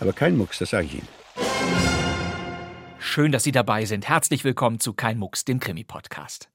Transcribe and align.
Aber 0.00 0.12
kein 0.12 0.36
Mucks, 0.36 0.58
das 0.58 0.70
sage 0.70 0.86
ich 0.86 0.94
Ihnen. 0.94 1.08
Schön, 2.98 3.32
dass 3.32 3.44
Sie 3.44 3.52
dabei 3.52 3.84
sind. 3.84 4.08
Herzlich 4.08 4.44
willkommen 4.44 4.80
zu 4.80 4.92
Kein 4.92 5.18
Mucks, 5.18 5.44
dem 5.44 5.60
Krimi-Podcast. 5.60 6.48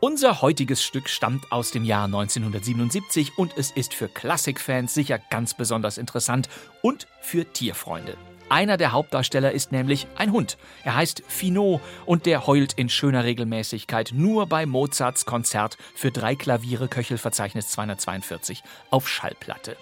Unser 0.00 0.40
heutiges 0.40 0.82
Stück 0.84 1.08
stammt 1.08 1.50
aus 1.50 1.72
dem 1.72 1.84
Jahr 1.84 2.04
1977 2.04 3.36
und 3.36 3.58
es 3.58 3.72
ist 3.72 3.92
für 3.92 4.08
Klassikfans 4.08 4.94
sicher 4.94 5.18
ganz 5.30 5.54
besonders 5.54 5.98
interessant 5.98 6.48
und 6.80 7.08
für 7.20 7.44
Tierfreunde. 7.52 8.16
Einer 8.48 8.76
der 8.76 8.92
Hauptdarsteller 8.92 9.50
ist 9.50 9.72
nämlich 9.72 10.06
ein 10.16 10.30
Hund. 10.30 10.56
Er 10.84 10.94
heißt 10.94 11.24
Finot 11.26 11.80
und 12.04 12.26
der 12.26 12.46
heult 12.46 12.74
in 12.74 12.88
schöner 12.88 13.24
Regelmäßigkeit 13.24 14.12
nur 14.14 14.46
bei 14.46 14.66
Mozarts 14.66 15.26
Konzert 15.26 15.76
für 15.96 16.12
drei 16.12 16.36
Klaviere 16.36 16.86
Köchelverzeichnis 16.86 17.70
242 17.70 18.62
auf 18.90 19.08
Schallplatte. 19.08 19.76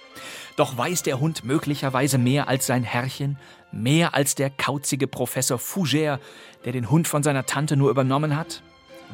Doch 0.57 0.79
weiß 0.79 1.03
der 1.03 1.21
Hund 1.21 1.45
möglicherweise 1.45 2.17
mehr 2.17 2.49
als 2.49 2.67
sein 2.67 2.85
Herrchen, 2.85 3.39
mehr 3.71 4.15
als 4.15 4.35
der 4.35 4.49
kauzige 4.49 5.09
Professor 5.09 5.59
Fougère, 5.59 6.19
der 6.65 6.73
den 6.73 6.91
Hund 6.91 7.07
von 7.07 7.23
seiner 7.23 7.45
Tante 7.45 7.77
nur 7.77 7.91
übernommen 7.91 8.35
hat? 8.35 8.63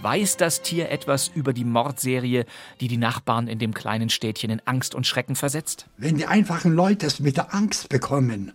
Weiß 0.01 0.37
das 0.37 0.63
Tier 0.63 0.91
etwas 0.91 1.29
über 1.29 1.53
die 1.53 1.65
Mordserie, 1.65 2.47
die 2.81 2.87
die 2.87 2.97
Nachbarn 2.97 3.49
in 3.49 3.59
dem 3.59 3.75
kleinen 3.75 4.11
Städtchen 4.11 4.51
in 4.51 4.63
Angst 4.65 4.95
und 4.95 5.09
Schrecken 5.09 5.35
versetzt? 5.35 5.87
Wenn 5.97 6.17
die 6.17 6.27
einfachen 6.27 6.73
Leute 6.73 7.07
es 7.07 7.19
mit 7.19 7.37
der 7.37 7.53
Angst 7.53 7.89
bekommen, 7.89 8.53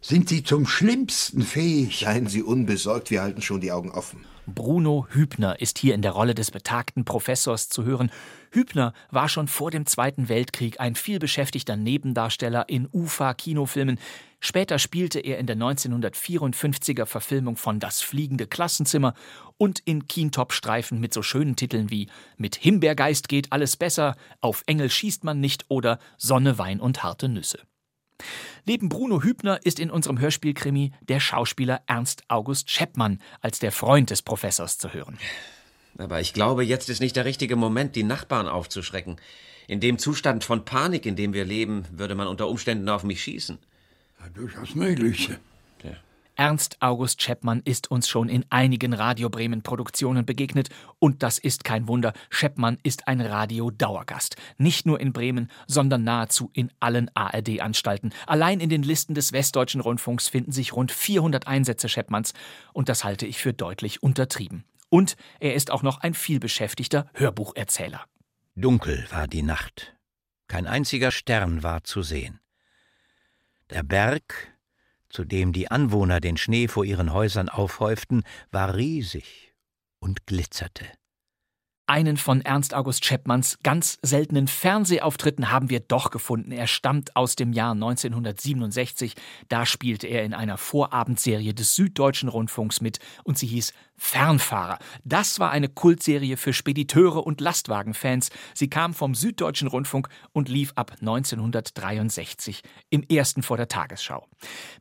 sind 0.00 0.28
sie 0.28 0.42
zum 0.42 0.66
Schlimmsten 0.66 1.42
fähig. 1.42 2.00
Seien 2.00 2.26
Sie 2.26 2.42
unbesorgt, 2.42 3.10
wir 3.10 3.22
halten 3.22 3.42
schon 3.42 3.60
die 3.60 3.72
Augen 3.72 3.90
offen. 3.90 4.24
Bruno 4.46 5.06
Hübner 5.10 5.60
ist 5.60 5.78
hier 5.78 5.94
in 5.94 6.00
der 6.00 6.12
Rolle 6.12 6.34
des 6.34 6.50
betagten 6.50 7.04
Professors 7.04 7.68
zu 7.68 7.84
hören. 7.84 8.10
Hübner 8.50 8.94
war 9.10 9.28
schon 9.28 9.46
vor 9.46 9.70
dem 9.70 9.84
Zweiten 9.84 10.30
Weltkrieg 10.30 10.80
ein 10.80 10.94
vielbeschäftigter 10.94 11.76
Nebendarsteller 11.76 12.66
in 12.68 12.88
UFA-Kinofilmen. 12.90 13.98
Später 14.40 14.78
spielte 14.78 15.20
er 15.20 15.38
in 15.38 15.46
der 15.46 15.56
1954er 15.56 17.04
Verfilmung 17.04 17.56
von 17.56 17.78
Das 17.78 18.00
fliegende 18.00 18.46
Klassenzimmer 18.46 19.12
und 19.58 19.80
in 19.80 20.06
Kintop-Streifen 20.08 20.98
mit 20.98 21.12
so 21.12 21.22
schönen 21.22 21.56
Titeln 21.56 21.90
wie 21.90 22.08
Mit 22.38 22.56
Himbeergeist 22.56 23.28
geht 23.28 23.52
alles 23.52 23.76
besser, 23.76 24.16
Auf 24.40 24.62
Engel 24.66 24.88
schießt 24.88 25.24
man 25.24 25.40
nicht 25.40 25.66
oder 25.68 25.98
Sonne, 26.16 26.56
Wein 26.56 26.80
und 26.80 27.02
harte 27.02 27.28
Nüsse. 27.28 27.58
Neben 28.66 28.88
Bruno 28.88 29.22
Hübner 29.22 29.60
ist 29.64 29.80
in 29.80 29.90
unserem 29.90 30.18
Hörspielkrimi 30.18 30.92
der 31.00 31.20
Schauspieler 31.20 31.82
Ernst 31.86 32.24
August 32.28 32.70
Scheppmann 32.70 33.20
als 33.40 33.58
der 33.58 33.72
Freund 33.72 34.10
des 34.10 34.22
Professors 34.22 34.78
zu 34.78 34.92
hören. 34.92 35.18
Aber 35.96 36.20
ich 36.20 36.32
glaube, 36.32 36.64
jetzt 36.64 36.88
ist 36.88 37.00
nicht 37.00 37.16
der 37.16 37.24
richtige 37.24 37.56
Moment, 37.56 37.96
die 37.96 38.04
Nachbarn 38.04 38.46
aufzuschrecken. 38.46 39.16
In 39.66 39.80
dem 39.80 39.98
Zustand 39.98 40.44
von 40.44 40.64
Panik, 40.64 41.06
in 41.06 41.16
dem 41.16 41.32
wir 41.32 41.44
leben, 41.44 41.84
würde 41.92 42.14
man 42.14 42.28
unter 42.28 42.48
Umständen 42.48 42.88
auf 42.88 43.04
mich 43.04 43.22
schießen. 43.22 43.58
Ja, 44.20 44.28
durchaus 44.30 44.74
möglich. 44.74 45.30
Ernst 46.38 46.76
August 46.78 47.20
Scheppmann 47.20 47.62
ist 47.64 47.90
uns 47.90 48.08
schon 48.08 48.28
in 48.28 48.44
einigen 48.48 48.92
Radio 48.92 49.28
Bremen 49.28 49.62
Produktionen 49.64 50.24
begegnet 50.24 50.68
und 51.00 51.24
das 51.24 51.38
ist 51.38 51.64
kein 51.64 51.88
Wunder. 51.88 52.12
Scheppmann 52.30 52.78
ist 52.84 53.08
ein 53.08 53.20
Radio-Dauergast. 53.20 54.36
Nicht 54.56 54.86
nur 54.86 55.00
in 55.00 55.12
Bremen, 55.12 55.50
sondern 55.66 56.04
nahezu 56.04 56.48
in 56.52 56.70
allen 56.78 57.10
ARD-Anstalten. 57.12 58.12
Allein 58.28 58.60
in 58.60 58.68
den 58.68 58.84
Listen 58.84 59.14
des 59.14 59.32
Westdeutschen 59.32 59.80
Rundfunks 59.80 60.28
finden 60.28 60.52
sich 60.52 60.74
rund 60.74 60.92
400 60.92 61.48
Einsätze 61.48 61.88
Scheppmanns 61.88 62.34
und 62.72 62.88
das 62.88 63.02
halte 63.02 63.26
ich 63.26 63.38
für 63.38 63.52
deutlich 63.52 64.04
untertrieben. 64.04 64.62
Und 64.90 65.16
er 65.40 65.54
ist 65.54 65.72
auch 65.72 65.82
noch 65.82 66.02
ein 66.02 66.14
vielbeschäftigter 66.14 67.10
Hörbucherzähler. 67.14 68.04
Dunkel 68.54 69.08
war 69.10 69.26
die 69.26 69.42
Nacht. 69.42 69.96
Kein 70.46 70.68
einziger 70.68 71.10
Stern 71.10 71.64
war 71.64 71.82
zu 71.82 72.02
sehen. 72.02 72.38
Der 73.70 73.82
Berg, 73.82 74.56
zu 75.10 75.24
dem 75.24 75.52
die 75.52 75.70
Anwohner 75.70 76.20
den 76.20 76.36
Schnee 76.36 76.68
vor 76.68 76.84
ihren 76.84 77.12
Häusern 77.12 77.48
aufhäuften, 77.48 78.24
war 78.50 78.74
riesig 78.74 79.54
und 80.00 80.26
glitzerte. 80.26 80.84
Einen 81.90 82.18
von 82.18 82.42
Ernst 82.42 82.74
August 82.74 83.06
Scheppmanns 83.06 83.60
ganz 83.62 83.98
seltenen 84.02 84.46
Fernsehauftritten 84.46 85.50
haben 85.50 85.70
wir 85.70 85.80
doch 85.80 86.10
gefunden. 86.10 86.52
Er 86.52 86.66
stammt 86.66 87.16
aus 87.16 87.34
dem 87.34 87.54
Jahr 87.54 87.72
1967. 87.72 89.14
Da 89.48 89.64
spielte 89.64 90.06
er 90.06 90.22
in 90.22 90.34
einer 90.34 90.58
Vorabendserie 90.58 91.54
des 91.54 91.74
Süddeutschen 91.76 92.28
Rundfunks 92.28 92.82
mit 92.82 92.98
und 93.24 93.38
sie 93.38 93.46
hieß 93.46 93.72
Fernfahrer. 93.98 94.78
Das 95.04 95.40
war 95.40 95.50
eine 95.50 95.68
Kultserie 95.68 96.36
für 96.36 96.52
Spediteure 96.52 97.26
und 97.26 97.40
Lastwagenfans. 97.40 98.30
Sie 98.54 98.70
kam 98.70 98.94
vom 98.94 99.14
Süddeutschen 99.14 99.66
Rundfunk 99.66 100.08
und 100.32 100.48
lief 100.48 100.72
ab 100.76 100.92
1963 101.00 102.62
im 102.90 103.02
ersten 103.02 103.42
vor 103.42 103.56
der 103.56 103.68
Tagesschau. 103.68 104.26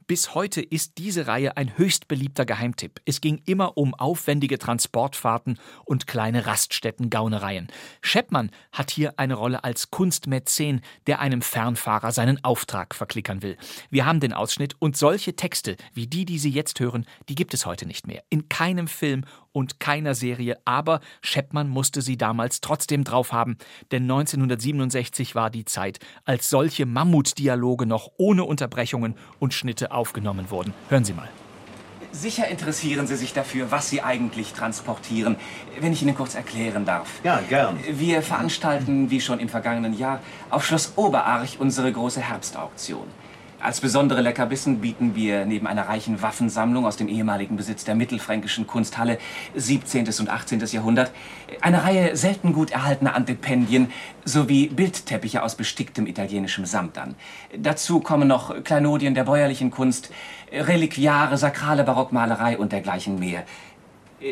Bis 0.06 0.36
heute 0.36 0.62
ist 0.62 1.00
diese 1.00 1.26
Reihe 1.26 1.58
ein 1.58 1.78
höchst 1.78 2.08
beliebter 2.08 2.46
Geheimtipp. 2.46 3.02
Es 3.06 3.20
ging 3.20 3.42
immer 3.46 3.78
um 3.78 3.96
aufwendige 3.96 4.60
Transportfahrten 4.60 5.58
und 5.86 6.06
kleine 6.06 6.46
Raststätten-Gaunereien. 6.98 7.68
Scheppmann 8.02 8.52
hat 8.72 8.92
hier 8.92 9.14
eine 9.18 9.36
Rolle 9.36 9.64
als 9.64 9.92
Kunstmäzen, 9.92 10.82
der 11.06 11.20
einem 11.20 11.42
Fernfahrer 11.42 12.12
seinen 12.12 12.44
Auftrag 12.44 12.96
verklickern 12.96 13.42
will. 13.42 13.58
Wir 13.90 14.06
haben 14.06 14.20
den 14.20 14.34
Ausschnitt 14.34 14.76
und 14.80 14.98
solche 14.98 15.36
Texte 15.36 15.78
wie 15.94 16.08
die, 16.08 16.26
die 16.26 16.40
Sie 16.40 16.50
jetzt 16.50 16.80
hören, 16.80 17.06
die 17.30 17.36
gibt 17.36 17.54
es 17.54 17.66
heute 17.66 17.86
nicht 17.86 18.08
mehr. 18.08 18.24
In 18.30 18.50
keinem 18.50 18.88
Film 18.88 18.98
Film 18.98 19.24
und 19.54 19.80
keiner 19.80 20.16
Serie, 20.16 20.58
aber 20.66 21.00
Scheppmann 21.22 21.70
musste 21.70 22.02
sie 22.02 22.18
damals 22.18 22.62
trotzdem 22.62 23.04
drauf 23.04 23.32
haben, 23.32 23.58
denn 23.92 24.04
1967 24.04 25.34
war 25.34 25.50
die 25.50 25.66
Zeit, 25.66 26.00
als 26.26 26.50
solche 26.50 26.86
Mammutdialoge 26.86 27.86
noch 27.86 28.12
ohne 28.18 28.44
Unterbrechungen 28.44 29.16
und 29.40 29.54
Schnitte 29.54 29.92
aufgenommen 29.92 30.50
wurden. 30.52 30.74
Hören 30.90 31.06
Sie 31.06 31.14
mal. 31.14 31.30
Sicher 32.18 32.48
interessieren 32.48 33.06
Sie 33.06 33.16
sich 33.16 33.34
dafür, 33.34 33.70
was 33.70 33.92
Sie 33.92 34.02
eigentlich 34.02 34.54
transportieren, 34.54 35.36
wenn 35.80 35.94
ich 35.94 36.02
Ihnen 36.02 36.16
kurz 36.16 36.34
erklären 36.34 36.84
darf. 36.84 37.08
Ja, 37.24 37.42
gern. 37.48 37.80
Wir 37.88 38.24
veranstalten, 38.24 39.12
wie 39.12 39.22
schon 39.22 39.40
im 39.40 39.50
vergangenen 39.50 39.96
Jahr, 39.96 40.20
auf 40.50 40.66
Schloss 40.66 40.94
Oberarch 40.96 41.60
unsere 41.60 41.92
große 41.92 42.20
Herbstauktion. 42.20 43.06
Als 43.60 43.82
besondere 43.82 44.22
Leckerbissen 44.22 44.82
bieten 44.82 45.16
wir 45.16 45.46
neben 45.46 45.66
einer 45.66 45.88
reichen 45.88 46.22
Waffensammlung 46.22 46.86
aus 46.86 46.96
dem 46.96 47.08
ehemaligen 47.08 47.58
Besitz 47.58 47.84
der 47.84 47.96
mittelfränkischen 47.96 48.68
Kunsthalle 48.68 49.18
17. 49.56 50.08
und 50.20 50.30
18. 50.30 50.60
Jahrhundert 50.60 51.12
eine 51.62 51.84
Reihe 51.84 52.16
selten 52.16 52.54
gut 52.54 52.70
erhaltener 52.70 53.16
Antipendien 53.16 53.92
sowie 54.24 54.68
Bildteppiche 54.68 55.42
aus 55.42 55.56
besticktem 55.56 56.06
italienischem 56.06 56.66
Samt 56.66 57.00
an. 57.00 57.16
Dazu 57.58 58.00
kommen 58.00 58.28
noch 58.28 58.64
Kleinodien 58.64 59.16
der 59.16 59.24
bäuerlichen 59.24 59.72
Kunst, 59.72 60.12
Reliquiare, 60.52 61.38
sakrale 61.38 61.84
Barockmalerei 61.84 62.60
und 62.60 62.72
dergleichen 62.72 63.18
mehr. 63.18 63.44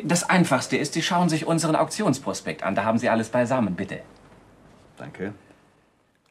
Das 0.03 0.29
Einfachste 0.29 0.77
ist, 0.77 0.93
Sie 0.93 1.01
schauen 1.01 1.29
sich 1.29 1.47
unseren 1.47 1.75
Auktionsprospekt 1.75 2.61
an. 2.61 2.75
Da 2.75 2.83
haben 2.83 2.99
Sie 2.99 3.09
alles 3.09 3.29
beisammen, 3.29 3.75
bitte. 3.75 4.01
Danke. 4.97 5.33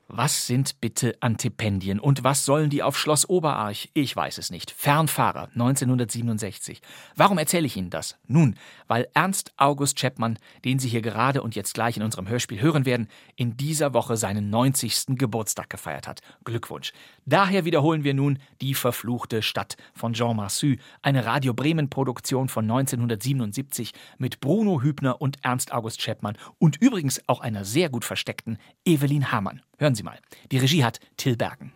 Was 0.09 0.47
sind 0.47 0.83
bitte 0.83 1.17
Antipendien 1.21 1.99
und 1.99 2.25
was 2.25 2.45
sollen 2.45 2.69
die 2.69 2.83
auf 2.83 2.99
Schloss 2.99 3.27
Oberarch? 3.27 3.89
Ich 3.95 4.15
weiß 4.15 4.37
es 4.37 4.51
nicht. 4.51 4.71
Fernfahrer 4.71 5.49
1967. 5.55 6.83
Warum 7.17 7.39
erzähle 7.39 7.67
ich 7.67 7.77
Ihnen 7.77 7.89
das? 7.89 8.19
Nun, 8.27 8.57
weil 8.87 9.09
Ernst 9.15 9.55
August 9.57 9.99
Chapman, 9.99 10.39
den 10.65 10.79
Sie 10.79 10.91
hier 10.91 11.01
gerade 11.01 11.43
und 11.43 11.57
jetzt 11.57 11.73
gleich 11.73 11.97
in 11.97 12.03
unserem 12.03 12.29
Hörspiel 12.29 12.61
hören 12.61 12.85
werden, 12.85 13.09
in 13.35 13.57
dieser 13.57 13.95
Woche 13.95 14.19
seinen 14.19 14.51
90. 14.51 15.17
Geburtstag 15.17 15.71
gefeiert 15.71 16.07
hat. 16.07 16.21
Glückwunsch. 16.45 16.93
Daher 17.27 17.65
wiederholen 17.65 18.05
wir 18.05 18.13
nun 18.13 18.39
Die 18.61 18.75
verfluchte 18.75 19.41
Stadt 19.41 19.77
von 19.95 20.13
Jean 20.13 20.37
Marsu, 20.37 20.77
eine 21.01 21.25
Radio 21.25 21.55
Bremen 21.55 21.89
Produktion 21.89 22.49
von 22.49 22.65
1977 22.65 23.93
mit 24.19 24.41
Bruno 24.41 24.83
Hübner 24.83 25.23
und 25.23 25.39
Ernst 25.43 25.73
August 25.73 26.01
Chapman 26.03 26.37
und 26.59 26.77
übrigens 26.83 27.23
auch 27.27 27.41
einer 27.41 27.65
sehr 27.65 27.89
gut 27.89 28.05
versteckten 28.05 28.59
Evelyn 28.85 29.33
Hamann. 29.33 29.63
Hören 29.79 29.95
Sie 29.95 30.03
mal. 30.03 30.19
Die 30.53 30.59
Regie 30.59 30.85
hat 30.85 31.01
Till 31.17 31.37
Bergen. 31.37 31.73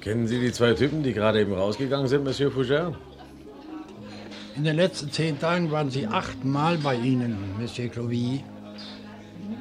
Kennen 0.00 0.28
Sie 0.28 0.38
die 0.38 0.52
zwei 0.52 0.72
Typen, 0.74 1.02
die 1.02 1.12
gerade 1.12 1.40
eben 1.40 1.52
rausgegangen 1.52 2.06
sind, 2.06 2.22
Monsieur 2.22 2.52
Fougère? 2.52 2.94
In 4.54 4.62
den 4.62 4.76
letzten 4.76 5.10
zehn 5.10 5.38
Tagen 5.38 5.72
waren 5.72 5.90
Sie 5.90 6.06
achtmal 6.06 6.78
bei 6.78 6.94
Ihnen, 6.94 7.36
Monsieur 7.58 7.88
Clovy. 7.88 8.44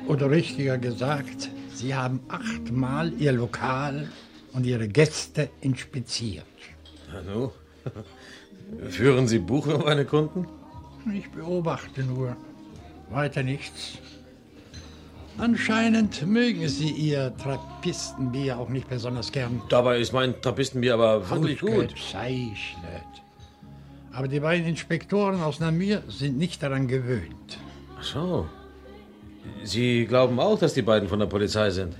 Oder 0.07 0.29
richtiger 0.29 0.77
gesagt, 0.77 1.49
Sie 1.73 1.93
haben 1.95 2.19
achtmal 2.29 3.11
Ihr 3.13 3.31
Lokal 3.31 4.07
und 4.53 4.65
Ihre 4.65 4.87
Gäste 4.87 5.49
inspiziert. 5.61 6.45
Hallo? 7.11 7.53
Führen 8.89 9.27
Sie 9.27 9.39
Buch 9.39 9.67
über 9.67 9.79
meine 9.79 10.05
Kunden? 10.05 10.47
Ich 11.13 11.29
beobachte 11.31 12.03
nur. 12.03 12.35
Weiter 13.09 13.43
nichts. 13.43 13.97
Anscheinend 15.37 16.25
mögen 16.25 16.67
Sie 16.69 16.89
Ihr 16.89 17.35
Trappistenbier 17.37 18.57
auch 18.57 18.69
nicht 18.69 18.87
besonders 18.87 19.31
gern. 19.31 19.61
Dabei 19.69 19.99
ist 19.99 20.13
mein 20.13 20.41
Trappistenbier 20.41 20.93
aber 20.93 21.29
wirklich 21.29 21.59
gut. 21.59 21.93
Gezeichnet. 21.93 23.03
Aber 24.13 24.29
die 24.29 24.39
beiden 24.39 24.65
Inspektoren 24.65 25.41
aus 25.41 25.59
Namur 25.59 26.01
sind 26.07 26.37
nicht 26.37 26.63
daran 26.63 26.87
gewöhnt. 26.87 27.59
Ach 27.99 28.03
so. 28.03 28.49
Sie 29.63 30.05
glauben 30.05 30.39
auch, 30.39 30.59
dass 30.59 30.73
die 30.73 30.81
beiden 30.81 31.09
von 31.09 31.19
der 31.19 31.25
Polizei 31.25 31.69
sind? 31.69 31.95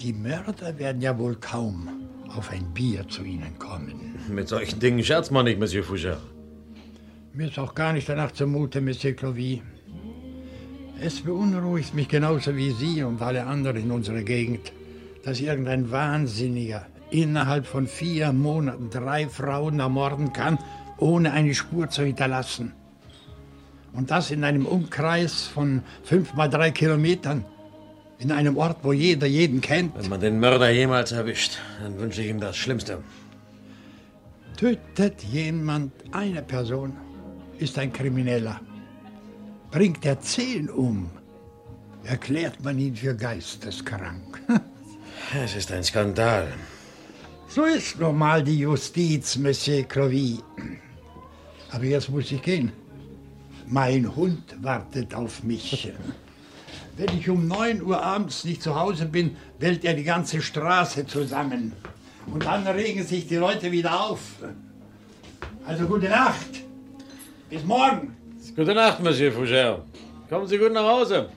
Die 0.00 0.12
Mörder 0.12 0.78
werden 0.78 1.00
ja 1.00 1.18
wohl 1.18 1.36
kaum 1.36 1.88
auf 2.36 2.50
ein 2.50 2.72
Bier 2.74 3.08
zu 3.08 3.22
Ihnen 3.24 3.58
kommen. 3.58 4.18
Mit 4.28 4.48
solchen 4.48 4.78
Dingen 4.80 5.02
scherzt 5.02 5.30
man 5.30 5.44
nicht, 5.44 5.58
Monsieur 5.58 5.84
Foucher. 5.84 6.18
Mir 7.32 7.48
ist 7.48 7.58
auch 7.58 7.74
gar 7.74 7.92
nicht 7.92 8.08
danach 8.08 8.32
zumute, 8.32 8.80
Monsieur 8.80 9.14
Clovy. 9.14 9.62
Es 11.00 11.20
beunruhigt 11.20 11.94
mich 11.94 12.08
genauso 12.08 12.56
wie 12.56 12.70
Sie 12.70 13.02
und 13.02 13.20
alle 13.20 13.44
anderen 13.44 13.82
in 13.82 13.90
unserer 13.90 14.22
Gegend, 14.22 14.72
dass 15.22 15.40
irgendein 15.40 15.90
Wahnsinniger 15.90 16.86
innerhalb 17.10 17.66
von 17.66 17.86
vier 17.86 18.32
Monaten 18.32 18.90
drei 18.90 19.28
Frauen 19.28 19.80
ermorden 19.80 20.32
kann, 20.32 20.58
ohne 20.98 21.32
eine 21.32 21.54
Spur 21.54 21.88
zu 21.90 22.02
hinterlassen. 22.02 22.72
Und 23.96 24.10
das 24.10 24.30
in 24.30 24.44
einem 24.44 24.66
Umkreis 24.66 25.44
von 25.44 25.82
fünf 26.04 26.34
mal 26.34 26.48
drei 26.48 26.70
Kilometern. 26.70 27.44
In 28.18 28.30
einem 28.30 28.56
Ort, 28.56 28.78
wo 28.82 28.92
jeder 28.92 29.26
jeden 29.26 29.60
kennt. 29.60 29.96
Wenn 29.96 30.10
man 30.10 30.20
den 30.20 30.38
Mörder 30.38 30.70
jemals 30.70 31.12
erwischt, 31.12 31.58
dann 31.82 31.98
wünsche 31.98 32.22
ich 32.22 32.28
ihm 32.28 32.40
das 32.40 32.56
Schlimmste. 32.56 33.02
Tötet 34.56 35.22
jemand 35.22 35.92
eine 36.12 36.42
Person, 36.42 36.96
ist 37.58 37.78
ein 37.78 37.92
Krimineller. 37.92 38.60
Bringt 39.70 40.04
er 40.06 40.20
zehn 40.20 40.70
um, 40.70 41.10
erklärt 42.04 42.62
man 42.62 42.78
ihn 42.78 42.96
für 42.96 43.14
geisteskrank. 43.14 44.40
Es 45.42 45.56
ist 45.56 45.72
ein 45.72 45.82
Skandal. 45.82 46.46
So 47.48 47.64
ist 47.64 47.98
nun 47.98 48.16
mal 48.16 48.44
die 48.44 48.60
Justiz, 48.60 49.36
Monsieur 49.36 49.82
Clovy. 49.82 50.38
Aber 51.72 51.84
jetzt 51.84 52.10
muss 52.10 52.30
ich 52.30 52.42
gehen. 52.42 52.70
Mein 53.66 54.14
Hund 54.14 54.62
wartet 54.62 55.14
auf 55.14 55.42
mich. 55.42 55.92
Wenn 56.96 57.18
ich 57.18 57.28
um 57.28 57.46
9 57.46 57.82
Uhr 57.82 58.02
abends 58.02 58.44
nicht 58.44 58.62
zu 58.62 58.74
Hause 58.74 59.06
bin, 59.06 59.36
bellt 59.58 59.84
er 59.84 59.94
die 59.94 60.04
ganze 60.04 60.40
Straße 60.40 61.06
zusammen. 61.06 61.72
Und 62.26 62.44
dann 62.44 62.66
regen 62.66 63.04
sich 63.04 63.26
die 63.26 63.36
Leute 63.36 63.70
wieder 63.70 64.00
auf. 64.00 64.20
Also 65.66 65.86
gute 65.86 66.08
Nacht. 66.08 66.62
Bis 67.50 67.64
morgen. 67.64 68.16
Gute 68.54 68.74
Nacht, 68.74 69.00
Monsieur 69.00 69.32
Foucher. 69.32 69.84
Kommen 70.30 70.46
Sie 70.46 70.58
gut 70.58 70.72
nach 70.72 70.88
Hause. 70.88 71.28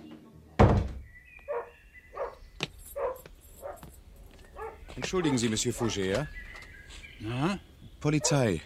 Entschuldigen 4.96 5.38
Sie, 5.38 5.50
Monsieur 5.50 5.74
Fouger. 5.74 6.28
Na? 7.20 7.60
Polizei. 8.00 8.62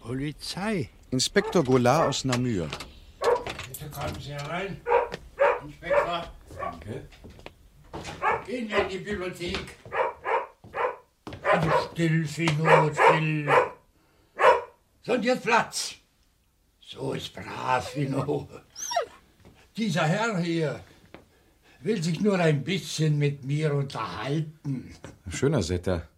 Polizei? 0.00 0.90
Inspektor 1.12 1.62
Goulart 1.62 2.08
aus 2.08 2.24
Namur. 2.24 2.68
Bitte 3.68 3.90
kommen 3.90 4.18
Sie 4.18 4.32
herein. 4.32 4.80
Inspektor. 5.62 6.24
Danke. 6.58 7.06
Gehen 8.46 8.70
wir 8.70 8.78
in 8.78 8.88
die 8.88 8.98
Bibliothek. 8.98 9.76
Also 11.42 11.70
still, 11.92 12.24
Finot, 12.24 12.94
still. 12.94 13.46
So, 15.02 15.12
und 15.12 15.22
jetzt 15.22 15.42
Platz. 15.42 15.96
So 16.80 17.12
ist 17.12 17.34
brav, 17.34 17.90
Finot. 17.90 18.48
Dieser 19.76 20.06
Herr 20.06 20.38
hier 20.38 20.80
will 21.82 22.02
sich 22.02 22.22
nur 22.22 22.38
ein 22.38 22.64
bisschen 22.64 23.18
mit 23.18 23.44
mir 23.44 23.74
unterhalten. 23.74 24.94
Schöner 25.28 25.62
Setter. 25.62 26.08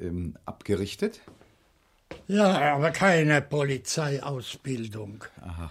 Ähm, 0.00 0.38
abgerichtet? 0.46 1.20
Ja, 2.28 2.74
aber 2.76 2.90
keine 2.90 3.40
Polizeiausbildung. 3.40 5.24
Aha. 5.40 5.70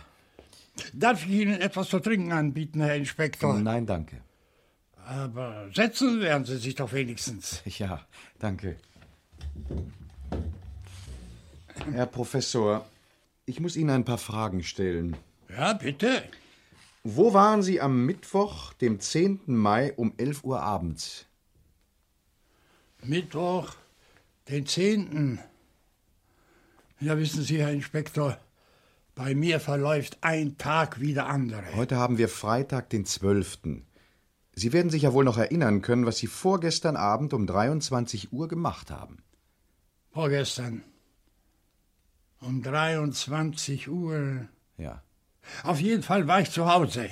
Darf 0.93 1.23
ich 1.25 1.31
Ihnen 1.31 1.61
etwas 1.61 1.89
zu 1.89 1.99
trinken 1.99 2.31
anbieten, 2.31 2.81
Herr 2.81 2.95
Inspektor? 2.95 3.53
Nein, 3.53 3.85
danke. 3.85 4.21
Aber 5.05 5.69
setzen 5.73 6.19
werden 6.19 6.45
Sie 6.45 6.57
sich 6.57 6.75
doch 6.75 6.91
wenigstens. 6.91 7.61
Ja, 7.77 8.05
danke. 8.39 8.75
Herr 11.91 12.07
Professor, 12.07 12.85
ich 13.45 13.59
muss 13.59 13.75
Ihnen 13.77 13.91
ein 13.91 14.05
paar 14.05 14.17
Fragen 14.17 14.63
stellen. 14.63 15.15
Ja, 15.49 15.73
bitte. 15.73 16.23
Wo 17.03 17.33
waren 17.33 17.61
Sie 17.61 17.79
am 17.79 18.05
Mittwoch, 18.05 18.73
dem 18.73 18.99
10. 18.99 19.41
Mai 19.45 19.93
um 19.95 20.13
11 20.17 20.43
Uhr 20.43 20.61
abends? 20.61 21.25
Mittwoch, 23.03 23.75
den 24.49 24.65
10. 24.65 25.39
Ja, 26.99 27.15
wissen 27.17 27.43
Sie, 27.43 27.59
Herr 27.59 27.71
Inspektor, 27.71 28.39
bei 29.13 29.35
mir 29.35 29.59
verläuft 29.59 30.17
ein 30.21 30.57
Tag 30.57 30.99
wie 30.99 31.13
der 31.13 31.27
andere. 31.27 31.75
Heute 31.75 31.97
haben 31.97 32.17
wir 32.17 32.27
Freitag, 32.27 32.89
den 32.89 33.05
12. 33.05 33.59
Sie 34.53 34.73
werden 34.73 34.89
sich 34.89 35.03
ja 35.03 35.13
wohl 35.13 35.23
noch 35.23 35.37
erinnern 35.37 35.83
können, 35.83 36.07
was 36.07 36.17
Sie 36.17 36.25
vorgestern 36.25 36.95
Abend 36.95 37.35
um 37.35 37.45
23 37.45 38.33
Uhr 38.33 38.47
gemacht 38.47 38.89
haben. 38.89 39.21
Vorgestern. 40.11 40.81
Um 42.39 42.63
23 42.63 43.89
Uhr. 43.89 44.47
Ja. 44.77 45.03
Auf 45.63 45.79
jeden 45.79 46.01
Fall 46.01 46.27
war 46.27 46.41
ich 46.41 46.49
zu 46.49 46.65
Hause. 46.65 47.11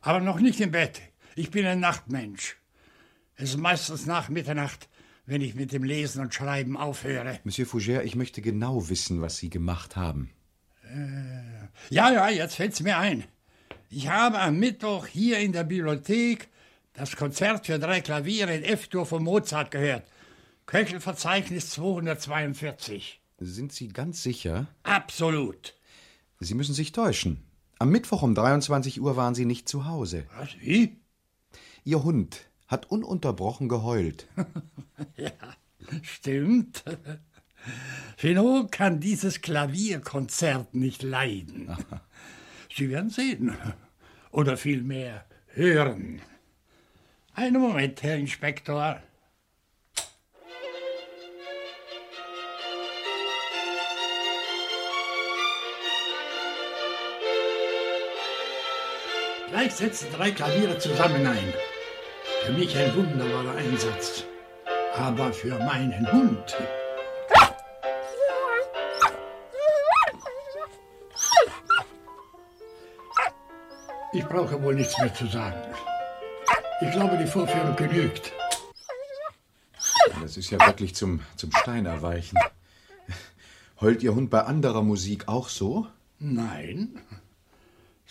Aber 0.00 0.20
noch 0.20 0.38
nicht 0.38 0.60
im 0.60 0.70
Bett. 0.70 1.00
Ich 1.34 1.50
bin 1.50 1.66
ein 1.66 1.80
Nachtmensch. 1.80 2.56
Es 3.34 3.50
ist 3.50 3.58
meistens 3.58 4.06
nach 4.06 4.28
Mitternacht, 4.28 4.88
wenn 5.26 5.40
ich 5.40 5.54
mit 5.54 5.72
dem 5.72 5.84
Lesen 5.84 6.20
und 6.20 6.34
Schreiben 6.34 6.76
aufhöre. 6.76 7.38
Monsieur 7.44 7.68
Fougère, 7.68 8.02
ich 8.02 8.16
möchte 8.16 8.42
genau 8.42 8.88
wissen, 8.88 9.20
was 9.20 9.36
Sie 9.36 9.50
gemacht 9.50 9.96
haben. 9.96 10.30
Äh, 10.84 11.94
ja, 11.94 12.10
ja, 12.12 12.28
jetzt 12.28 12.56
fällt's 12.56 12.80
mir 12.80 12.98
ein. 12.98 13.24
Ich 13.88 14.08
habe 14.08 14.38
am 14.40 14.58
Mittwoch 14.58 15.06
hier 15.06 15.38
in 15.38 15.52
der 15.52 15.64
Bibliothek 15.64 16.48
das 16.94 17.16
Konzert 17.16 17.66
für 17.66 17.78
drei 17.78 18.00
Klaviere 18.00 18.54
in 18.54 18.64
F-Dur 18.64 19.06
von 19.06 19.22
Mozart 19.22 19.70
gehört. 19.70 20.06
Köchelverzeichnis 20.66 21.70
242. 21.70 23.20
Sind 23.38 23.72
Sie 23.72 23.88
ganz 23.88 24.22
sicher? 24.22 24.68
Absolut. 24.82 25.74
Sie 26.40 26.54
müssen 26.54 26.74
sich 26.74 26.92
täuschen. 26.92 27.42
Am 27.78 27.90
Mittwoch 27.90 28.22
um 28.22 28.34
23 28.34 29.00
Uhr 29.00 29.16
waren 29.16 29.34
Sie 29.34 29.44
nicht 29.44 29.68
zu 29.68 29.86
Hause. 29.86 30.26
Was, 30.38 30.50
wie? 30.60 30.96
Ihr 31.84 32.04
Hund 32.04 32.48
hat 32.72 32.90
ununterbrochen 32.90 33.68
geheult. 33.68 34.26
ja, 35.16 35.30
stimmt. 36.00 36.82
Finot 38.16 38.72
kann 38.72 38.98
dieses 38.98 39.42
Klavierkonzert 39.42 40.74
nicht 40.74 41.02
leiden. 41.02 41.76
Sie 42.74 42.88
werden 42.88 43.10
sehen. 43.10 43.54
Oder 44.30 44.56
vielmehr 44.56 45.26
hören. 45.48 46.22
Einen 47.34 47.60
Moment, 47.60 48.02
Herr 48.02 48.16
Inspektor. 48.16 49.02
Gleich 59.50 59.72
setzen 59.72 60.08
drei 60.10 60.30
Klaviere 60.30 60.78
zusammen 60.78 61.26
ein. 61.26 61.52
Für 62.44 62.52
mich 62.52 62.76
ein 62.76 62.94
wunderbarer 62.96 63.54
Einsatz. 63.56 64.24
Aber 64.96 65.32
für 65.32 65.56
meinen 65.60 66.10
Hund. 66.12 66.56
Ich 74.12 74.24
brauche 74.26 74.60
wohl 74.62 74.74
nichts 74.74 74.98
mehr 74.98 75.14
zu 75.14 75.26
sagen. 75.26 75.62
Ich 76.80 76.90
glaube, 76.90 77.16
die 77.16 77.26
Vorführung 77.26 77.76
genügt. 77.76 78.32
Das 80.20 80.36
ist 80.36 80.50
ja 80.50 80.58
wirklich 80.66 80.96
zum, 80.96 81.20
zum 81.36 81.52
Stein 81.52 81.86
erweichen. 81.86 82.36
Heult 83.80 84.02
Ihr 84.02 84.14
Hund 84.14 84.30
bei 84.30 84.42
anderer 84.42 84.82
Musik 84.82 85.28
auch 85.28 85.48
so? 85.48 85.86
Nein. 86.18 87.00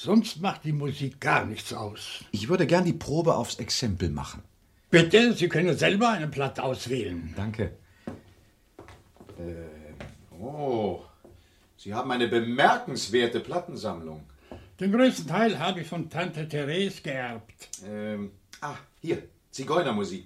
Sonst 0.03 0.41
macht 0.41 0.63
die 0.63 0.71
Musik 0.71 1.21
gar 1.21 1.45
nichts 1.45 1.73
aus. 1.73 2.25
Ich 2.31 2.49
würde 2.49 2.65
gern 2.65 2.85
die 2.85 2.91
Probe 2.93 3.35
aufs 3.35 3.59
Exempel 3.59 4.09
machen. 4.09 4.41
Bitte, 4.89 5.33
Sie 5.33 5.47
können 5.47 5.77
selber 5.77 6.09
eine 6.09 6.27
Platte 6.27 6.63
auswählen. 6.63 7.31
Danke. 7.37 7.77
Äh, 9.37 10.33
oh, 10.41 11.03
Sie 11.77 11.93
haben 11.93 12.09
eine 12.09 12.27
bemerkenswerte 12.27 13.41
Plattensammlung. 13.41 14.23
Den 14.79 14.91
größten 14.91 15.27
Teil 15.27 15.59
habe 15.59 15.81
ich 15.81 15.87
von 15.87 16.09
Tante 16.09 16.49
Therese 16.49 17.03
geerbt. 17.03 17.69
Ähm, 17.85 18.31
ah, 18.59 18.77
hier, 19.01 19.21
Zigeunermusik. 19.51 20.25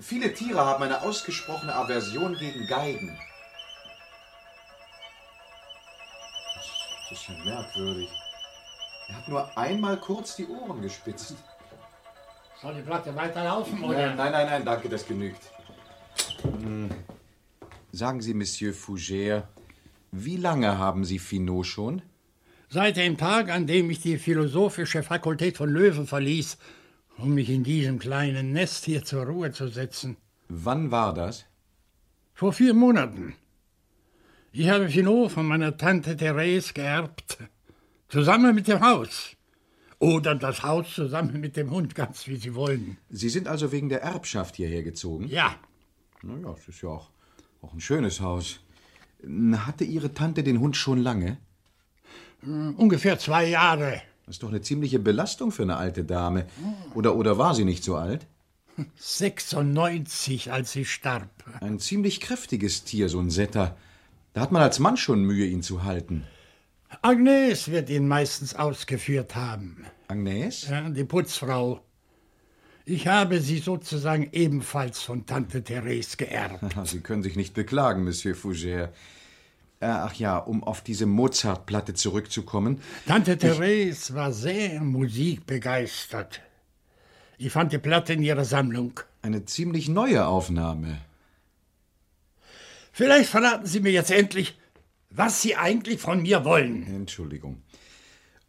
Viele 0.00 0.32
Tiere 0.32 0.64
haben 0.64 0.84
eine 0.84 1.02
ausgesprochene 1.02 1.74
Aversion 1.74 2.34
gegen 2.38 2.66
Geigen. 2.66 3.14
Das, 6.54 6.66
das 7.10 7.18
ist 7.20 7.28
ja 7.28 7.44
merkwürdig. 7.44 8.08
Er 9.08 9.16
hat 9.16 9.28
nur 9.28 9.58
einmal 9.58 9.98
kurz 9.98 10.36
die 10.36 10.46
Ohren 10.46 10.82
gespitzt. 10.82 11.36
Soll 12.60 12.74
die 12.74 12.82
Platte 12.82 13.14
weiterlaufen, 13.14 13.82
oder? 13.82 13.94
Nein, 13.94 14.16
nein, 14.16 14.32
nein, 14.32 14.46
nein, 14.46 14.64
danke, 14.64 14.88
das 14.88 15.06
genügt. 15.06 15.40
Hm. 16.42 16.90
Sagen 17.92 18.20
Sie, 18.20 18.34
Monsieur 18.34 18.74
Fougère, 18.74 19.44
wie 20.12 20.36
lange 20.36 20.76
haben 20.78 21.04
Sie 21.04 21.18
Finot 21.18 21.66
schon? 21.66 22.02
Seit 22.68 22.96
dem 22.96 23.16
Tag, 23.16 23.48
an 23.50 23.66
dem 23.66 23.88
ich 23.90 24.00
die 24.00 24.18
philosophische 24.18 25.02
Fakultät 25.02 25.56
von 25.56 25.70
Löwen 25.70 26.06
verließ, 26.06 26.58
um 27.16 27.34
mich 27.34 27.48
in 27.48 27.64
diesem 27.64 27.98
kleinen 27.98 28.52
Nest 28.52 28.84
hier 28.84 29.04
zur 29.04 29.24
Ruhe 29.24 29.52
zu 29.52 29.68
setzen. 29.68 30.16
Wann 30.48 30.90
war 30.90 31.14
das? 31.14 31.46
Vor 32.34 32.52
vier 32.52 32.74
Monaten. 32.74 33.34
Ich 34.52 34.68
habe 34.68 34.88
Finot 34.88 35.32
von 35.32 35.46
meiner 35.46 35.76
Tante 35.76 36.16
Therese 36.16 36.72
geerbt. 36.72 37.38
Zusammen 38.08 38.54
mit 38.54 38.68
dem 38.68 38.80
Haus. 38.80 39.36
Oder 39.98 40.34
das 40.34 40.62
Haus 40.62 40.94
zusammen 40.94 41.40
mit 41.40 41.56
dem 41.56 41.70
Hund, 41.70 41.94
ganz 41.94 42.26
wie 42.26 42.36
Sie 42.36 42.54
wollen. 42.54 42.96
Sie 43.10 43.28
sind 43.28 43.48
also 43.48 43.70
wegen 43.70 43.88
der 43.88 44.02
Erbschaft 44.02 44.56
hierher 44.56 44.82
gezogen? 44.82 45.26
Ja. 45.28 45.56
Na 46.22 46.36
ja, 46.38 46.54
es 46.58 46.68
ist 46.68 46.82
ja 46.82 46.88
auch, 46.88 47.10
auch 47.60 47.74
ein 47.74 47.80
schönes 47.80 48.20
Haus. 48.20 48.60
Hatte 49.66 49.84
Ihre 49.84 50.14
Tante 50.14 50.42
den 50.42 50.60
Hund 50.60 50.76
schon 50.76 50.98
lange? 50.98 51.36
Hm, 52.40 52.76
ungefähr 52.76 53.18
zwei 53.18 53.46
Jahre. 53.46 54.00
Das 54.24 54.36
ist 54.36 54.42
doch 54.42 54.48
eine 54.48 54.62
ziemliche 54.62 55.00
Belastung 55.00 55.50
für 55.50 55.62
eine 55.62 55.76
alte 55.76 56.04
Dame. 56.04 56.46
Oder, 56.94 57.16
oder 57.16 57.36
war 57.36 57.54
sie 57.54 57.64
nicht 57.64 57.84
so 57.84 57.96
alt? 57.96 58.26
96, 58.96 60.52
als 60.52 60.72
sie 60.72 60.84
starb. 60.84 61.30
Ein 61.60 61.78
ziemlich 61.78 62.20
kräftiges 62.20 62.84
Tier, 62.84 63.08
so 63.08 63.18
ein 63.18 63.30
Setter. 63.30 63.76
Da 64.32 64.40
hat 64.40 64.52
man 64.52 64.62
als 64.62 64.78
Mann 64.78 64.96
schon 64.96 65.24
Mühe, 65.24 65.46
ihn 65.46 65.62
zu 65.62 65.82
halten. 65.82 66.24
Agnes 67.02 67.70
wird 67.70 67.90
ihn 67.90 68.08
meistens 68.08 68.54
ausgeführt 68.54 69.36
haben. 69.36 69.84
Agnes? 70.08 70.68
Ja, 70.68 70.88
die 70.88 71.04
Putzfrau. 71.04 71.80
Ich 72.84 73.06
habe 73.06 73.40
sie 73.40 73.58
sozusagen 73.58 74.30
ebenfalls 74.32 75.02
von 75.02 75.26
Tante 75.26 75.62
Therese 75.62 76.16
geerbt. 76.16 76.64
Sie 76.84 77.00
können 77.00 77.22
sich 77.22 77.36
nicht 77.36 77.52
beklagen, 77.52 78.04
Monsieur 78.04 78.34
Fougère. 78.34 78.88
Ach 79.80 80.14
ja, 80.14 80.38
um 80.38 80.64
auf 80.64 80.80
diese 80.80 81.06
Mozart-Platte 81.06 81.94
zurückzukommen. 81.94 82.80
Tante 83.06 83.36
Therese 83.36 84.14
war 84.14 84.32
sehr 84.32 84.80
musikbegeistert. 84.80 86.40
Ich 87.36 87.52
fand 87.52 87.72
die 87.72 87.78
Platte 87.78 88.14
in 88.14 88.22
ihrer 88.22 88.44
Sammlung. 88.44 88.98
Eine 89.22 89.44
ziemlich 89.44 89.88
neue 89.88 90.26
Aufnahme. 90.26 90.98
Vielleicht 92.90 93.28
verraten 93.28 93.66
Sie 93.66 93.78
mir 93.78 93.92
jetzt 93.92 94.10
endlich, 94.10 94.58
was 95.10 95.42
Sie 95.42 95.56
eigentlich 95.56 96.00
von 96.00 96.22
mir 96.22 96.44
wollen. 96.44 96.86
Entschuldigung. 96.86 97.62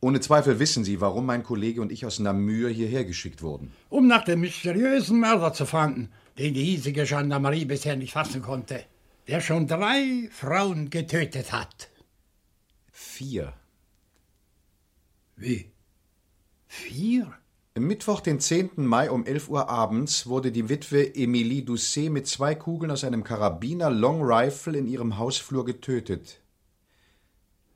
Ohne 0.02 0.22
Zweifel 0.22 0.60
wissen 0.60 0.86
Sie, 0.86 1.02
warum 1.02 1.26
mein 1.26 1.44
Kollege 1.44 1.82
und 1.82 1.92
ich 1.92 2.06
aus 2.06 2.20
Namur 2.20 2.70
hierher 2.70 3.04
geschickt 3.04 3.42
wurden. 3.42 3.74
Um 3.90 4.08
nach 4.08 4.24
dem 4.24 4.40
mysteriösen 4.40 5.20
Mörder 5.20 5.52
zu 5.52 5.66
fahnden, 5.66 6.10
den 6.38 6.54
die 6.54 6.64
hiesige 6.64 7.04
Gendarmerie 7.04 7.66
bisher 7.66 7.98
nicht 7.98 8.14
fassen 8.14 8.42
konnte, 8.42 8.86
der 9.28 9.42
schon 9.42 9.68
drei 9.68 10.30
Frauen 10.32 10.90
getötet 10.90 11.52
hat. 11.52 11.90
Vier. 12.92 13.54
Wie? 15.36 15.72
Vier? 16.68 17.34
Am 17.76 17.84
Mittwoch, 17.84 18.22
den 18.22 18.40
10. 18.40 18.72
Mai 18.78 19.12
um 19.12 19.26
11 19.26 19.50
Uhr 19.50 19.70
abends, 19.70 20.28
wurde 20.28 20.52
die 20.52 20.70
Witwe 20.70 21.14
Emilie 21.16 21.64
Doucet 21.64 22.10
mit 22.10 22.28
zwei 22.28 22.56
Kugeln 22.56 22.92
aus 22.92 23.04
einem 23.04 23.24
Karabiner 23.24 23.90
Long 23.90 24.22
Rifle 24.22 24.78
in 24.78 24.88
ihrem 24.88 25.18
Hausflur 25.18 25.66
getötet. 25.66 26.39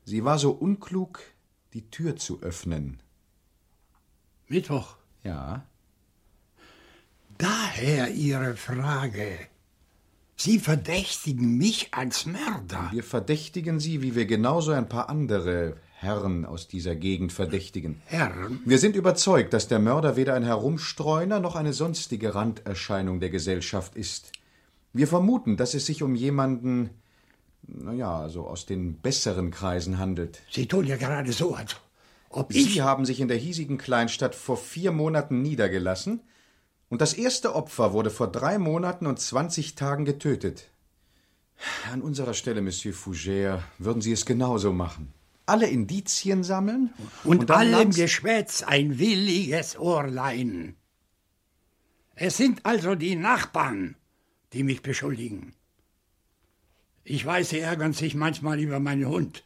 Sie 0.04 0.24
war 0.24 0.38
so 0.38 0.50
unklug, 0.50 1.20
die 1.72 1.90
Tür 1.90 2.16
zu 2.16 2.42
öffnen. 2.42 3.00
Mittwoch? 4.48 4.96
Ja. 5.22 5.66
Daher 7.38 8.10
Ihre 8.10 8.54
Frage. 8.56 9.38
Sie 10.36 10.58
verdächtigen 10.58 11.56
mich 11.56 11.94
als 11.94 12.26
Mörder. 12.26 12.90
Wir 12.92 13.02
verdächtigen 13.02 13.80
Sie, 13.80 14.02
wie 14.02 14.14
wir 14.14 14.26
genauso 14.26 14.72
ein 14.72 14.88
paar 14.88 15.08
andere 15.08 15.76
Herren 15.94 16.44
aus 16.44 16.68
dieser 16.68 16.94
Gegend 16.96 17.32
verdächtigen. 17.32 18.02
Herren? 18.04 18.60
Wir 18.64 18.78
sind 18.78 18.96
überzeugt, 18.96 19.54
dass 19.54 19.68
der 19.68 19.78
Mörder 19.78 20.16
weder 20.16 20.34
ein 20.34 20.44
Herumstreuner 20.44 21.40
noch 21.40 21.56
eine 21.56 21.72
sonstige 21.72 22.34
Randerscheinung 22.34 23.20
der 23.20 23.30
Gesellschaft 23.30 23.96
ist. 23.96 24.32
Wir 24.92 25.08
vermuten, 25.08 25.56
dass 25.56 25.74
es 25.74 25.86
sich 25.86 26.02
um 26.02 26.14
jemanden, 26.14 26.90
naja, 27.66 28.18
also 28.18 28.46
aus 28.46 28.66
den 28.66 28.98
besseren 28.98 29.50
Kreisen 29.50 29.98
handelt. 29.98 30.42
Sie 30.50 30.66
tun 30.66 30.86
ja 30.86 30.96
gerade 30.96 31.32
so, 31.32 31.54
als 31.54 31.76
ob 32.30 32.52
Sie 32.52 32.60
ich... 32.60 32.80
haben 32.80 33.04
sich 33.04 33.20
in 33.20 33.28
der 33.28 33.36
hiesigen 33.36 33.78
Kleinstadt 33.78 34.34
vor 34.34 34.56
vier 34.56 34.92
Monaten 34.92 35.42
niedergelassen 35.42 36.20
und 36.88 37.00
das 37.00 37.14
erste 37.14 37.54
Opfer 37.54 37.92
wurde 37.92 38.10
vor 38.10 38.30
drei 38.30 38.58
Monaten 38.58 39.06
und 39.06 39.18
zwanzig 39.20 39.74
Tagen 39.74 40.04
getötet. 40.04 40.70
An 41.92 42.02
unserer 42.02 42.34
Stelle, 42.34 42.62
Monsieur 42.62 42.94
Fougère, 42.94 43.60
würden 43.78 44.02
Sie 44.02 44.12
es 44.12 44.26
genauso 44.26 44.72
machen. 44.72 45.12
Alle 45.46 45.68
Indizien 45.68 46.42
sammeln 46.42 46.92
Und, 47.22 47.50
dann 47.50 47.74
allem 47.74 47.90
Geschwätz 47.90 48.62
ein 48.62 48.98
williges 48.98 49.78
Ohrlein. 49.78 50.74
Es 52.16 52.36
sind 52.36 52.64
also 52.64 52.94
die 52.94 53.14
Nachbarn, 53.14 53.96
die 54.52 54.62
mich 54.62 54.82
beschuldigen. 54.82 55.54
Ich 57.04 57.24
weiß, 57.24 57.50
sie 57.50 57.60
ärgern 57.60 57.92
sich 57.92 58.14
manchmal 58.14 58.58
über 58.58 58.80
meinen 58.80 59.06
Hund. 59.06 59.44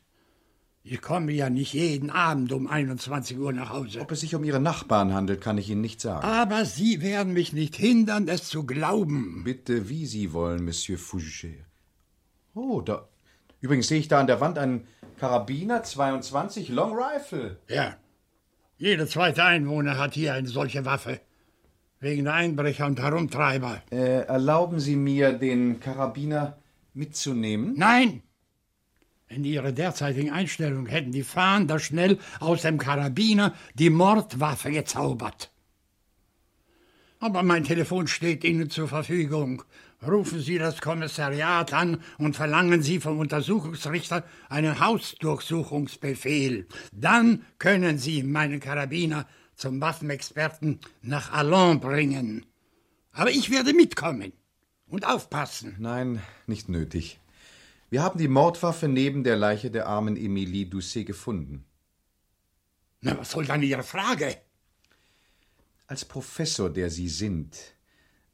Ich 0.84 1.02
komme 1.02 1.32
ja 1.32 1.50
nicht 1.50 1.74
jeden 1.74 2.08
Abend 2.08 2.52
um 2.52 2.66
21 2.66 3.36
Uhr 3.36 3.52
nach 3.52 3.70
Hause. 3.70 4.00
Ob 4.00 4.12
es 4.12 4.20
sich 4.20 4.34
um 4.34 4.44
Ihre 4.44 4.60
Nachbarn 4.60 5.12
handelt, 5.12 5.40
kann 5.40 5.58
ich 5.58 5.68
Ihnen 5.68 5.82
nicht 5.82 6.00
sagen. 6.00 6.24
Aber 6.24 6.64
Sie 6.64 7.02
werden 7.02 7.34
mich 7.34 7.52
nicht 7.52 7.76
hindern, 7.76 8.28
es 8.28 8.48
zu 8.48 8.64
glauben. 8.64 9.42
Bitte, 9.44 9.88
wie 9.88 10.06
Sie 10.06 10.32
wollen, 10.32 10.64
Monsieur 10.64 10.98
Fougère. 10.98 11.64
Oh, 12.54 12.80
da. 12.80 13.06
Übrigens 13.60 13.88
sehe 13.88 13.98
ich 13.98 14.08
da 14.08 14.20
an 14.20 14.28
der 14.28 14.40
Wand 14.40 14.56
einen 14.56 14.86
Karabiner 15.18 15.82
22 15.82 16.68
Long 16.68 16.96
Rifle. 16.96 17.58
Ja. 17.68 17.96
Jeder 18.78 19.08
zweite 19.08 19.44
Einwohner 19.44 19.98
hat 19.98 20.14
hier 20.14 20.32
eine 20.32 20.48
solche 20.48 20.84
Waffe. 20.84 21.20
Wegen 22.00 22.24
der 22.24 22.34
Einbrecher 22.34 22.86
und 22.86 23.00
Herumtreiber. 23.00 23.82
Äh, 23.90 24.20
erlauben 24.26 24.78
Sie 24.78 24.94
mir, 24.94 25.32
den 25.32 25.80
Karabiner 25.80 26.56
mitzunehmen? 26.98 27.74
Nein! 27.76 28.22
In 29.28 29.44
ihrer 29.44 29.72
derzeitigen 29.72 30.30
Einstellung 30.30 30.86
hätten 30.86 31.12
die 31.12 31.22
Fahnder 31.22 31.78
schnell 31.78 32.18
aus 32.40 32.62
dem 32.62 32.78
Karabiner 32.78 33.54
die 33.74 33.90
Mordwaffe 33.90 34.70
gezaubert. 34.70 35.52
Aber 37.20 37.42
mein 37.42 37.64
Telefon 37.64 38.06
steht 38.06 38.44
Ihnen 38.44 38.70
zur 38.70 38.88
Verfügung. 38.88 39.64
Rufen 40.06 40.40
Sie 40.40 40.56
das 40.56 40.80
Kommissariat 40.80 41.74
an 41.74 42.00
und 42.16 42.36
verlangen 42.36 42.82
Sie 42.82 43.00
vom 43.00 43.18
Untersuchungsrichter 43.18 44.24
einen 44.48 44.80
Hausdurchsuchungsbefehl. 44.80 46.66
Dann 46.92 47.44
können 47.58 47.98
Sie 47.98 48.22
meinen 48.22 48.60
Karabiner 48.60 49.26
zum 49.56 49.80
Waffenexperten 49.80 50.78
nach 51.02 51.32
Allons 51.32 51.80
bringen. 51.80 52.46
Aber 53.12 53.30
ich 53.30 53.50
werde 53.50 53.74
mitkommen 53.74 54.32
und 54.88 55.06
aufpassen. 55.06 55.76
Nein, 55.78 56.22
nicht 56.46 56.68
nötig. 56.68 57.18
Wir 57.90 58.02
haben 58.02 58.18
die 58.18 58.28
Mordwaffe 58.28 58.88
neben 58.88 59.24
der 59.24 59.36
Leiche 59.36 59.70
der 59.70 59.86
armen 59.86 60.16
Emilie 60.16 60.66
Doucet 60.66 61.06
gefunden. 61.06 61.64
Na, 63.00 63.16
was 63.18 63.30
soll 63.30 63.46
dann 63.46 63.62
Ihre 63.62 63.82
Frage? 63.82 64.36
Als 65.86 66.04
Professor, 66.04 66.68
der 66.68 66.90
Sie 66.90 67.08
sind, 67.08 67.56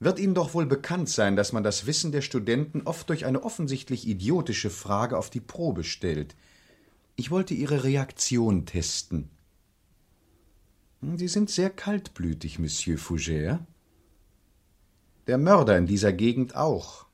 wird 0.00 0.18
Ihnen 0.18 0.34
doch 0.34 0.54
wohl 0.54 0.66
bekannt 0.66 1.08
sein, 1.08 1.37
dass 1.37 1.52
man 1.52 1.62
das 1.62 1.87
Wissen 1.87 2.11
der 2.11 2.23
Studenten 2.23 2.82
oft 2.82 3.08
durch 3.08 3.26
eine 3.26 3.42
offensichtlich 3.44 4.08
idiotische 4.08 4.70
Frage 4.70 5.16
auf 5.16 5.30
die 5.30 5.40
Probe 5.40 5.84
stellt. 5.84 6.34
Ich 7.14 7.30
wollte 7.30 7.54
Ihre 7.54 7.84
Reaktion 7.84 8.66
testen. 8.66 9.30
Sie 11.16 11.28
sind 11.28 11.50
sehr 11.50 11.70
kaltblütig, 11.70 12.58
Monsieur 12.58 12.99
Fougère 12.99 13.61
der 15.26 15.38
Mörder 15.38 15.78
in 15.78 15.86
dieser 15.86 16.12
Gegend 16.12 16.56
auch. 16.56 17.04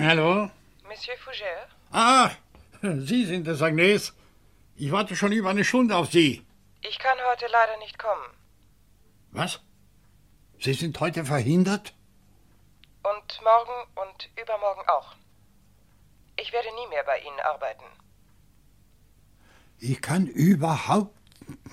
Hallo? 0.00 0.50
Monsieur 0.86 1.14
Fougère? 1.16 1.66
Ah, 1.90 2.30
Sie 2.84 3.24
sind 3.24 3.48
es, 3.48 3.62
Agnes. 3.62 4.12
Ich 4.76 4.92
warte 4.92 5.16
schon 5.16 5.32
über 5.32 5.50
eine 5.50 5.64
Stunde 5.64 5.96
auf 5.96 6.10
Sie. 6.10 6.44
Ich 6.82 6.98
kann 6.98 7.16
heute 7.30 7.46
leider 7.50 7.78
nicht 7.78 7.98
kommen. 7.98 8.26
Was? 9.30 9.60
Sie 10.60 10.74
sind 10.74 11.00
heute 11.00 11.24
verhindert? 11.24 11.94
Und 13.02 13.40
morgen 13.42 13.90
und 14.02 14.30
übermorgen 14.40 14.82
auch. 14.88 15.14
Ich 16.36 16.52
werde 16.52 16.68
nie 16.74 16.88
mehr 16.88 17.04
bei 17.04 17.18
Ihnen 17.20 17.40
arbeiten. 17.40 17.84
Ich 19.78 20.00
kann 20.02 20.26
überhaupt 20.26 21.16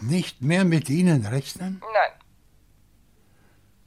nicht 0.02 0.42
mehr 0.42 0.64
mit 0.64 0.90
Ihnen 0.90 1.26
rechnen? 1.26 1.82
Nein. 1.94 2.12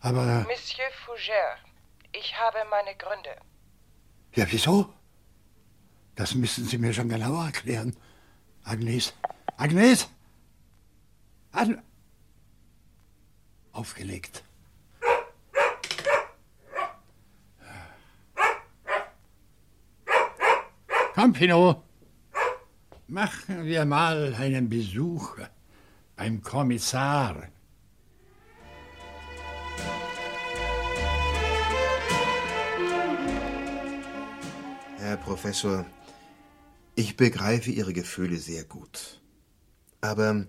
Aber. 0.01 0.47
Monsieur 0.47 0.91
Fougère, 1.07 1.57
ich 2.13 2.39
habe 2.39 2.59
meine 2.71 2.95
Gründe. 2.97 3.37
Ja, 4.35 4.47
wieso? 4.51 4.93
Das 6.15 6.35
müssen 6.35 6.65
Sie 6.65 6.79
mir 6.79 6.93
schon 6.93 7.09
genauer 7.09 7.47
erklären. 7.47 7.97
Agnes. 8.63 9.13
Agnes! 9.57 10.09
An 11.53 11.83
Aufgelegt. 13.73 14.45
Komm, 21.15 21.33
Pinot. 21.33 21.83
Machen 23.07 23.65
wir 23.65 23.85
mal 23.85 24.35
einen 24.35 24.69
Besuch 24.69 25.39
beim 26.17 26.43
Kommissar. 26.43 27.49
Herr 34.99 35.17
Professor, 35.19 35.85
ich 36.95 37.17
begreife 37.17 37.71
Ihre 37.71 37.93
Gefühle 37.93 38.39
sehr 38.39 38.65
gut. 38.65 39.21
Aber 40.01 40.47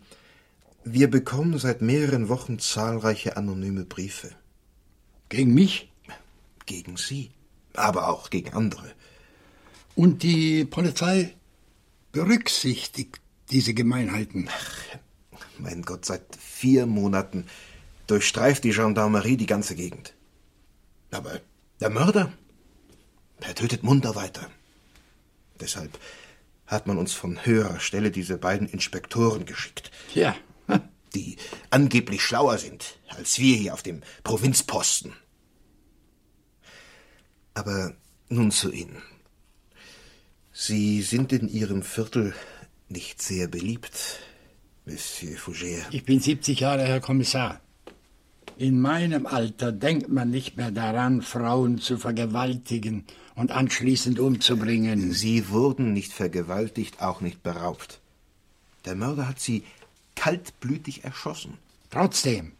wir 0.83 1.09
bekommen 1.09 1.57
seit 1.57 1.81
mehreren 1.81 2.29
Wochen 2.29 2.59
zahlreiche 2.59 3.37
anonyme 3.37 3.85
Briefe. 3.85 4.31
Gegen 5.29 5.53
mich? 5.53 5.91
Gegen 6.65 6.97
Sie, 6.97 7.31
aber 7.73 8.09
auch 8.09 8.29
gegen 8.29 8.53
andere. 8.53 8.91
Und 9.95 10.23
die 10.23 10.65
Polizei 10.65 11.33
berücksichtigt 12.11 13.21
diese 13.51 13.73
Gemeinheiten. 13.73 14.49
Ach, 14.51 15.39
mein 15.57 15.83
Gott, 15.83 16.05
seit 16.05 16.35
vier 16.35 16.85
Monaten 16.85 17.45
durchstreift 18.07 18.63
die 18.63 18.71
Gendarmerie 18.71 19.37
die 19.37 19.45
ganze 19.45 19.75
Gegend. 19.75 20.13
Aber 21.11 21.39
der 21.79 21.89
Mörder, 21.89 22.31
er 23.41 23.55
tötet 23.55 23.83
munter 23.83 24.15
weiter. 24.15 24.49
Deshalb 25.59 25.97
hat 26.67 26.87
man 26.87 26.97
uns 26.97 27.13
von 27.13 27.45
höherer 27.45 27.79
Stelle 27.79 28.11
diese 28.11 28.37
beiden 28.37 28.67
Inspektoren 28.67 29.45
geschickt. 29.45 29.91
Ja. 30.13 30.35
Die 31.13 31.37
angeblich 31.69 32.21
schlauer 32.21 32.57
sind 32.57 32.97
als 33.17 33.39
wir 33.39 33.55
hier 33.55 33.73
auf 33.73 33.83
dem 33.83 34.01
Provinzposten. 34.23 35.13
Aber 37.53 37.95
nun 38.29 38.51
zu 38.51 38.71
Ihnen. 38.71 39.01
Sie 40.51 41.01
sind 41.01 41.31
in 41.31 41.47
Ihrem 41.47 41.83
Viertel 41.83 42.33
nicht 42.89 43.21
sehr 43.21 43.47
beliebt, 43.47 44.19
Monsieur 44.85 45.37
Fougère. 45.37 45.85
Ich 45.91 46.05
bin 46.05 46.19
70 46.19 46.59
Jahre, 46.59 46.83
Herr 46.83 47.01
Kommissar. 47.01 47.61
In 48.57 48.79
meinem 48.79 49.25
Alter 49.25 49.71
denkt 49.71 50.09
man 50.09 50.29
nicht 50.29 50.55
mehr 50.55 50.71
daran, 50.71 51.21
Frauen 51.21 51.79
zu 51.79 51.97
vergewaltigen 51.97 53.05
und 53.35 53.51
anschließend 53.51 54.19
umzubringen. 54.19 55.11
Sie 55.11 55.49
wurden 55.49 55.93
nicht 55.93 56.13
vergewaltigt, 56.13 57.01
auch 57.01 57.21
nicht 57.21 57.43
beraubt. 57.43 57.99
Der 58.85 58.95
Mörder 58.95 59.27
hat 59.27 59.39
Sie 59.39 59.63
kaltblütig 60.15 61.03
erschossen. 61.03 61.57
Trotzdem, 61.89 62.53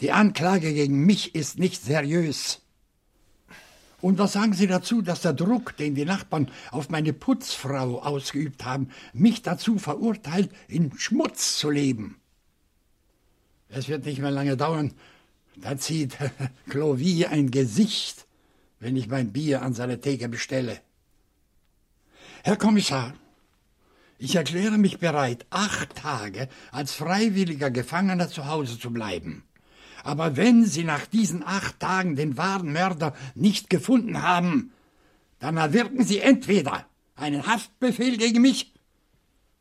die 0.00 0.12
Anklage 0.12 0.72
gegen 0.74 1.04
mich 1.04 1.34
ist 1.34 1.58
nicht 1.58 1.82
seriös. 1.82 2.60
Und 4.02 4.18
was 4.18 4.34
sagen 4.34 4.52
Sie 4.52 4.66
dazu, 4.66 5.00
dass 5.00 5.22
der 5.22 5.32
Druck, 5.32 5.76
den 5.78 5.94
die 5.94 6.04
Nachbarn 6.04 6.50
auf 6.70 6.90
meine 6.90 7.14
Putzfrau 7.14 8.02
ausgeübt 8.02 8.64
haben, 8.64 8.90
mich 9.14 9.42
dazu 9.42 9.78
verurteilt, 9.78 10.50
in 10.68 10.96
Schmutz 10.98 11.58
zu 11.58 11.70
leben? 11.70 12.20
Es 13.68 13.88
wird 13.88 14.04
nicht 14.04 14.20
mehr 14.20 14.30
lange 14.30 14.56
dauern, 14.56 14.92
da 15.56 15.78
zieht 15.78 16.16
Clovy 16.68 17.24
ein 17.24 17.50
Gesicht, 17.50 18.25
wenn 18.80 18.96
ich 18.96 19.08
mein 19.08 19.32
Bier 19.32 19.62
an 19.62 19.74
seine 19.74 20.00
Theke 20.00 20.28
bestelle. 20.28 20.80
Herr 22.42 22.56
Kommissar, 22.56 23.14
ich 24.18 24.36
erkläre 24.36 24.78
mich 24.78 24.98
bereit, 24.98 25.46
acht 25.50 25.94
Tage 25.96 26.48
als 26.72 26.92
freiwilliger 26.92 27.70
Gefangener 27.70 28.28
zu 28.28 28.46
Hause 28.46 28.78
zu 28.78 28.90
bleiben. 28.92 29.44
Aber 30.04 30.36
wenn 30.36 30.64
Sie 30.64 30.84
nach 30.84 31.06
diesen 31.06 31.42
acht 31.42 31.80
Tagen 31.80 32.16
den 32.16 32.36
wahren 32.36 32.72
Mörder 32.72 33.14
nicht 33.34 33.68
gefunden 33.68 34.22
haben, 34.22 34.72
dann 35.40 35.56
erwirken 35.56 36.04
Sie 36.04 36.20
entweder 36.20 36.86
einen 37.16 37.46
Haftbefehl 37.46 38.16
gegen 38.16 38.40
mich 38.40 38.72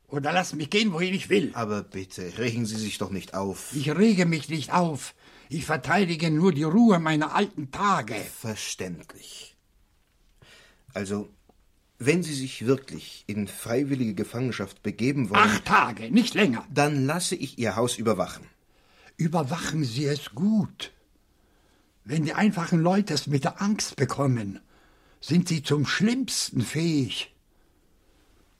oder 0.07 0.31
lassen 0.31 0.57
mich 0.57 0.69
gehen, 0.69 0.93
wohin 0.93 1.13
ich 1.13 1.29
will. 1.29 1.51
Aber 1.53 1.83
bitte, 1.83 2.37
regen 2.37 2.65
Sie 2.65 2.77
sich 2.77 2.97
doch 2.97 3.09
nicht 3.09 3.33
auf. 3.33 3.75
Ich 3.75 3.89
rege 3.89 4.25
mich 4.25 4.49
nicht 4.49 4.71
auf. 4.71 5.15
Ich 5.55 5.63
verteidige 5.63 6.31
nur 6.31 6.51
die 6.51 6.63
Ruhe 6.63 6.99
meiner 6.99 7.33
alten 7.33 7.71
Tage. 7.71 8.15
Verständlich. 8.15 9.55
Also, 10.93 11.29
wenn 11.97 12.23
Sie 12.23 12.33
sich 12.33 12.65
wirklich 12.65 13.23
in 13.27 13.47
freiwillige 13.47 14.15
Gefangenschaft 14.15 14.83
begeben 14.83 15.29
wollen. 15.29 15.39
Acht 15.39 15.63
Tage, 15.63 16.11
nicht 16.11 16.33
länger. 16.33 16.67
Dann 16.69 17.05
lasse 17.05 17.35
ich 17.35 17.57
Ihr 17.57 17.77
Haus 17.77 17.97
überwachen. 17.97 18.45
Überwachen 19.15 19.85
Sie 19.85 20.03
es 20.03 20.31
gut. 20.31 20.91
Wenn 22.03 22.25
die 22.25 22.33
einfachen 22.33 22.81
Leute 22.81 23.13
es 23.13 23.25
mit 23.27 23.45
der 23.45 23.61
Angst 23.61 23.95
bekommen, 23.95 24.59
sind 25.21 25.47
sie 25.47 25.63
zum 25.63 25.85
Schlimmsten 25.85 26.63
fähig. 26.63 27.33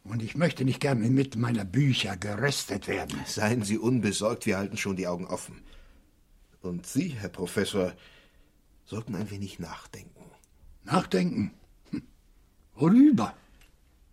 Und 0.06 0.24
ich 0.24 0.38
möchte 0.38 0.64
nicht 0.64 0.80
gern 0.80 1.04
inmitten 1.04 1.42
meiner 1.42 1.66
Bücher 1.66 2.16
geröstet 2.16 2.88
werden. 2.88 3.20
Seien 3.26 3.64
Sie 3.64 3.78
unbesorgt, 3.78 4.46
wir 4.46 4.58
halten 4.58 4.78
schon 4.78 4.96
die 4.96 5.08
Augen 5.08 5.26
offen. 5.26 5.62
Und 6.66 6.88
Sie, 6.88 7.10
Herr 7.10 7.30
Professor, 7.30 7.94
sollten 8.86 9.16
ein 9.16 9.30
wenig 9.30 9.60
nachdenken. 9.60 10.32
Nachdenken? 10.84 11.54
Hm. 11.92 12.04
Worüber? 12.74 13.36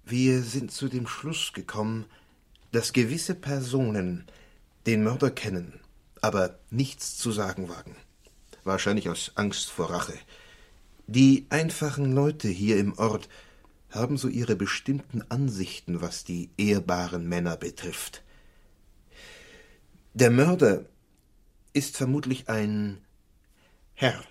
Wir 0.04 0.42
sind 0.42 0.70
zu 0.70 0.88
dem 0.88 1.06
Schluss 1.06 1.52
gekommen, 1.54 2.04
dass 2.70 2.92
gewisse 2.92 3.34
Personen 3.34 4.26
den 4.86 5.02
Mörder 5.02 5.30
kennen, 5.30 5.80
aber 6.20 6.58
nichts 6.70 7.16
zu 7.16 7.32
sagen 7.32 7.68
wagen. 7.68 7.96
Wahrscheinlich 8.64 9.08
aus 9.08 9.32
Angst 9.34 9.70
vor 9.70 9.90
Rache. 9.90 10.18
Die 11.06 11.46
einfachen 11.48 12.12
Leute 12.12 12.48
hier 12.48 12.78
im 12.78 12.98
Ort 12.98 13.28
haben 13.90 14.16
so 14.16 14.28
ihre 14.28 14.56
bestimmten 14.56 15.22
Ansichten, 15.30 16.00
was 16.00 16.24
die 16.24 16.50
ehrbaren 16.56 17.28
Männer 17.28 17.56
betrifft. 17.56 18.22
Der 20.14 20.30
Mörder 20.30 20.84
ist 21.72 21.96
vermutlich 21.96 22.48
ein 22.48 23.04
Herr. 23.94 24.22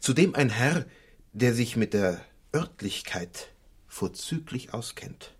Zudem 0.00 0.34
ein 0.34 0.50
Herr, 0.50 0.86
der 1.32 1.54
sich 1.54 1.76
mit 1.76 1.92
der 1.94 2.24
Örtlichkeit 2.54 3.52
vorzüglich 3.86 4.74
auskennt. 4.74 5.34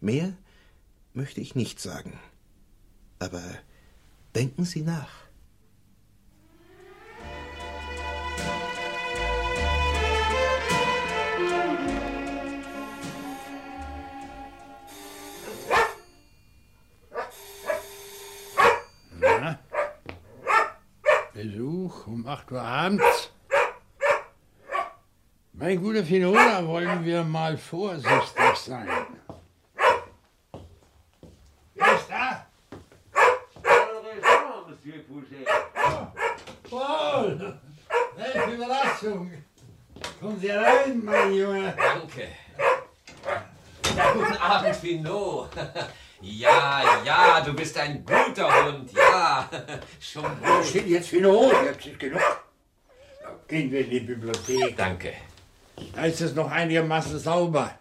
Mehr 0.00 0.36
möchte 1.12 1.40
ich 1.40 1.54
nicht 1.54 1.80
sagen. 1.80 2.18
Aber 3.18 3.42
denken 4.34 4.64
Sie 4.64 4.82
nach. 4.82 5.23
Besuch 21.44 22.06
um 22.06 22.26
8 22.26 22.52
Uhr 22.52 22.62
abends. 22.62 23.30
Mein 25.52 25.78
guter 25.78 26.02
Finola, 26.02 26.66
wollen 26.66 27.04
wir 27.04 27.22
mal 27.22 27.58
vorsichtig 27.58 28.54
sein. 28.56 28.88
Wer 31.74 31.94
ist 31.96 32.08
da? 32.08 32.46
Paul! 36.70 37.58
Welche 38.16 38.50
Überraschung! 38.54 39.30
Kommen 40.20 40.40
Sie 40.40 40.48
rein, 40.48 41.04
mein 41.04 41.34
Junge. 41.34 41.74
Danke. 41.76 42.28
Ja, 43.94 44.12
guten 44.14 44.36
Abend, 44.38 44.80
Pinot. 44.80 45.50
Ja, 46.24 47.02
ja, 47.04 47.40
du 47.42 47.52
bist 47.52 47.76
ein 47.76 48.02
guter 48.04 48.48
Hund. 48.64 48.90
Ja, 48.92 49.48
schon 50.00 50.24
gut. 50.24 50.64
Steht 50.64 50.86
jetzt 50.86 51.10
Pinot, 51.10 51.52
jetzt 51.66 51.86
ist 51.86 51.98
genug. 51.98 52.20
Gehen 53.46 53.70
wir 53.70 53.80
in 53.80 53.90
die 53.90 54.00
Bibliothek. 54.00 54.74
Danke. 54.76 55.12
Da 55.94 56.06
ist 56.06 56.22
es 56.22 56.34
noch 56.34 56.50
einigermaßen 56.50 57.18
sauber. 57.18 57.78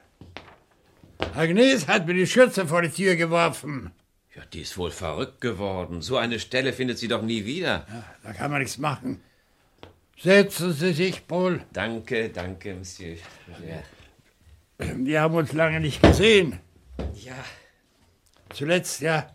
Agnes 1.34 1.88
hat 1.88 2.06
mir 2.06 2.15
die 2.15 2.27
Schürze 2.27 2.67
vor 2.67 2.82
die 2.82 2.89
Tür 2.89 3.15
geworfen. 3.15 3.91
Ja, 4.36 4.41
die 4.51 4.62
ist 4.62 4.77
wohl 4.77 4.91
verrückt 4.91 5.39
geworden. 5.39 6.01
So 6.01 6.17
eine 6.17 6.39
Stelle 6.39 6.73
findet 6.73 6.97
sie 6.97 7.08
doch 7.08 7.21
nie 7.21 7.45
wieder. 7.45 7.86
Ja, 7.88 8.03
da 8.23 8.34
kann 8.34 8.51
man 8.51 8.60
nichts 8.60 8.77
machen. 8.77 9.21
Setzen 10.19 10.73
Sie 10.73 10.91
sich, 10.93 11.27
Paul. 11.27 11.62
Danke, 11.71 12.29
danke, 12.29 12.73
Monsieur. 12.73 13.17
Ja. 13.65 14.88
Wir 14.95 15.21
haben 15.21 15.36
uns 15.36 15.53
lange 15.53 15.79
nicht 15.79 16.01
gesehen. 16.01 16.60
Ja. 17.13 17.36
Zuletzt, 18.54 19.02
ja. 19.02 19.32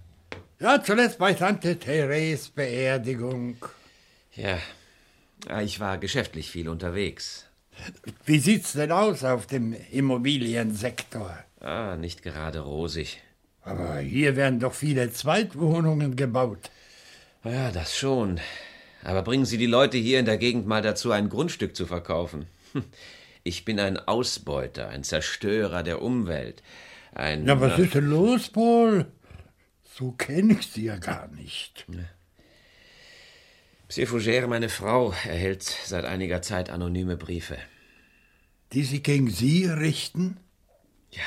Ja, 0.60 0.82
zuletzt 0.82 1.18
bei 1.18 1.34
Tante 1.34 1.78
Therese 1.78 2.50
Beerdigung. 2.54 3.56
Ja. 4.34 4.58
Ich 5.60 5.80
war 5.80 5.98
geschäftlich 5.98 6.50
viel 6.50 6.68
unterwegs. 6.68 7.46
Wie 8.24 8.38
sieht's 8.38 8.72
denn 8.72 8.92
aus 8.92 9.24
auf 9.24 9.46
dem 9.46 9.74
Immobiliensektor? 9.90 11.36
Ah, 11.60 11.96
nicht 11.96 12.22
gerade 12.22 12.60
rosig. 12.60 13.20
Aber 13.62 13.98
hier 13.98 14.36
werden 14.36 14.60
doch 14.60 14.74
viele 14.74 15.12
Zweitwohnungen 15.12 16.16
gebaut. 16.16 16.70
Ja, 17.44 17.70
das 17.70 17.96
schon. 17.96 18.40
Aber 19.04 19.22
bringen 19.22 19.44
Sie 19.44 19.58
die 19.58 19.66
Leute 19.66 19.96
hier 19.96 20.18
in 20.18 20.26
der 20.26 20.38
Gegend 20.38 20.66
mal 20.66 20.82
dazu, 20.82 21.12
ein 21.12 21.28
Grundstück 21.28 21.74
zu 21.76 21.86
verkaufen. 21.86 22.46
Ich 23.44 23.64
bin 23.64 23.80
ein 23.80 23.96
Ausbeuter, 23.96 24.88
ein 24.88 25.04
Zerstörer 25.04 25.82
der 25.82 26.02
Umwelt. 26.02 26.62
Ein. 27.12 27.44
Na, 27.44 27.60
was 27.60 27.78
ist 27.78 27.94
denn 27.94 28.06
los, 28.06 28.48
Paul? 28.48 29.06
So 29.94 30.12
kenne 30.12 30.54
ich 30.54 30.66
Sie 30.66 30.84
ja 30.84 30.96
gar 30.96 31.28
nicht. 31.28 31.86
Monsieur 33.86 34.06
Fougère, 34.06 34.46
meine 34.46 34.68
Frau, 34.68 35.12
erhält 35.24 35.62
seit 35.62 36.04
einiger 36.04 36.42
Zeit 36.42 36.70
anonyme 36.70 37.16
Briefe. 37.16 37.56
Die 38.72 38.84
Sie 38.84 39.02
gegen 39.02 39.30
Sie 39.30 39.64
richten? 39.64 40.36
Ja. 41.10 41.22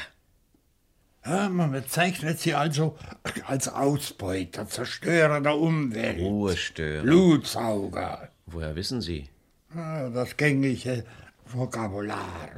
Ja, 1.26 1.50
man 1.50 1.72
bezeichnet 1.72 2.40
Sie 2.40 2.54
also 2.54 2.98
als 3.46 3.68
Ausbeuter, 3.68 4.68
Zerstörer 4.68 5.42
der 5.42 5.58
Umwelt. 5.58 6.20
Ruhestörer. 6.20 7.02
Blutsauger. 7.02 8.30
Woher 8.46 8.76
wissen 8.76 9.02
Sie? 9.02 9.30
Ja, 9.76 10.10
das 10.10 10.38
gängige 10.38 11.04
Vokabular. 11.46 12.50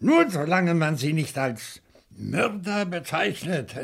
Nur 0.00 0.30
solange 0.30 0.74
man 0.74 0.96
Sie 0.96 1.12
nicht 1.12 1.38
als 1.38 1.80
Mörder 2.10 2.84
bezeichnet. 2.86 3.74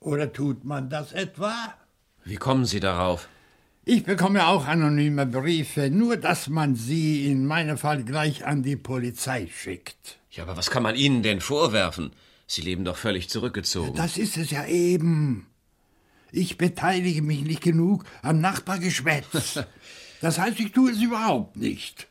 Oder 0.00 0.32
tut 0.32 0.64
man 0.64 0.90
das 0.90 1.12
etwa? 1.12 1.74
Wie 2.24 2.36
kommen 2.36 2.64
Sie 2.64 2.80
darauf? 2.80 3.28
Ich 3.84 4.04
bekomme 4.04 4.46
auch 4.46 4.66
anonyme 4.66 5.26
Briefe, 5.26 5.90
nur 5.90 6.16
dass 6.16 6.48
man 6.48 6.76
sie 6.76 7.26
in 7.26 7.46
meinem 7.46 7.76
Fall 7.76 8.04
gleich 8.04 8.46
an 8.46 8.62
die 8.62 8.76
Polizei 8.76 9.48
schickt. 9.52 10.18
Ja, 10.30 10.44
aber 10.44 10.56
was 10.56 10.70
kann 10.70 10.84
man 10.84 10.94
Ihnen 10.94 11.24
denn 11.24 11.40
vorwerfen? 11.40 12.12
Sie 12.46 12.62
leben 12.62 12.84
doch 12.84 12.96
völlig 12.96 13.28
zurückgezogen. 13.28 13.96
Das 13.96 14.18
ist 14.18 14.36
es 14.36 14.52
ja 14.52 14.66
eben. 14.66 15.46
Ich 16.30 16.58
beteilige 16.58 17.22
mich 17.22 17.42
nicht 17.42 17.60
genug 17.60 18.04
am 18.22 18.40
Nachbargeschwätz. 18.40 19.60
Das 20.20 20.38
heißt, 20.38 20.60
ich 20.60 20.70
tue 20.70 20.92
es 20.92 21.02
überhaupt 21.02 21.56
nicht. 21.56 22.06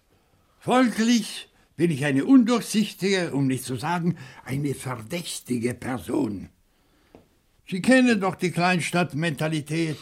Folglich 0.60 1.47
bin 1.82 1.89
ich 1.89 2.06
eine 2.06 2.26
undurchsichtige, 2.26 3.32
um 3.32 3.48
nicht 3.48 3.63
zu 3.63 3.76
sagen, 3.76 4.15
eine 4.46 4.76
verdächtige 4.76 5.74
Person. 5.74 6.50
Sie 7.67 7.82
kennen 7.82 8.22
doch 8.22 8.36
die 8.36 8.52
Kleinstadtmentalität. 8.52 9.98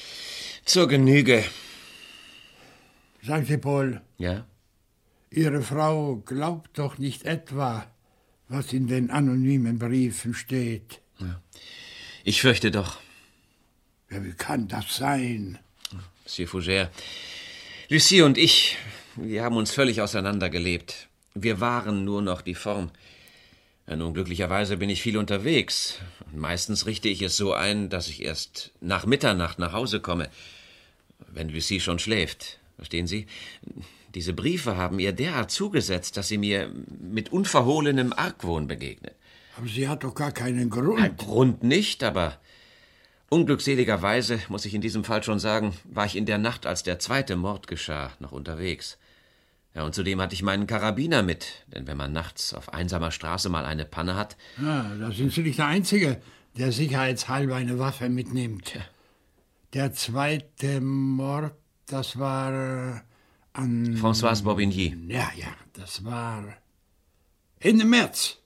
Zur 0.64 0.88
Genüge. 0.88 1.44
Sagen 3.22 3.46
Sie, 3.46 3.56
Paul. 3.56 4.00
Ja? 4.18 4.48
Ihre 5.30 5.62
Frau 5.62 6.16
glaubt 6.16 6.76
doch 6.76 6.98
nicht 6.98 7.24
etwa, 7.24 7.86
was 8.48 8.72
in 8.72 8.88
den 8.88 9.08
anonymen 9.10 9.78
Briefen 9.78 10.34
steht. 10.34 11.02
Ja. 11.20 11.40
Ich 12.24 12.40
fürchte 12.40 12.72
doch. 12.72 12.98
Ja, 14.10 14.24
wie 14.24 14.32
kann 14.32 14.66
das 14.66 14.96
sein? 14.96 15.60
Monsieur 16.24 16.48
Fougère, 16.48 16.90
Lucie 17.88 18.22
und 18.22 18.38
ich, 18.38 18.76
wir 19.14 19.44
haben 19.44 19.56
uns 19.56 19.70
völlig 19.70 20.00
auseinandergelebt. 20.00 21.10
Wir 21.34 21.60
waren 21.60 22.04
nur 22.04 22.22
noch 22.22 22.42
die 22.42 22.54
Form. 22.54 22.90
Nun, 23.86 24.14
glücklicherweise 24.14 24.76
bin 24.76 24.90
ich 24.90 25.02
viel 25.02 25.16
unterwegs. 25.16 25.98
Meistens 26.34 26.86
richte 26.86 27.08
ich 27.08 27.20
es 27.22 27.36
so 27.36 27.52
ein, 27.52 27.88
dass 27.88 28.08
ich 28.08 28.22
erst 28.22 28.70
nach 28.80 29.06
Mitternacht 29.06 29.58
nach 29.58 29.72
Hause 29.72 30.00
komme, 30.00 30.30
wenn 31.28 31.48
Lucie 31.48 31.80
schon 31.80 31.98
schläft. 31.98 32.58
Verstehen 32.76 33.06
Sie? 33.06 33.26
Diese 34.14 34.34
Briefe 34.34 34.76
haben 34.76 34.98
ihr 34.98 35.12
derart 35.12 35.50
zugesetzt, 35.50 36.16
dass 36.16 36.28
sie 36.28 36.38
mir 36.38 36.70
mit 37.00 37.32
unverhohlenem 37.32 38.12
Argwohn 38.12 38.66
begegnet. 38.66 39.14
Aber 39.56 39.68
sie 39.68 39.88
hat 39.88 40.04
doch 40.04 40.14
gar 40.14 40.32
keinen 40.32 40.68
Grund. 40.70 41.00
Ein 41.00 41.16
Grund 41.16 41.62
nicht, 41.62 42.02
aber 42.02 42.38
unglückseligerweise, 43.30 44.40
muss 44.48 44.66
ich 44.66 44.74
in 44.74 44.80
diesem 44.80 45.04
Fall 45.04 45.22
schon 45.22 45.38
sagen, 45.38 45.74
war 45.84 46.04
ich 46.04 46.16
in 46.16 46.26
der 46.26 46.38
Nacht, 46.38 46.66
als 46.66 46.82
der 46.82 46.98
zweite 46.98 47.36
Mord 47.36 47.66
geschah, 47.66 48.12
noch 48.18 48.32
unterwegs. 48.32 48.98
Ja, 49.74 49.84
und 49.84 49.94
zudem 49.94 50.20
hatte 50.20 50.34
ich 50.34 50.42
meinen 50.42 50.66
Karabiner 50.66 51.22
mit, 51.22 51.64
denn 51.68 51.86
wenn 51.86 51.96
man 51.96 52.12
nachts 52.12 52.52
auf 52.52 52.74
einsamer 52.74 53.10
Straße 53.10 53.48
mal 53.48 53.64
eine 53.64 53.86
Panne 53.86 54.16
hat. 54.16 54.36
Ja, 54.60 54.94
da 54.98 55.10
sind 55.12 55.32
Sie 55.32 55.42
nicht 55.42 55.58
der 55.58 55.66
Einzige, 55.66 56.20
der 56.58 56.72
sicherheitshalber 56.72 57.56
eine 57.56 57.78
Waffe 57.78 58.10
mitnimmt. 58.10 58.74
Ja. 58.74 58.82
Der 59.72 59.92
zweite 59.94 60.82
Mord, 60.82 61.54
das 61.86 62.18
war 62.18 62.96
äh, 62.96 63.00
an. 63.54 63.96
Françoise 63.96 64.42
Bobigny. 64.42 64.94
Ja, 65.08 65.30
ja, 65.36 65.48
das 65.72 66.04
war 66.04 66.44
Ende 67.58 67.86
März, 67.86 68.38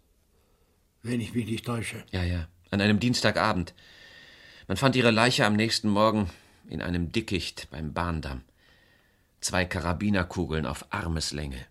wenn 1.02 1.20
ich 1.20 1.34
mich 1.34 1.46
nicht 1.46 1.66
täusche. 1.66 2.04
Ja, 2.12 2.22
ja, 2.22 2.46
an 2.70 2.80
einem 2.80 3.00
Dienstagabend. 3.00 3.74
Man 4.68 4.76
fand 4.76 4.94
ihre 4.94 5.10
Leiche 5.10 5.44
am 5.44 5.56
nächsten 5.56 5.88
Morgen 5.88 6.30
in 6.68 6.82
einem 6.82 7.10
Dickicht 7.10 7.68
beim 7.70 7.92
Bahndamm. 7.92 8.42
Zwei 9.46 9.64
Karabinerkugeln 9.64 10.66
auf 10.66 10.86
Armeslänge. 10.90 11.66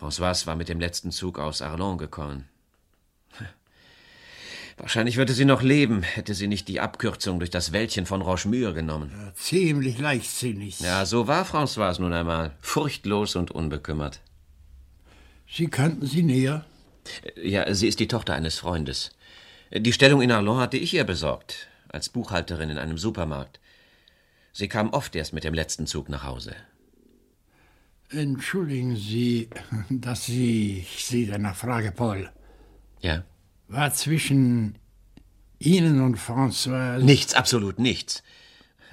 Françoise 0.00 0.48
war 0.48 0.56
mit 0.56 0.68
dem 0.68 0.80
letzten 0.80 1.12
Zug 1.12 1.38
aus 1.38 1.62
Arlon 1.62 1.98
gekommen. 1.98 2.48
Wahrscheinlich 4.76 5.16
würde 5.16 5.32
sie 5.32 5.44
noch 5.44 5.62
leben, 5.62 6.02
hätte 6.02 6.34
sie 6.34 6.48
nicht 6.48 6.66
die 6.66 6.80
Abkürzung 6.80 7.38
durch 7.38 7.50
das 7.50 7.70
Wäldchen 7.70 8.06
von 8.06 8.22
Rochemure 8.22 8.74
genommen. 8.74 9.12
Ja, 9.16 9.32
ziemlich 9.34 10.00
leichtsinnig. 10.00 10.80
Ja, 10.80 11.06
so 11.06 11.28
war 11.28 11.46
Françoise 11.46 12.00
nun 12.00 12.12
einmal. 12.12 12.56
Furchtlos 12.60 13.36
und 13.36 13.52
unbekümmert. 13.52 14.18
Sie 15.48 15.68
kannten 15.68 16.06
sie 16.06 16.24
näher? 16.24 16.64
Ja, 17.40 17.72
sie 17.72 17.86
ist 17.86 18.00
die 18.00 18.08
Tochter 18.08 18.34
eines 18.34 18.58
Freundes. 18.58 19.12
Die 19.70 19.92
Stellung 19.92 20.22
in 20.22 20.32
Arlon 20.32 20.58
hatte 20.58 20.76
ich 20.76 20.92
ihr 20.92 21.04
besorgt, 21.04 21.68
als 21.88 22.08
Buchhalterin 22.08 22.68
in 22.68 22.78
einem 22.78 22.98
Supermarkt. 22.98 23.60
Sie 24.52 24.66
kam 24.66 24.92
oft 24.92 25.14
erst 25.14 25.32
mit 25.32 25.44
dem 25.44 25.54
letzten 25.54 25.86
Zug 25.86 26.08
nach 26.08 26.24
Hause. 26.24 26.56
Entschuldigen 28.12 28.96
Sie, 28.96 29.48
dass 29.88 30.28
ich 30.28 31.04
Sie 31.04 31.26
danach 31.26 31.56
frage, 31.56 31.92
Paul. 31.92 32.30
Ja? 33.00 33.24
War 33.68 33.94
zwischen 33.94 34.78
Ihnen 35.58 36.00
und 36.00 36.18
François. 36.18 36.98
Nichts, 36.98 37.34
absolut 37.34 37.78
nichts. 37.78 38.22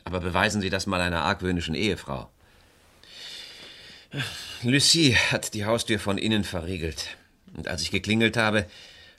Aber 0.04 0.20
beweisen 0.20 0.62
Sie 0.62 0.70
das 0.70 0.86
mal 0.86 1.02
einer 1.02 1.24
argwöhnischen 1.24 1.74
Ehefrau. 1.74 2.30
Lucie 4.64 5.16
hat 5.16 5.54
die 5.54 5.66
Haustür 5.66 6.00
von 6.00 6.18
innen 6.18 6.44
verriegelt. 6.44 7.18
Und 7.56 7.68
als 7.68 7.82
ich 7.82 7.92
geklingelt 7.92 8.38
habe, 8.38 8.68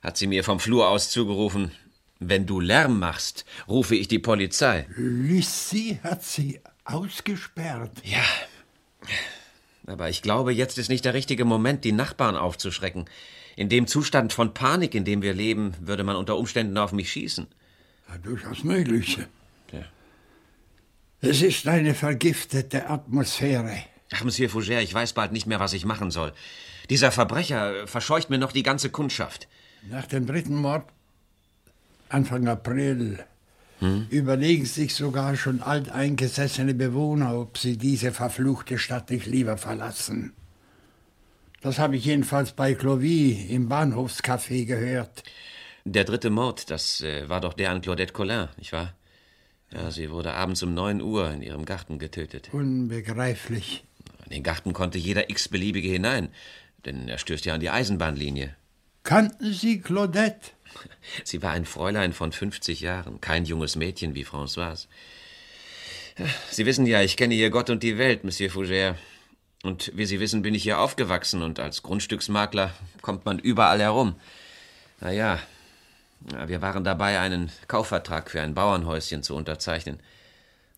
hat 0.02 0.16
sie 0.16 0.26
mir 0.26 0.44
vom 0.44 0.60
Flur 0.60 0.88
aus 0.88 1.10
zugerufen: 1.10 1.72
Wenn 2.20 2.46
du 2.46 2.60
Lärm 2.60 2.98
machst, 2.98 3.44
rufe 3.66 3.96
ich 3.96 4.08
die 4.08 4.18
Polizei. 4.18 4.86
Lucie 4.96 5.98
hat 6.02 6.22
Sie 6.22 6.60
ausgesperrt. 6.84 7.92
Ja. 8.04 8.24
Aber 9.88 10.08
ich 10.08 10.22
glaube, 10.22 10.52
jetzt 10.52 10.78
ist 10.78 10.88
nicht 10.88 11.04
der 11.04 11.14
richtige 11.14 11.44
Moment, 11.44 11.84
die 11.84 11.92
Nachbarn 11.92 12.36
aufzuschrecken. 12.36 13.06
In 13.56 13.68
dem 13.68 13.86
Zustand 13.86 14.32
von 14.32 14.54
Panik, 14.54 14.94
in 14.94 15.04
dem 15.04 15.22
wir 15.22 15.34
leben, 15.34 15.74
würde 15.80 16.04
man 16.04 16.16
unter 16.16 16.36
Umständen 16.36 16.76
auf 16.78 16.92
mich 16.92 17.10
schießen. 17.10 17.46
Ja, 18.08 18.18
durchaus 18.18 18.64
möglich. 18.64 19.18
Ja. 19.72 19.84
Es 21.20 21.42
ist 21.42 21.66
eine 21.66 21.94
vergiftete 21.94 22.88
Atmosphäre. 22.88 23.82
Ach, 24.12 24.24
Monsieur 24.24 24.48
Fougère, 24.48 24.80
ich 24.80 24.94
weiß 24.94 25.12
bald 25.14 25.32
nicht 25.32 25.46
mehr, 25.46 25.60
was 25.60 25.72
ich 25.72 25.84
machen 25.84 26.10
soll. 26.10 26.32
Dieser 26.88 27.10
Verbrecher 27.10 27.86
verscheucht 27.86 28.30
mir 28.30 28.38
noch 28.38 28.52
die 28.52 28.62
ganze 28.62 28.90
Kundschaft. 28.90 29.48
Nach 29.90 30.06
dem 30.06 30.26
dritten 30.26 30.56
Mord, 30.56 30.88
Anfang 32.08 32.48
April, 32.48 33.18
hm? 33.80 34.06
überlegen 34.10 34.66
sich 34.66 34.94
sogar 34.94 35.36
schon 35.36 35.62
alteingesessene 35.62 36.74
Bewohner, 36.74 37.38
ob 37.38 37.58
sie 37.58 37.76
diese 37.76 38.12
verfluchte 38.12 38.78
Stadt 38.78 39.10
nicht 39.10 39.26
lieber 39.26 39.56
verlassen. 39.56 40.32
Das 41.60 41.78
habe 41.78 41.96
ich 41.96 42.04
jedenfalls 42.04 42.52
bei 42.52 42.74
Clovy 42.74 43.46
im 43.50 43.68
Bahnhofscafé 43.68 44.64
gehört. 44.64 45.24
Der 45.84 46.04
dritte 46.04 46.30
Mord, 46.30 46.70
das 46.70 47.00
äh, 47.00 47.28
war 47.28 47.40
doch 47.40 47.54
der 47.54 47.70
an 47.70 47.80
Claudette 47.80 48.12
Collin, 48.12 48.48
nicht 48.58 48.72
wahr? 48.72 48.94
Ja, 49.72 49.90
sie 49.90 50.10
wurde 50.10 50.34
abends 50.34 50.62
um 50.62 50.72
neun 50.72 51.02
Uhr 51.02 51.30
in 51.30 51.42
ihrem 51.42 51.64
Garten 51.64 51.98
getötet. 51.98 52.48
Unbegreiflich. 52.52 53.84
In 54.24 54.30
den 54.30 54.42
Garten 54.42 54.72
konnte 54.72 54.98
jeder 54.98 55.30
x-beliebige 55.30 55.88
hinein, 55.88 56.28
denn 56.84 57.08
er 57.08 57.18
stößt 57.18 57.44
ja 57.44 57.54
an 57.54 57.60
die 57.60 57.70
Eisenbahnlinie. 57.70 58.54
Kannten 59.02 59.52
Sie 59.52 59.80
Claudette? 59.80 60.50
Sie 61.24 61.42
war 61.42 61.52
ein 61.52 61.64
Fräulein 61.64 62.12
von 62.12 62.32
50 62.32 62.80
Jahren, 62.80 63.20
kein 63.20 63.44
junges 63.44 63.76
Mädchen 63.76 64.14
wie 64.14 64.24
Françoise. 64.24 64.86
Sie 66.50 66.66
wissen 66.66 66.86
ja, 66.86 67.02
ich 67.02 67.16
kenne 67.16 67.34
hier 67.34 67.50
Gott 67.50 67.70
und 67.70 67.82
die 67.82 67.98
Welt, 67.98 68.24
Monsieur 68.24 68.50
Fougère. 68.50 68.96
Und 69.62 69.92
wie 69.94 70.06
Sie 70.06 70.20
wissen, 70.20 70.42
bin 70.42 70.54
ich 70.54 70.62
hier 70.62 70.78
aufgewachsen 70.78 71.42
und 71.42 71.58
als 71.60 71.82
Grundstücksmakler 71.82 72.72
kommt 73.02 73.24
man 73.24 73.38
überall 73.38 73.80
herum. 73.80 74.14
Na 75.00 75.12
ja, 75.12 75.40
wir 76.20 76.62
waren 76.62 76.84
dabei, 76.84 77.20
einen 77.20 77.50
Kaufvertrag 77.68 78.30
für 78.30 78.40
ein 78.40 78.54
Bauernhäuschen 78.54 79.22
zu 79.22 79.34
unterzeichnen. 79.34 80.00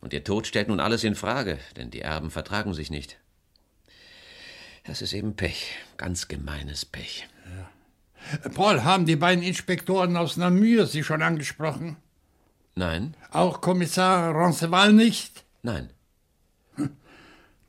Und 0.00 0.12
Ihr 0.12 0.24
Tod 0.24 0.46
stellt 0.46 0.68
nun 0.68 0.80
alles 0.80 1.04
in 1.04 1.14
Frage, 1.14 1.58
denn 1.76 1.90
die 1.90 2.00
Erben 2.00 2.30
vertragen 2.30 2.74
sich 2.74 2.90
nicht. 2.90 3.18
Das 4.84 5.02
ist 5.02 5.12
eben 5.12 5.36
Pech, 5.36 5.76
ganz 5.98 6.28
gemeines 6.28 6.84
Pech. 6.84 7.28
Paul, 8.54 8.84
haben 8.84 9.06
die 9.06 9.16
beiden 9.16 9.42
Inspektoren 9.42 10.16
aus 10.16 10.36
Namur 10.36 10.86
Sie 10.86 11.02
schon 11.02 11.22
angesprochen? 11.22 11.96
Nein? 12.74 13.14
Auch 13.30 13.60
Kommissar 13.60 14.32
Ronceval 14.32 14.92
nicht? 14.92 15.44
Nein. 15.62 15.90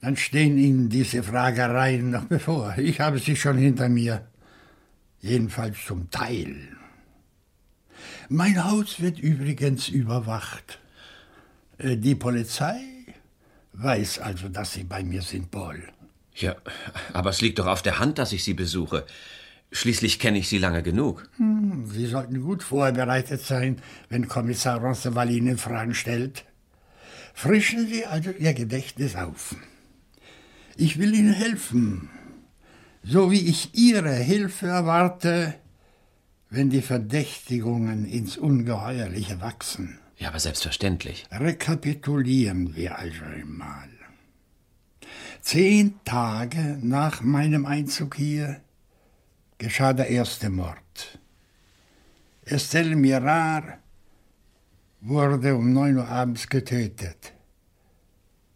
Dann 0.02 0.18
stehen 0.18 0.58
Ihnen 0.58 0.90
diese 0.90 1.22
Fragereien 1.22 2.10
noch 2.10 2.26
bevor. 2.26 2.76
Ich 2.78 3.00
habe 3.00 3.20
sie 3.20 3.36
schon 3.36 3.58
hinter 3.58 3.88
mir. 3.88 4.26
Jedenfalls 5.20 5.78
zum 5.86 6.10
Teil. 6.10 6.56
Mein 8.28 8.64
Haus 8.64 9.00
wird 9.00 9.20
übrigens 9.20 9.90
überwacht. 9.90 10.80
Äh, 11.78 11.98
Die 11.98 12.16
Polizei 12.16 12.80
weiß 13.74 14.20
also, 14.20 14.50
dass 14.50 14.74
Sie 14.74 14.84
bei 14.84 15.04
mir 15.04 15.22
sind, 15.22 15.52
Paul. 15.52 15.84
Ja, 16.36 16.56
aber 17.14 17.30
es 17.30 17.42
liegt 17.42 17.60
doch 17.60 17.68
auf 17.68 17.84
der 17.84 18.00
Hand, 18.00 18.18
dass 18.18 18.32
ich 18.32 18.44
Sie 18.44 18.54
besuche. 18.56 19.06
Schließlich 19.72 20.20
kenne 20.20 20.38
ich 20.38 20.50
Sie 20.50 20.58
lange 20.58 20.84
genug. 20.84 21.30
Hm, 21.38 21.90
Sie 21.90 22.06
sollten 22.06 22.42
gut 22.42 22.62
vorbereitet 22.62 23.42
sein, 23.42 23.78
wenn 24.10 24.28
Kommissar 24.28 24.80
Ronceval 24.82 25.30
Ihnen 25.32 25.58
Fragen 25.58 25.96
stellt. 25.96 26.44
Frischen 27.34 27.88
Sie 27.88 28.06
also 28.06 28.32
Ihr 28.32 28.54
Gedächtnis 28.54 29.16
auf. 29.16 29.56
Ich 30.76 31.00
will 31.00 31.16
Ihnen 31.16 31.34
helfen, 31.34 32.10
so 33.02 33.32
wie 33.32 33.48
ich 33.48 33.74
Ihre 33.74 34.14
Hilfe 34.14 34.68
erwarte, 34.68 35.56
wenn 36.50 36.70
die 36.70 36.82
Verdächtigungen 36.82 38.06
ins 38.06 38.38
Ungeheuerliche 38.38 39.40
wachsen. 39.40 40.00
Ja, 40.18 40.28
aber 40.28 40.40
selbstverständlich. 40.40 41.26
Rekapitulieren 41.32 42.76
wir 42.76 43.00
also 43.00 43.24
einmal. 43.24 43.90
Zehn 45.42 45.96
Tage 46.04 46.78
nach 46.82 47.22
meinem 47.22 47.66
Einzug 47.66 48.16
hier 48.16 48.62
geschah 49.62 49.94
der 49.94 50.10
erste 50.10 50.50
Mord. 50.50 51.20
Estelle 52.46 52.96
Mirard 52.96 53.78
wurde 55.02 55.56
um 55.56 55.72
neun 55.72 55.98
Uhr 55.98 56.08
abends 56.08 56.50
getötet. 56.50 57.34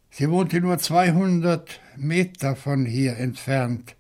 Sie 0.10 0.28
wohnte 0.32 0.60
nur 0.62 0.80
200 0.80 1.80
Meter 1.96 2.56
von 2.56 2.88
hier 2.88 3.18
entfernt. 3.18 3.96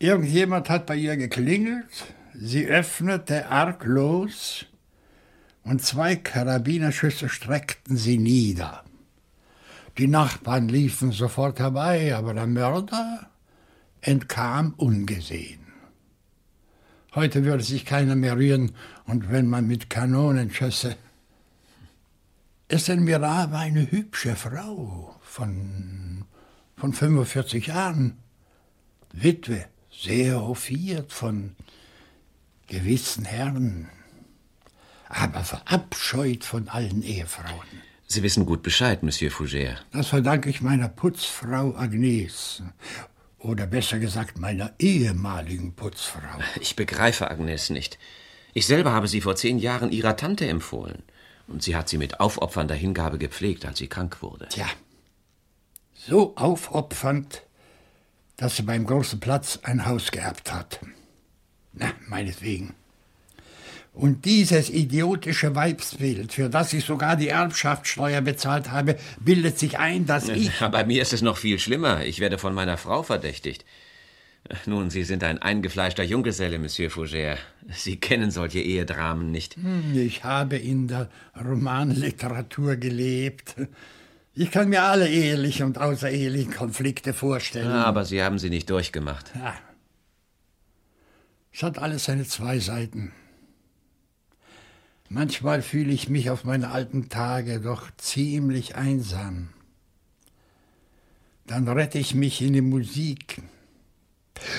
Irgendjemand 0.00 0.68
hat 0.68 0.86
bei 0.86 0.96
ihr 0.96 1.16
geklingelt, 1.16 2.14
sie 2.34 2.66
öffnete 2.66 3.48
arglos 3.48 4.66
und 5.62 5.82
zwei 5.82 6.16
Karabinerschüsse 6.16 7.28
streckten 7.28 7.96
sie 7.96 8.18
nieder. 8.18 8.82
Die 9.98 10.08
Nachbarn 10.08 10.68
liefen 10.68 11.12
sofort 11.12 11.60
herbei, 11.60 12.12
aber 12.16 12.34
der 12.34 12.48
Mörder 12.48 13.30
entkam 14.00 14.74
ungesehen. 14.76 15.69
Heute 17.14 17.44
würde 17.44 17.64
sich 17.64 17.84
keiner 17.84 18.14
mehr 18.14 18.36
rühren, 18.36 18.72
und 19.04 19.30
wenn 19.30 19.48
man 19.48 19.66
mit 19.66 19.90
Kanonen 19.90 20.52
schösse. 20.52 20.96
Estelle 22.68 23.00
Mirard 23.00 23.50
war 23.50 23.60
eine 23.60 23.90
hübsche 23.90 24.36
Frau 24.36 25.16
von, 25.20 26.24
von 26.76 26.92
45 26.92 27.66
Jahren, 27.66 28.18
Witwe, 29.12 29.66
sehr 29.90 30.40
hofiert 30.40 31.12
von 31.12 31.56
gewissen 32.68 33.24
Herren, 33.24 33.88
aber 35.08 35.42
verabscheut 35.42 36.44
von 36.44 36.68
allen 36.68 37.02
Ehefrauen. 37.02 37.66
Sie 38.06 38.22
wissen 38.22 38.46
gut 38.46 38.62
Bescheid, 38.62 39.02
Monsieur 39.02 39.30
Fougère. 39.30 39.78
Das 39.92 40.08
verdanke 40.08 40.50
ich 40.50 40.62
meiner 40.62 40.88
Putzfrau 40.88 41.76
Agnes. 41.76 42.62
Oder 43.40 43.66
besser 43.66 43.98
gesagt, 43.98 44.38
meiner 44.38 44.74
ehemaligen 44.78 45.74
Putzfrau. 45.74 46.38
Ich 46.60 46.76
begreife 46.76 47.30
Agnes 47.30 47.70
nicht. 47.70 47.98
Ich 48.52 48.66
selber 48.66 48.92
habe 48.92 49.08
sie 49.08 49.22
vor 49.22 49.34
zehn 49.34 49.58
Jahren 49.58 49.92
ihrer 49.92 50.16
Tante 50.16 50.46
empfohlen. 50.46 51.02
Und 51.46 51.62
sie 51.62 51.74
hat 51.74 51.88
sie 51.88 51.98
mit 51.98 52.20
aufopfernder 52.20 52.74
Hingabe 52.74 53.18
gepflegt, 53.18 53.64
als 53.64 53.78
sie 53.78 53.88
krank 53.88 54.22
wurde. 54.22 54.48
Tja, 54.50 54.66
so 55.94 56.36
aufopfernd, 56.36 57.42
dass 58.36 58.56
sie 58.56 58.62
beim 58.62 58.86
großen 58.86 59.20
Platz 59.20 59.58
ein 59.62 59.86
Haus 59.86 60.10
geerbt 60.10 60.52
hat. 60.52 60.80
Na, 61.72 61.92
meinetwegen. 62.08 62.74
Und 64.00 64.24
dieses 64.24 64.70
idiotische 64.70 65.54
Weibsbild, 65.54 66.32
für 66.32 66.48
das 66.48 66.72
ich 66.72 66.84
sogar 66.86 67.16
die 67.16 67.28
Erbschaftssteuer 67.28 68.22
bezahlt 68.22 68.70
habe, 68.70 68.96
bildet 69.20 69.58
sich 69.58 69.78
ein, 69.78 70.06
dass 70.06 70.28
ich. 70.30 70.50
Bei 70.72 70.84
mir 70.84 71.02
ist 71.02 71.12
es 71.12 71.20
noch 71.20 71.36
viel 71.36 71.58
schlimmer. 71.58 72.04
Ich 72.06 72.18
werde 72.18 72.38
von 72.38 72.54
meiner 72.54 72.78
Frau 72.78 73.02
verdächtigt. 73.02 73.64
Nun, 74.64 74.88
Sie 74.88 75.04
sind 75.04 75.22
ein 75.22 75.36
eingefleischter 75.42 76.02
Junggeselle, 76.02 76.58
Monsieur 76.58 76.90
Fougère. 76.90 77.36
Sie 77.68 77.96
kennen 78.00 78.30
solche 78.30 78.60
Ehedramen 78.60 79.30
nicht. 79.30 79.56
Hm, 79.56 79.92
Ich 79.94 80.24
habe 80.24 80.56
in 80.56 80.88
der 80.88 81.10
Romanliteratur 81.38 82.76
gelebt. 82.76 83.54
Ich 84.34 84.50
kann 84.50 84.70
mir 84.70 84.82
alle 84.82 85.10
ehelichen 85.10 85.66
und 85.66 85.76
außerehelichen 85.78 86.54
Konflikte 86.54 87.12
vorstellen. 87.12 87.68
Ah, 87.70 87.84
Aber 87.84 88.06
Sie 88.06 88.22
haben 88.22 88.38
sie 88.38 88.48
nicht 88.48 88.70
durchgemacht. 88.70 89.30
Ja. 89.34 89.54
Es 91.52 91.62
hat 91.62 91.78
alles 91.78 92.04
seine 92.04 92.24
zwei 92.24 92.58
Seiten. 92.60 93.12
Manchmal 95.12 95.60
fühle 95.60 95.92
ich 95.92 96.08
mich 96.08 96.30
auf 96.30 96.44
meine 96.44 96.70
alten 96.70 97.08
Tage 97.08 97.58
doch 97.58 97.90
ziemlich 97.96 98.76
einsam. 98.76 99.48
Dann 101.48 101.66
rette 101.66 101.98
ich 101.98 102.14
mich 102.14 102.40
in 102.40 102.52
die 102.52 102.60
Musik. 102.60 103.42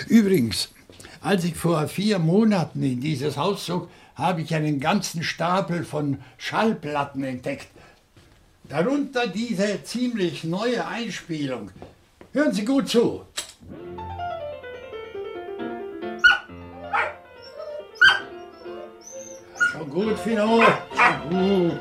Übrigens, 0.09 0.67
als 1.21 1.45
ich 1.45 1.55
vor 1.55 1.87
vier 1.87 2.19
Monaten 2.19 2.83
in 2.83 2.99
dieses 2.99 3.37
Haus 3.37 3.65
zog, 3.65 3.89
habe 4.15 4.41
ich 4.41 4.53
einen 4.53 4.81
ganzen 4.81 5.23
Stapel 5.23 5.85
von 5.85 6.17
Schallplatten 6.37 7.23
entdeckt. 7.23 7.69
Darunter 8.67 9.27
diese 9.27 9.81
ziemlich 9.85 10.43
neue 10.43 10.85
Einspielung. 10.85 11.71
Hören 12.33 12.53
Sie 12.53 12.65
gut 12.65 12.89
zu. 12.89 13.21
Schon 19.81 19.89
gut, 19.89 20.17
gut. 21.29 21.79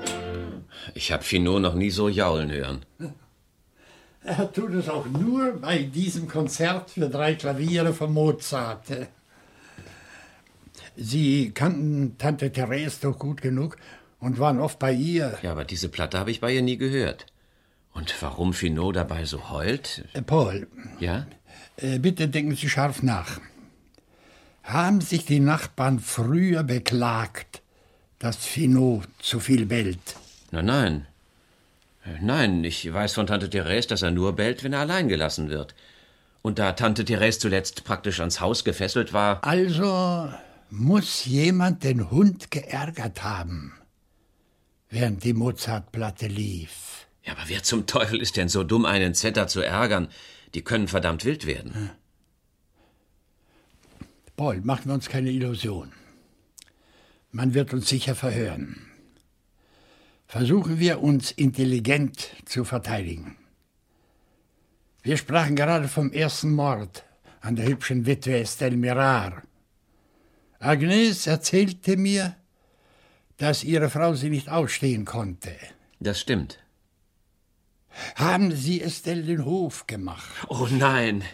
Ich 0.94 1.12
habe 1.12 1.22
Finot 1.22 1.60
noch 1.60 1.74
nie 1.74 1.90
so 1.90 2.08
jaulen 2.08 2.50
hören. 2.50 2.80
Er 4.22 4.50
tut 4.52 4.72
es 4.74 4.88
auch 4.88 5.06
nur 5.06 5.52
bei 5.60 5.82
diesem 5.82 6.26
Konzert 6.28 6.90
für 6.90 7.08
drei 7.10 7.34
Klaviere 7.34 7.92
von 7.92 8.12
Mozart. 8.12 8.84
Sie 10.96 11.50
kannten 11.52 12.16
Tante 12.18 12.50
Therese 12.52 13.00
doch 13.02 13.18
gut 13.18 13.42
genug 13.42 13.76
und 14.18 14.38
waren 14.38 14.60
oft 14.60 14.78
bei 14.78 14.92
ihr. 14.92 15.38
Ja, 15.42 15.52
aber 15.52 15.64
diese 15.64 15.88
Platte 15.88 16.18
habe 16.18 16.30
ich 16.30 16.40
bei 16.40 16.52
ihr 16.54 16.62
nie 16.62 16.76
gehört. 16.78 17.26
Und 17.92 18.14
warum 18.22 18.52
Finot 18.54 18.96
dabei 18.96 19.24
so 19.24 19.50
heult? 19.50 20.04
Äh, 20.14 20.22
Paul, 20.22 20.68
Ja? 21.00 21.26
äh, 21.76 21.98
bitte 21.98 22.28
denken 22.28 22.54
Sie 22.56 22.68
scharf 22.68 23.02
nach. 23.02 23.40
Haben 24.62 25.00
sich 25.00 25.24
die 25.24 25.40
Nachbarn 25.40 25.98
früher 25.98 26.62
beklagt, 26.62 27.62
dass 28.20 28.37
Finot 28.37 29.09
zu 29.18 29.40
viel 29.40 29.66
bellt? 29.66 30.16
Nein, 30.52 30.66
nein. 30.66 31.06
Äh, 32.04 32.18
Nein, 32.20 32.62
ich 32.64 32.90
weiß 32.92 33.14
von 33.14 33.26
Tante 33.26 33.50
Therese, 33.50 33.88
dass 33.88 34.02
er 34.02 34.11
nur 34.12 34.37
bellt, 34.37 34.62
wenn 34.62 34.72
er 34.72 34.80
allein 34.80 35.09
gelassen 35.09 35.48
wird. 35.48 35.74
Und 36.42 36.59
da 36.59 36.72
Tante 36.72 37.04
Therese 37.04 37.38
zuletzt 37.40 37.85
praktisch 37.85 38.20
ans 38.20 38.40
Haus 38.40 38.64
gefesselt 38.64 39.12
war. 39.12 39.42
Also 39.44 40.33
muss 40.70 41.24
jemand 41.24 41.83
den 41.83 42.11
Hund 42.11 42.50
geärgert 42.50 43.22
haben, 43.22 43.72
während 44.88 45.24
die 45.24 45.33
Mozartplatte 45.35 46.26
lief. 46.26 47.06
Ja, 47.24 47.33
aber 47.33 47.42
wer 47.48 47.62
zum 47.62 47.87
Teufel 47.87 48.20
ist 48.20 48.37
denn 48.37 48.48
so 48.48 48.64
dumm, 48.64 48.85
einen 48.87 49.14
Zetter 49.14 49.48
zu 49.48 49.61
ärgern? 49.61 50.09
Die 50.54 50.62
können 50.62 50.88
verdammt 50.88 51.24
wild 51.24 51.46
werden. 51.46 51.90
Paul, 54.37 54.61
machen 54.62 54.87
wir 54.87 54.94
uns 54.94 55.09
keine 55.09 55.30
Illusion. 55.30 55.92
Man 57.33 57.55
wird 57.55 57.73
uns 57.73 57.88
sicher 57.88 58.14
verhören. 58.14 58.87
Versuchen 60.27 60.79
wir 60.79 61.01
uns 61.01 61.31
intelligent 61.31 62.31
zu 62.45 62.64
verteidigen. 62.64 63.37
Wir 65.03 65.16
sprachen 65.16 65.57
gerade 65.57 65.88
vom 65.88 66.12
ersten 66.12 66.53
Mord 66.53 67.05
an 67.40 67.57
der 67.57 67.66
hübschen 67.66 68.05
Witwe 68.07 68.40
Estelle 68.40 68.77
Mirar. 68.77 69.43
Agnes 70.59 71.27
erzählte 71.27 71.97
mir, 71.97 72.37
dass 73.38 73.64
ihre 73.64 73.88
Frau 73.88 74.14
sie 74.14 74.29
nicht 74.29 74.51
ausstehen 74.51 75.05
konnte. 75.05 75.57
Das 76.01 76.21
stimmt. 76.21 76.59
Haben 78.16 78.55
Sie 78.55 78.83
Estelle 78.83 79.23
den 79.23 79.45
Hof 79.45 79.87
gemacht? 79.87 80.29
Oh 80.49 80.69
nein. 80.71 81.25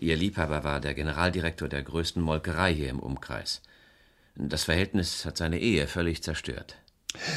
Ihr 0.00 0.16
Liebhaber 0.16 0.64
war 0.64 0.80
der 0.80 0.94
Generaldirektor 0.94 1.68
der 1.68 1.82
größten 1.82 2.22
Molkerei 2.22 2.74
hier 2.74 2.90
im 2.90 2.98
Umkreis. 2.98 3.62
Das 4.36 4.64
Verhältnis 4.64 5.24
hat 5.24 5.36
seine 5.36 5.60
Ehe 5.60 5.86
völlig 5.86 6.22
zerstört. 6.22 6.76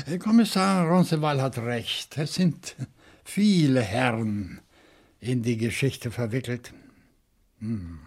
Herr 0.05 0.17
Kommissar 0.17 0.87
Ronceval 0.87 1.41
hat 1.41 1.57
recht. 1.59 2.17
Es 2.17 2.35
sind 2.35 2.75
viele 3.23 3.81
Herren 3.81 4.61
in 5.19 5.43
die 5.43 5.57
Geschichte 5.57 6.09
verwickelt. 6.09 6.73
Hm. 7.59 7.99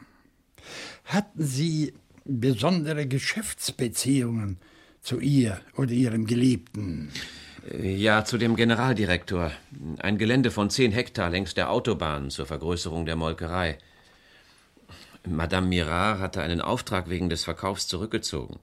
Hatten 1.05 1.45
Sie 1.45 1.95
besondere 2.25 3.07
Geschäftsbeziehungen 3.07 4.59
zu 5.01 5.21
ihr 5.21 5.61
oder 5.77 5.93
Ihrem 5.93 6.27
Geliebten? 6.27 7.11
Ja, 7.79 8.25
zu 8.25 8.39
dem 8.39 8.57
Generaldirektor. 8.57 9.53
Ein 9.99 10.19
Gelände 10.19 10.51
von 10.51 10.71
zehn 10.71 10.93
Hektar 10.93 11.31
längs 11.31 11.55
der 11.55 11.71
Autobahn 11.71 12.31
zur 12.31 12.47
Vergrößerung 12.47 13.07
der 13.07 13.17
Molkerei. 13.17 13.79
Madame 15.29 15.67
Mirard 15.67 16.21
hatte 16.21 16.43
einen 16.43 16.61
Auftrag 16.61 17.11
wegen 17.11 17.29
des 17.29 17.45
Verkaufs 17.45 17.87
zurückgezogen. 17.87 18.59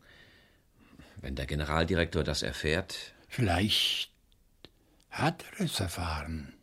Wenn 1.22 1.36
der 1.36 1.46
Generaldirektor 1.46 2.24
das 2.24 2.44
erfährt. 2.44 3.14
Vielleicht 3.28 4.12
hat 5.10 5.44
er 5.58 5.66
es 5.66 5.80
erfahren. 5.80 6.54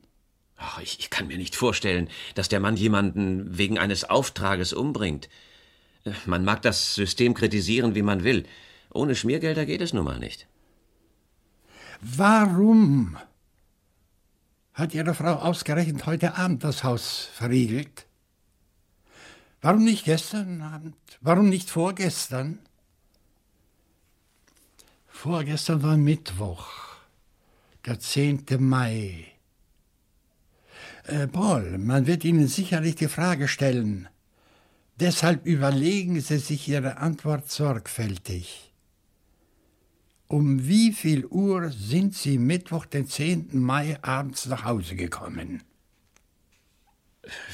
Ach, 0.57 0.81
ich, 0.81 0.99
ich 1.01 1.11
kann 1.11 1.27
mir 1.27 1.37
nicht 1.37 1.57
vorstellen, 1.57 2.09
dass 2.35 2.49
der 2.49 2.61
Mann 2.61 2.77
jemanden 2.77 3.59
wegen 3.59 3.79
eines 3.79 4.05
Auftrages 4.05 4.73
umbringt. 4.73 5.29
Man 6.27 6.45
mag 6.45 6.63
das 6.63 6.95
System 6.95 7.35
kritisieren, 7.35 7.95
wie 7.95 8.03
man 8.03 8.25
will. 8.25 8.47
Ohne 8.93 9.15
Schmiergelder 9.17 9.67
geht 9.67 9.81
es 9.81 9.93
nun 9.93 10.05
mal 10.05 10.19
nicht. 10.19 10.47
Warum 12.01 13.17
hat 14.75 14.95
Ihre 14.95 15.15
Frau 15.15 15.35
ausgerechnet 15.35 16.07
heute 16.07 16.37
Abend 16.37 16.63
das 16.63 16.85
Haus 16.85 17.29
verriegelt? 17.33 18.07
Warum 19.63 19.85
nicht 19.85 20.05
gestern 20.05 20.61
Abend? 20.63 20.97
Warum 21.21 21.49
nicht 21.49 21.71
vorgestern? 21.71 22.59
Vorgestern 25.25 25.83
war 25.83 25.97
Mittwoch, 25.97 26.69
der 27.87 27.99
10. 27.99 28.45
Mai. 28.59 29.25
Äh, 31.05 31.29
Paul, 31.29 31.79
man 31.79 32.07
wird 32.07 32.27
Ihnen 32.27 32.47
sicherlich 32.47 32.97
die 32.97 33.09
Frage 33.09 33.49
stellen. 33.49 34.07
Deshalb 35.01 35.47
überlegen 35.47 36.21
Sie 36.21 36.37
sich 36.37 36.69
Ihre 36.69 36.99
Antwort 36.99 37.51
sorgfältig. 37.51 38.75
Um 40.27 40.69
wie 40.69 40.93
viel 40.93 41.25
Uhr 41.25 41.71
sind 41.71 42.15
Sie 42.15 42.37
Mittwoch, 42.37 42.85
den 42.85 43.07
10. 43.09 43.49
Mai 43.53 43.97
abends 44.03 44.45
nach 44.45 44.67
Hause 44.67 44.95
gekommen? 44.95 45.63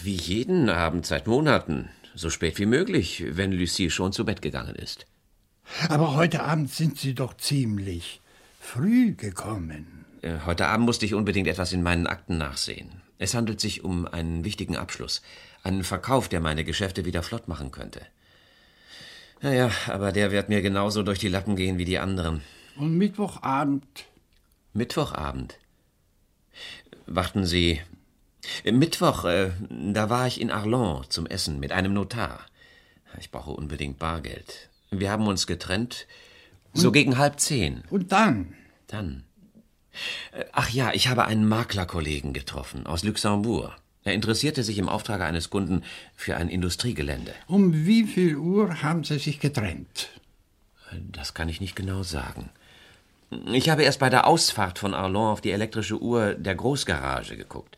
Wie 0.02 0.16
jeden 0.16 0.70
Abend 0.70 1.06
seit 1.06 1.28
Monaten. 1.28 1.88
So 2.16 2.30
spät 2.30 2.58
wie 2.58 2.66
möglich, 2.66 3.24
wenn 3.28 3.52
Lucie 3.52 3.90
schon 3.90 4.12
zu 4.12 4.24
Bett 4.24 4.42
gegangen 4.42 4.74
ist. 4.74 5.06
Aber 5.88 6.14
heute 6.14 6.42
Abend 6.42 6.72
sind 6.72 6.98
Sie 6.98 7.14
doch 7.14 7.36
ziemlich 7.36 8.20
früh 8.58 9.14
gekommen. 9.14 10.04
Äh, 10.22 10.38
heute 10.44 10.66
Abend 10.66 10.86
musste 10.86 11.06
ich 11.06 11.14
unbedingt 11.14 11.48
etwas 11.48 11.72
in 11.72 11.82
meinen 11.82 12.06
Akten 12.06 12.38
nachsehen. 12.38 13.02
Es 13.18 13.34
handelt 13.34 13.60
sich 13.60 13.84
um 13.84 14.06
einen 14.06 14.44
wichtigen 14.44 14.76
Abschluss. 14.76 15.22
Einen 15.62 15.84
Verkauf, 15.84 16.28
der 16.28 16.40
meine 16.40 16.64
Geschäfte 16.64 17.04
wieder 17.04 17.22
flott 17.22 17.48
machen 17.48 17.70
könnte. 17.70 18.00
Naja, 19.42 19.70
aber 19.86 20.12
der 20.12 20.32
wird 20.32 20.48
mir 20.48 20.62
genauso 20.62 21.02
durch 21.02 21.18
die 21.18 21.28
Lappen 21.28 21.56
gehen 21.56 21.78
wie 21.78 21.84
die 21.84 21.98
anderen. 21.98 22.42
Und 22.76 22.96
Mittwochabend? 22.96 24.04
Mittwochabend. 24.72 25.58
Warten 27.06 27.44
Sie. 27.44 27.80
Mittwoch, 28.64 29.24
äh, 29.24 29.50
da 29.68 30.08
war 30.08 30.26
ich 30.26 30.40
in 30.40 30.50
Arlon 30.50 31.04
zum 31.08 31.26
Essen 31.26 31.60
mit 31.60 31.72
einem 31.72 31.92
Notar. 31.92 32.40
Ich 33.18 33.30
brauche 33.30 33.50
unbedingt 33.50 33.98
Bargeld. 33.98 34.69
Wir 34.90 35.10
haben 35.10 35.26
uns 35.26 35.46
getrennt, 35.46 36.06
so 36.72 36.88
Und- 36.88 36.92
gegen 36.94 37.18
halb 37.18 37.38
zehn. 37.40 37.82
Und 37.90 38.12
dann? 38.12 38.54
Dann. 38.88 39.24
Äh, 40.32 40.44
Ach 40.52 40.68
ja, 40.70 40.92
ich 40.92 41.08
habe 41.08 41.24
einen 41.26 41.48
Maklerkollegen 41.48 42.32
getroffen 42.32 42.86
aus 42.86 43.04
Luxemburg. 43.04 43.72
Er 44.02 44.14
interessierte 44.14 44.64
sich 44.64 44.78
im 44.78 44.88
Auftrage 44.88 45.24
eines 45.24 45.50
Kunden 45.50 45.82
für 46.16 46.36
ein 46.36 46.48
Industriegelände. 46.48 47.34
Um 47.46 47.84
wie 47.86 48.04
viel 48.04 48.36
Uhr 48.36 48.82
haben 48.82 49.04
Sie 49.04 49.18
sich 49.18 49.40
getrennt? 49.40 50.08
Das 50.92 51.34
kann 51.34 51.48
ich 51.48 51.60
nicht 51.60 51.76
genau 51.76 52.02
sagen. 52.02 52.50
Ich 53.52 53.68
habe 53.68 53.82
erst 53.84 54.00
bei 54.00 54.08
der 54.10 54.26
Ausfahrt 54.26 54.78
von 54.80 54.94
Arlon 54.94 55.28
auf 55.30 55.40
die 55.40 55.52
elektrische 55.52 56.00
Uhr 56.00 56.34
der 56.34 56.54
Großgarage 56.56 57.36
geguckt. 57.36 57.76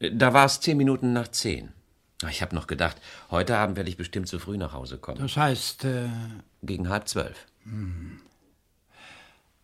Da 0.00 0.34
war 0.34 0.44
es 0.44 0.60
zehn 0.60 0.76
Minuten 0.76 1.14
nach 1.14 1.28
zehn. 1.28 1.72
Ich 2.30 2.40
habe 2.40 2.54
noch 2.54 2.66
gedacht, 2.66 2.96
heute 3.30 3.58
Abend 3.58 3.76
werde 3.76 3.90
ich 3.90 3.96
bestimmt 3.98 4.26
zu 4.28 4.38
früh 4.38 4.56
nach 4.56 4.72
Hause 4.72 4.96
kommen. 4.98 5.18
Das 5.20 5.36
heißt, 5.36 5.84
äh, 5.84 6.08
Gegen 6.62 6.88
halb 6.88 7.08
zwölf. 7.08 7.46
hm. 7.64 8.20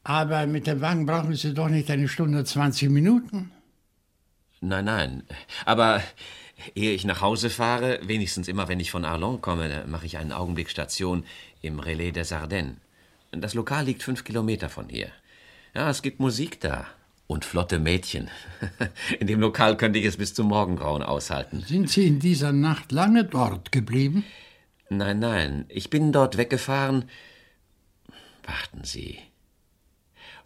aber 0.05 0.47
mit 0.47 0.67
dem 0.67 0.81
Wagen 0.81 1.07
brauchen 1.07 1.35
Sie 1.35 1.55
doch 1.55 1.69
nicht 1.69 1.91
eine 1.91 2.09
Stunde 2.09 2.45
20 2.45 2.91
Minuten. 2.91 3.51
Nein, 4.61 4.85
nein. 4.85 5.23
Aber 5.65 6.03
ehe 6.75 6.93
ich 6.93 7.05
nach 7.05 7.21
Hause 7.21 7.51
fahre, 7.51 8.01
wenigstens 8.03 8.49
immer, 8.49 8.69
wenn 8.69 8.81
ich 8.81 8.91
von 8.91 9.05
Arlon 9.05 9.41
komme, 9.41 9.85
mache 9.87 10.07
ich 10.07 10.19
einen 10.19 10.33
Augenblick 10.33 10.71
Station 10.71 11.25
im 11.63 11.81
Relais 11.81 12.13
des 12.13 12.33
Ardennes. 12.33 12.77
Das 13.33 13.55
Lokal 13.55 13.87
liegt 13.87 14.03
fünf 14.03 14.25
Kilometer 14.25 14.69
von 14.69 14.89
hier. 14.89 15.09
Ja, 15.75 15.89
es 15.89 16.03
gibt 16.03 16.21
Musik 16.21 16.61
da. 16.61 16.87
Und 17.33 17.47
flotte 17.47 17.79
Mädchen. 17.79 18.29
In 19.19 19.27
dem 19.27 19.41
Lokal 19.41 19.79
könnte 19.79 19.99
ich 19.99 20.05
es 20.05 20.19
bis 20.19 20.35
zum 20.35 20.49
Morgengrauen 20.49 21.03
aushalten. 21.03 21.65
Sind 21.67 21.89
Sie 21.89 22.07
in 22.07 22.19
dieser 22.19 22.53
Nacht 22.53 22.93
lange 22.93 23.25
dort 23.25 23.73
geblieben? 23.73 24.27
Nein, 24.91 25.19
nein. 25.19 25.65
Ich 25.71 25.89
bin 25.89 26.13
dort 26.13 26.37
weggefahren. 26.37 27.07
Warten 28.45 28.85
Sie. 28.85 29.19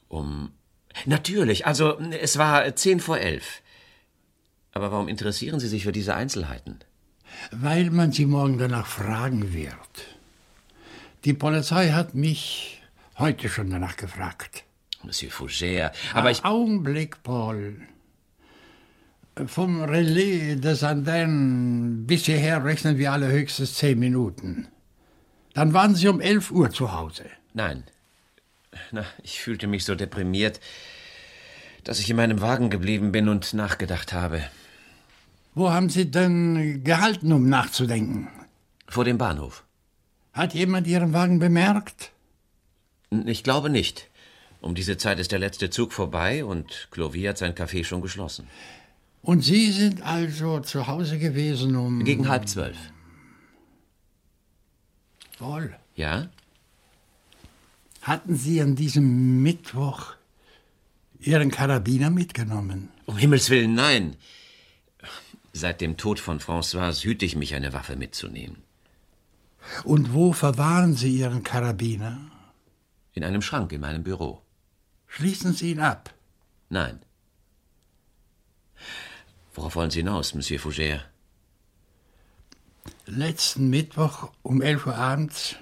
Um. 0.06 0.52
Natürlich, 1.06 1.66
also 1.66 1.98
es 1.98 2.38
war 2.38 2.76
zehn 2.76 3.00
vor 3.00 3.18
elf. 3.18 3.62
Aber 4.70 4.92
warum 4.92 5.08
interessieren 5.08 5.58
Sie 5.58 5.66
sich 5.66 5.82
für 5.82 5.92
diese 5.92 6.14
Einzelheiten? 6.14 6.78
Weil 7.50 7.90
man 7.90 8.12
Sie 8.12 8.26
morgen 8.26 8.58
danach 8.58 8.86
fragen 8.86 9.52
wird. 9.52 10.06
Die 11.24 11.34
Polizei 11.34 11.90
hat 11.90 12.14
mich 12.14 12.80
heute 13.18 13.48
schon 13.48 13.70
danach 13.70 13.96
gefragt. 13.96 14.65
Monsieur 15.06 15.30
Fougère, 15.30 15.92
aber 16.12 16.32
ich. 16.32 16.44
Augenblick, 16.44 17.22
Paul. 17.22 17.76
Vom 19.46 19.82
Relais 19.82 20.56
des 20.56 20.82
Ardennes 20.82 22.06
bis 22.06 22.24
hierher 22.24 22.64
rechnen 22.64 22.98
wir 22.98 23.12
alle 23.12 23.28
höchstens 23.28 23.74
zehn 23.74 23.98
Minuten. 23.98 24.66
Dann 25.54 25.72
waren 25.72 25.94
Sie 25.94 26.08
um 26.08 26.20
elf 26.20 26.50
Uhr 26.50 26.70
zu 26.70 26.92
Hause. 26.92 27.26
Nein. 27.54 27.84
Na, 28.90 29.04
ich 29.22 29.40
fühlte 29.40 29.66
mich 29.68 29.84
so 29.84 29.94
deprimiert, 29.94 30.60
dass 31.84 32.00
ich 32.00 32.10
in 32.10 32.16
meinem 32.16 32.40
Wagen 32.40 32.68
geblieben 32.68 33.12
bin 33.12 33.28
und 33.28 33.54
nachgedacht 33.54 34.12
habe. 34.12 34.42
Wo 35.54 35.70
haben 35.70 35.88
Sie 35.88 36.10
denn 36.10 36.82
gehalten, 36.82 37.32
um 37.32 37.48
nachzudenken? 37.48 38.28
Vor 38.88 39.04
dem 39.04 39.18
Bahnhof. 39.18 39.64
Hat 40.32 40.52
jemand 40.52 40.86
Ihren 40.86 41.12
Wagen 41.12 41.38
bemerkt? 41.38 42.10
Ich 43.24 43.44
glaube 43.44 43.70
nicht. 43.70 44.10
Um 44.66 44.74
diese 44.74 44.96
Zeit 44.96 45.20
ist 45.20 45.30
der 45.30 45.38
letzte 45.38 45.70
Zug 45.70 45.92
vorbei 45.92 46.44
und 46.44 46.88
Clovy 46.90 47.22
hat 47.22 47.38
sein 47.38 47.54
Café 47.54 47.84
schon 47.84 48.00
geschlossen. 48.00 48.48
Und 49.22 49.42
Sie 49.42 49.70
sind 49.70 50.02
also 50.02 50.58
zu 50.58 50.88
Hause 50.88 51.20
gewesen 51.20 51.76
um. 51.76 52.02
Gegen 52.02 52.28
halb 52.28 52.48
zwölf. 52.48 52.76
Wohl. 55.38 55.76
Ja? 55.94 56.28
Hatten 58.02 58.34
Sie 58.34 58.60
an 58.60 58.74
diesem 58.74 59.40
Mittwoch 59.40 60.14
Ihren 61.20 61.52
Karabiner 61.52 62.10
mitgenommen? 62.10 62.88
Um 63.04 63.16
Himmels 63.18 63.50
Willen, 63.50 63.74
nein. 63.74 64.16
Seit 65.52 65.80
dem 65.80 65.96
Tod 65.96 66.18
von 66.18 66.40
Françoise 66.40 67.04
hüte 67.04 67.24
ich 67.24 67.36
mich, 67.36 67.54
eine 67.54 67.72
Waffe 67.72 67.94
mitzunehmen. 67.94 68.56
Und 69.84 70.12
wo 70.12 70.32
verwahren 70.32 70.96
Sie 70.96 71.16
Ihren 71.16 71.44
Karabiner? 71.44 72.18
In 73.12 73.22
einem 73.22 73.42
Schrank 73.42 73.70
in 73.70 73.80
meinem 73.80 74.02
Büro. 74.02 74.42
Schließen 75.16 75.54
Sie 75.54 75.70
ihn 75.70 75.80
ab. 75.80 76.12
Nein. 76.68 77.00
Worauf 79.54 79.74
wollen 79.74 79.90
Sie 79.90 80.00
hinaus, 80.00 80.34
Monsieur 80.34 80.60
Fougère? 80.60 81.00
Letzten 83.06 83.70
Mittwoch 83.70 84.30
um 84.42 84.60
11 84.60 84.86
Uhr 84.88 84.94
abends 84.94 85.56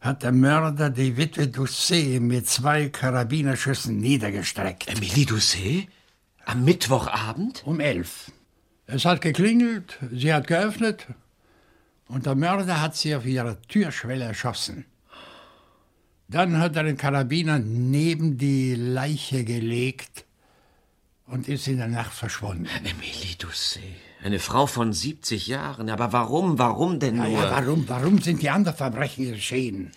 hat 0.00 0.24
der 0.24 0.32
Mörder 0.32 0.90
die 0.90 1.16
Witwe 1.16 1.46
Doucet 1.46 2.20
mit 2.20 2.48
zwei 2.48 2.88
Karabinerschüssen 2.88 3.98
niedergestreckt. 3.98 4.88
Emilie 4.88 5.26
Doucet? 5.26 5.86
Am 6.46 6.64
Mittwochabend? 6.64 7.62
Um 7.64 7.78
elf. 7.78 8.32
Es 8.86 9.04
hat 9.04 9.20
geklingelt, 9.20 10.00
sie 10.10 10.34
hat 10.34 10.48
geöffnet 10.48 11.06
und 12.08 12.26
der 12.26 12.34
Mörder 12.34 12.80
hat 12.80 12.96
sie 12.96 13.14
auf 13.14 13.24
ihrer 13.24 13.62
Türschwelle 13.62 14.24
erschossen. 14.24 14.84
Dann 16.30 16.58
hat 16.58 16.76
er 16.76 16.84
den 16.84 16.96
Karabiner 16.96 17.58
neben 17.58 18.38
die 18.38 18.76
Leiche 18.76 19.42
gelegt 19.42 20.24
und 21.26 21.48
ist 21.48 21.66
in 21.66 21.78
der 21.78 21.88
Nacht 21.88 22.12
verschwunden. 22.12 22.68
Emilie 22.84 23.34
Doucet, 23.36 23.82
eine 24.22 24.38
Frau 24.38 24.66
von 24.68 24.92
70 24.92 25.48
Jahren. 25.48 25.90
Aber 25.90 26.12
warum, 26.12 26.56
warum 26.56 27.00
denn 27.00 27.16
nur? 27.16 27.26
ja, 27.26 27.50
warum, 27.50 27.88
warum 27.88 28.20
sind 28.20 28.42
die 28.42 28.50
anderen 28.50 28.76
Verbrechen 28.76 29.32
geschehen? 29.32 29.90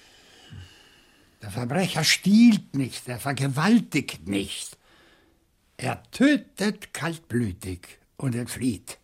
Der 1.43 1.51
Verbrecher 1.51 2.03
stiehlt 2.03 2.75
nicht, 2.75 3.07
er 3.07 3.19
vergewaltigt 3.19 4.27
nicht. 4.27 4.75
Er 5.77 6.01
tötet 6.09 6.95
kaltblütig 6.95 7.99
und 8.17 8.33
entflieht. 8.33 8.97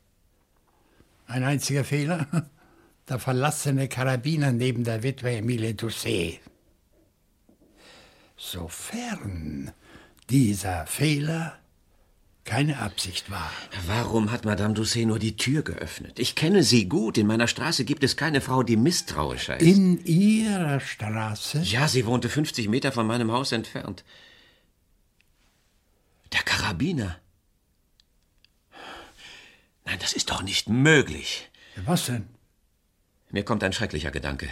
Ein 1.27 1.43
einziger 1.43 1.83
Fehler, 1.83 2.25
der 3.09 3.19
verlassene 3.19 3.87
Karabiner 3.87 4.51
neben 4.51 4.83
der 4.83 5.03
Witwe 5.03 5.37
Emilie 5.37 5.75
Doucet. 5.75 6.39
Sofern 8.39 9.73
dieser 10.29 10.87
Fehler 10.87 11.59
keine 12.45 12.79
Absicht 12.79 13.29
war. 13.29 13.51
Warum 13.85 14.31
hat 14.31 14.45
Madame 14.45 14.73
Doucet 14.73 15.05
nur 15.05 15.19
die 15.19 15.35
Tür 15.35 15.61
geöffnet? 15.61 16.17
Ich 16.17 16.35
kenne 16.35 16.63
sie 16.63 16.87
gut. 16.87 17.17
In 17.17 17.27
meiner 17.27 17.47
Straße 17.47 17.83
gibt 17.83 18.03
es 18.03 18.15
keine 18.15 18.39
Frau, 18.39 18.63
die 18.63 18.77
misstrauischer 18.77 19.59
ist. 19.59 19.67
In 19.67 20.03
ihrer 20.05 20.79
Straße? 20.79 21.59
Ja, 21.59 21.87
sie 21.87 22.05
wohnte 22.05 22.29
50 22.29 22.69
Meter 22.69 22.93
von 22.93 23.05
meinem 23.05 23.31
Haus 23.31 23.51
entfernt. 23.51 24.05
Der 26.31 26.41
Karabiner. 26.41 27.19
Nein, 29.85 29.99
das 29.99 30.13
ist 30.13 30.31
doch 30.31 30.41
nicht 30.43 30.69
möglich. 30.69 31.49
Was 31.85 32.05
denn? 32.05 32.27
Mir 33.31 33.43
kommt 33.43 33.63
ein 33.63 33.73
schrecklicher 33.73 34.11
Gedanke. 34.11 34.49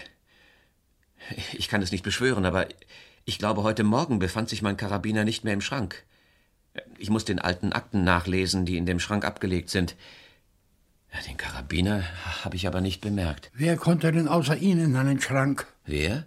Ich 1.54 1.68
kann 1.68 1.82
es 1.82 1.92
nicht 1.92 2.04
beschwören, 2.04 2.46
aber 2.46 2.68
ich 3.28 3.38
glaube, 3.40 3.64
heute 3.64 3.84
Morgen 3.84 4.20
befand 4.20 4.48
sich 4.48 4.62
mein 4.62 4.78
Karabiner 4.78 5.26
nicht 5.26 5.44
mehr 5.44 5.54
im 5.54 5.60
Schrank. 5.60 6.06
Ich 6.98 7.10
muss 7.10 7.26
den 7.26 7.40
alten 7.40 7.74
Akten 7.74 8.06
nachlesen, 8.06 8.66
die 8.66 8.78
in 8.78 8.86
dem 8.86 9.02
Schrank 9.02 9.26
abgelegt 9.26 9.70
sind. 9.70 9.96
Den 11.28 11.36
Karabiner 11.36 12.04
habe 12.46 12.56
ich 12.56 12.68
aber 12.68 12.80
nicht 12.80 13.02
bemerkt. 13.02 13.52
Wer 13.54 13.76
konnte 13.76 14.12
denn 14.14 14.30
außer 14.30 14.56
Ihnen 14.56 14.96
an 14.96 15.08
den 15.08 15.20
Schrank? 15.20 15.68
Wer? 15.86 16.26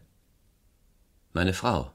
Meine 1.32 1.54
Frau. 1.54 1.90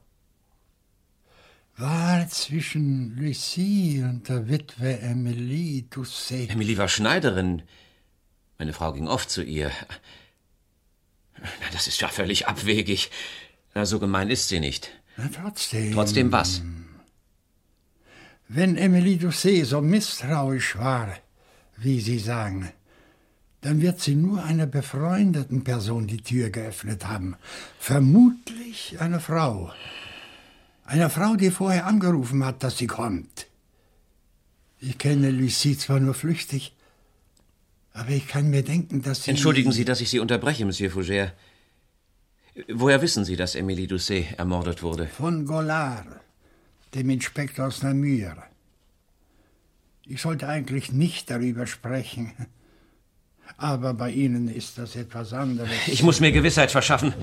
War 1.78 2.28
zwischen 2.30 3.16
Lucie 3.16 4.02
und 4.02 4.28
der 4.28 4.50
Witwe 4.50 5.00
Emilie 5.02 5.84
Doucet. 5.84 6.50
Emilie 6.50 6.78
war 6.78 6.88
Schneiderin. 6.88 7.62
Meine 8.58 8.74
Frau 8.74 8.92
ging 8.94 9.08
oft 9.08 9.30
zu 9.30 9.44
ihr. 9.44 9.72
Na, 11.38 11.48
Das 11.74 11.86
ist 11.86 12.02
ja 12.02 12.08
völlig 12.08 12.48
abwegig. 12.48 13.12
Na, 13.76 13.86
so 13.86 14.00
gemein 14.00 14.30
ist 14.30 14.48
sie 14.48 14.62
nicht. 14.62 14.90
Na, 15.18 15.30
trotzdem. 15.30 15.92
Trotzdem 15.94 16.32
was? 16.32 16.62
Wenn 18.48 18.78
Emilie 18.78 19.18
Doucet 19.18 19.66
so 19.66 19.82
misstrauisch 19.82 20.78
war, 20.78 21.10
wie 21.78 22.00
Sie 22.00 22.20
sagen, 22.20 22.72
dann 23.62 23.82
wird 23.82 24.00
sie 24.00 24.16
nur 24.16 24.44
einer 24.44 24.68
befreundeten 24.68 25.64
Person 25.64 26.08
die 26.08 26.22
Tür 26.22 26.52
geöffnet 26.52 27.08
haben. 27.08 27.36
Vermutlich 27.80 28.98
eine 29.00 29.20
Frau. 29.20 29.74
Eine 30.86 31.10
Frau, 31.10 31.36
die 31.36 31.50
vorher 31.50 31.88
angerufen 31.88 32.46
hat, 32.46 32.64
dass 32.64 32.78
sie 32.78 32.88
kommt. 32.88 33.48
Ich 34.80 35.00
kenne 35.00 35.32
Lucie 35.32 35.78
zwar 35.78 36.00
nur 36.00 36.14
flüchtig, 36.14 36.74
aber 37.92 38.12
ich 38.12 38.28
kann 38.28 38.52
mir 38.52 38.64
denken, 38.64 39.02
dass 39.02 39.24
sie. 39.24 39.32
Entschuldigen 39.32 39.72
Sie, 39.72 39.84
dass 39.84 40.00
ich 40.00 40.10
Sie 40.12 40.20
unterbreche, 40.20 40.64
Monsieur 40.64 40.92
Fougère. 40.92 41.32
Woher 42.70 43.02
wissen 43.02 43.26
Sie, 43.26 43.36
dass 43.36 43.56
Emilie 43.56 43.88
Doucet 43.88 44.38
ermordet 44.38 44.82
wurde? 44.82 45.08
Von 45.08 45.46
Gollard, 45.46 46.06
dem 46.94 47.10
Inspektor 47.10 47.68
aus 47.68 47.84
Namur. 47.84 48.38
Ich 50.06 50.22
sollte 50.22 50.48
eigentlich 50.48 50.92
nicht 50.92 51.30
darüber 51.30 51.68
sprechen. 51.68 52.32
Aber 53.58 53.94
bei 53.94 54.10
Ihnen 54.12 54.48
ist 54.48 54.78
das 54.78 54.96
etwas 54.96 55.34
anderes. 55.34 55.70
Ich 55.88 56.02
muss 56.02 56.20
mir 56.20 56.32
Gewissheit 56.32 56.72
verschaffen. 56.72 57.14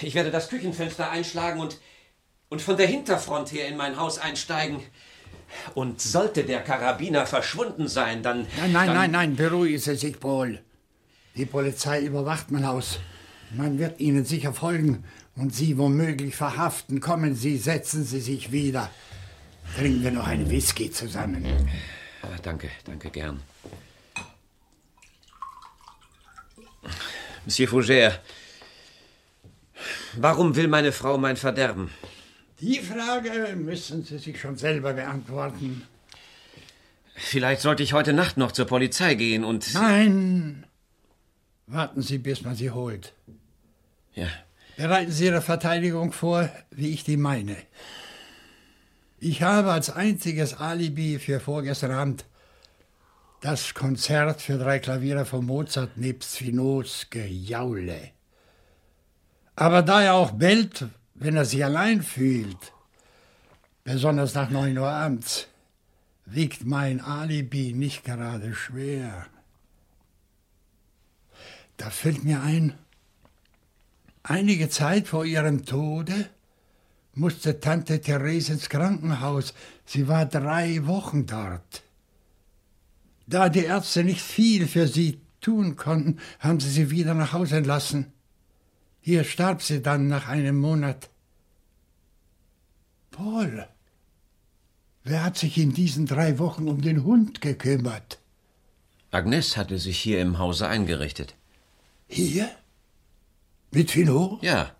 Ich 0.00 0.14
werde 0.14 0.30
das 0.30 0.48
Küchenfenster 0.48 1.10
einschlagen 1.10 1.60
und, 1.60 1.78
und 2.48 2.62
von 2.62 2.76
der 2.76 2.86
Hinterfront 2.86 3.52
her 3.52 3.68
in 3.68 3.76
mein 3.76 3.98
Haus 3.98 4.18
einsteigen. 4.18 4.80
Und 5.74 6.00
sollte 6.00 6.44
der 6.44 6.62
Karabiner 6.62 7.26
verschwunden 7.26 7.88
sein, 7.88 8.22
dann. 8.22 8.46
Nein, 8.56 8.72
nein, 8.72 8.86
dann, 8.86 8.96
nein, 8.96 9.10
nein, 9.10 9.36
beruhigen 9.36 9.78
Sie 9.78 9.96
sich, 9.96 10.18
Paul. 10.18 10.60
Die 11.36 11.44
Polizei 11.44 12.02
überwacht 12.02 12.50
mein 12.50 12.66
Haus. 12.66 12.98
Man 13.56 13.78
wird 13.78 14.00
Ihnen 14.00 14.24
sicher 14.24 14.52
folgen 14.52 15.04
und 15.36 15.54
Sie 15.54 15.76
womöglich 15.76 16.36
verhaften. 16.36 17.00
Kommen 17.00 17.34
Sie, 17.34 17.56
setzen 17.56 18.04
Sie 18.04 18.20
sich 18.20 18.52
wieder. 18.52 18.90
Trinken 19.76 20.02
wir 20.02 20.10
noch 20.10 20.26
einen 20.26 20.50
Whisky 20.50 20.90
zusammen. 20.90 21.44
Ah, 22.22 22.38
danke, 22.42 22.70
danke, 22.84 23.10
gern. 23.10 23.40
Monsieur 27.44 27.68
Fougère, 27.68 28.18
warum 30.14 30.54
will 30.56 30.68
meine 30.68 30.92
Frau 30.92 31.18
mein 31.18 31.36
Verderben? 31.36 31.90
Die 32.60 32.78
Frage 32.78 33.56
müssen 33.56 34.04
Sie 34.04 34.18
sich 34.18 34.38
schon 34.38 34.56
selber 34.56 34.92
beantworten. 34.92 35.82
Vielleicht 37.16 37.62
sollte 37.62 37.82
ich 37.82 37.92
heute 37.92 38.12
Nacht 38.12 38.36
noch 38.36 38.52
zur 38.52 38.66
Polizei 38.66 39.14
gehen 39.14 39.44
und. 39.44 39.72
Nein! 39.74 40.66
Warten 41.70 42.02
Sie, 42.02 42.18
bis 42.18 42.42
man 42.42 42.56
Sie 42.56 42.72
holt. 42.72 43.12
Ja. 44.14 44.26
Bereiten 44.76 45.12
Sie 45.12 45.26
Ihre 45.26 45.40
Verteidigung 45.40 46.12
vor, 46.12 46.50
wie 46.72 46.90
ich 46.90 47.04
die 47.04 47.16
meine. 47.16 47.56
Ich 49.20 49.42
habe 49.42 49.70
als 49.70 49.88
einziges 49.88 50.54
Alibi 50.54 51.20
für 51.20 51.38
vorgestern 51.38 51.92
Abend 51.92 52.24
das 53.40 53.72
Konzert 53.74 54.42
für 54.42 54.58
drei 54.58 54.80
Klaviere 54.80 55.24
von 55.24 55.46
Mozart 55.46 55.96
nebst 55.96 56.36
Finos 56.36 57.06
Gejaule. 57.08 58.10
Aber 59.54 59.82
da 59.82 60.02
er 60.02 60.14
auch 60.14 60.32
bellt, 60.32 60.86
wenn 61.14 61.36
er 61.36 61.44
sich 61.44 61.64
allein 61.64 62.02
fühlt, 62.02 62.72
besonders 63.84 64.34
nach 64.34 64.50
neun 64.50 64.76
Uhr 64.76 64.88
abends, 64.88 65.46
wiegt 66.26 66.64
mein 66.64 67.00
Alibi 67.00 67.72
nicht 67.74 68.04
gerade 68.04 68.54
schwer. 68.54 69.26
Da 71.80 71.88
fällt 71.88 72.24
mir 72.24 72.42
ein, 72.42 72.74
einige 74.22 74.68
Zeit 74.68 75.08
vor 75.08 75.24
ihrem 75.24 75.64
Tode 75.64 76.28
musste 77.14 77.58
Tante 77.58 78.02
Therese 78.02 78.52
ins 78.52 78.68
Krankenhaus. 78.68 79.54
Sie 79.86 80.06
war 80.06 80.26
drei 80.26 80.86
Wochen 80.86 81.24
dort. 81.24 81.82
Da 83.26 83.48
die 83.48 83.64
Ärzte 83.64 84.04
nicht 84.04 84.20
viel 84.20 84.68
für 84.68 84.86
sie 84.88 85.22
tun 85.40 85.76
konnten, 85.76 86.18
haben 86.38 86.60
sie 86.60 86.68
sie 86.68 86.90
wieder 86.90 87.14
nach 87.14 87.32
Hause 87.32 87.56
entlassen. 87.56 88.12
Hier 89.00 89.24
starb 89.24 89.62
sie 89.62 89.80
dann 89.80 90.06
nach 90.06 90.28
einem 90.28 90.58
Monat. 90.58 91.08
Paul, 93.10 93.66
wer 95.02 95.24
hat 95.24 95.38
sich 95.38 95.56
in 95.56 95.72
diesen 95.72 96.04
drei 96.04 96.38
Wochen 96.38 96.68
um 96.68 96.82
den 96.82 97.04
Hund 97.04 97.40
gekümmert? 97.40 98.18
Agnes 99.10 99.56
hatte 99.56 99.78
sich 99.78 99.98
hier 99.98 100.20
im 100.20 100.38
Hause 100.38 100.68
eingerichtet. 100.68 101.39
Hier? 102.10 102.50
Mit 103.70 103.92
Finot? 103.92 104.42
Ja. 104.42 104.74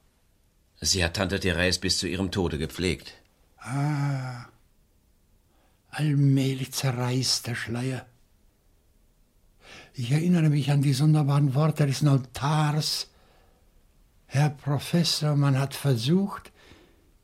Sie 0.81 1.05
hat 1.05 1.14
Tante 1.14 1.39
Therese 1.39 1.78
bis 1.78 1.99
zu 1.99 2.09
ihrem 2.09 2.33
Tode 2.33 2.59
gepflegt. 2.59 3.14
Ah. 3.59 4.47
Allmählich 5.91 6.72
zerreißt 6.72 7.47
der 7.47 7.55
Schleier. 7.55 8.05
Ich 9.95 10.11
erinnere 10.11 10.51
mich 10.51 10.70
an 10.72 10.83
die 10.83 10.93
sonderbaren 10.93 11.55
Worte 11.55 11.87
des 11.87 12.03
Notars. 12.03 13.11
Herr 14.26 14.51
Professor, 14.51 15.37
man 15.37 15.59
hat 15.59 15.74
versucht, 15.74 16.51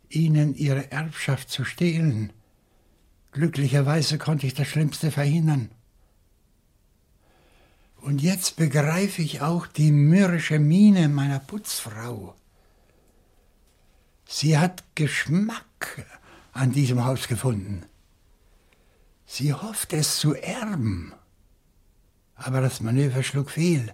Ihnen 0.09 0.55
Ihre 0.55 0.93
Erbschaft 0.93 1.51
zu 1.51 1.65
stehlen. 1.65 2.33
Glücklicherweise 3.33 4.19
konnte 4.19 4.47
ich 4.47 4.55
das 4.55 4.69
Schlimmste 4.69 5.11
verhindern. 5.11 5.71
Und 8.07 8.23
jetzt 8.23 8.55
begreife 8.55 9.21
ich 9.21 9.41
auch 9.41 9.67
die 9.67 9.91
mürrische 9.91 10.61
Miene 10.61 11.09
meiner 11.09 11.41
Putzfrau. 11.41 12.37
Sie 14.29 14.57
hat 14.57 14.85
Geschmack 14.95 16.07
an 16.53 16.71
diesem 16.71 17.05
Haus 17.05 17.27
gefunden. 17.27 17.85
Sie 19.27 19.53
hofft 19.53 19.93
es 19.93 20.21
zu 20.21 20.37
erben. 20.37 21.15
Aber 22.37 22.61
das 22.61 22.79
Manöver 22.81 23.25
schlug 23.25 23.51
fehl. 23.51 23.93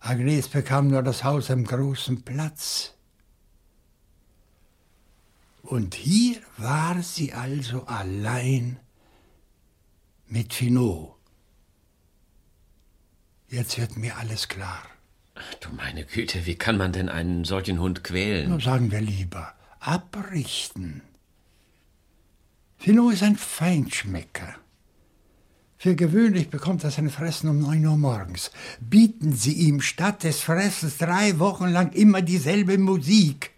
Agnes 0.00 0.48
bekam 0.48 0.88
nur 0.88 1.04
das 1.04 1.22
Haus 1.22 1.52
am 1.52 1.62
großen 1.62 2.22
Platz. 2.22 2.94
Und 5.62 5.94
hier 5.94 6.40
war 6.56 7.00
sie 7.04 7.32
also 7.32 7.84
allein 7.84 8.80
Mit 10.26 10.52
Finot. 10.52 11.14
Jetzt 13.54 13.78
wird 13.78 13.96
mir 13.96 14.16
alles 14.16 14.48
klar. 14.48 14.82
Ach, 15.36 15.54
du 15.60 15.68
meine 15.76 16.04
Güte, 16.04 16.44
wie 16.44 16.56
kann 16.56 16.76
man 16.76 16.90
denn 16.92 17.08
einen 17.08 17.44
solchen 17.44 17.78
Hund 17.78 18.02
quälen? 18.02 18.50
Nur 18.50 18.60
sagen 18.60 18.90
wir 18.90 19.00
lieber, 19.00 19.54
abrichten. 19.78 21.02
Finot 22.78 23.12
ist 23.12 23.22
ein 23.22 23.36
Feinschmecker. 23.36 24.56
Für 25.78 25.94
gewöhnlich 25.94 26.50
bekommt 26.50 26.82
er 26.82 26.90
sein 26.90 27.10
Fressen 27.10 27.48
um 27.48 27.60
neun 27.60 27.86
Uhr 27.86 27.96
morgens. 27.96 28.50
Bieten 28.80 29.32
Sie 29.32 29.52
ihm 29.52 29.80
statt 29.80 30.24
des 30.24 30.40
Fressens 30.40 30.98
drei 30.98 31.38
Wochen 31.38 31.68
lang 31.68 31.92
immer 31.92 32.22
dieselbe 32.22 32.76
Musik. 32.76 33.52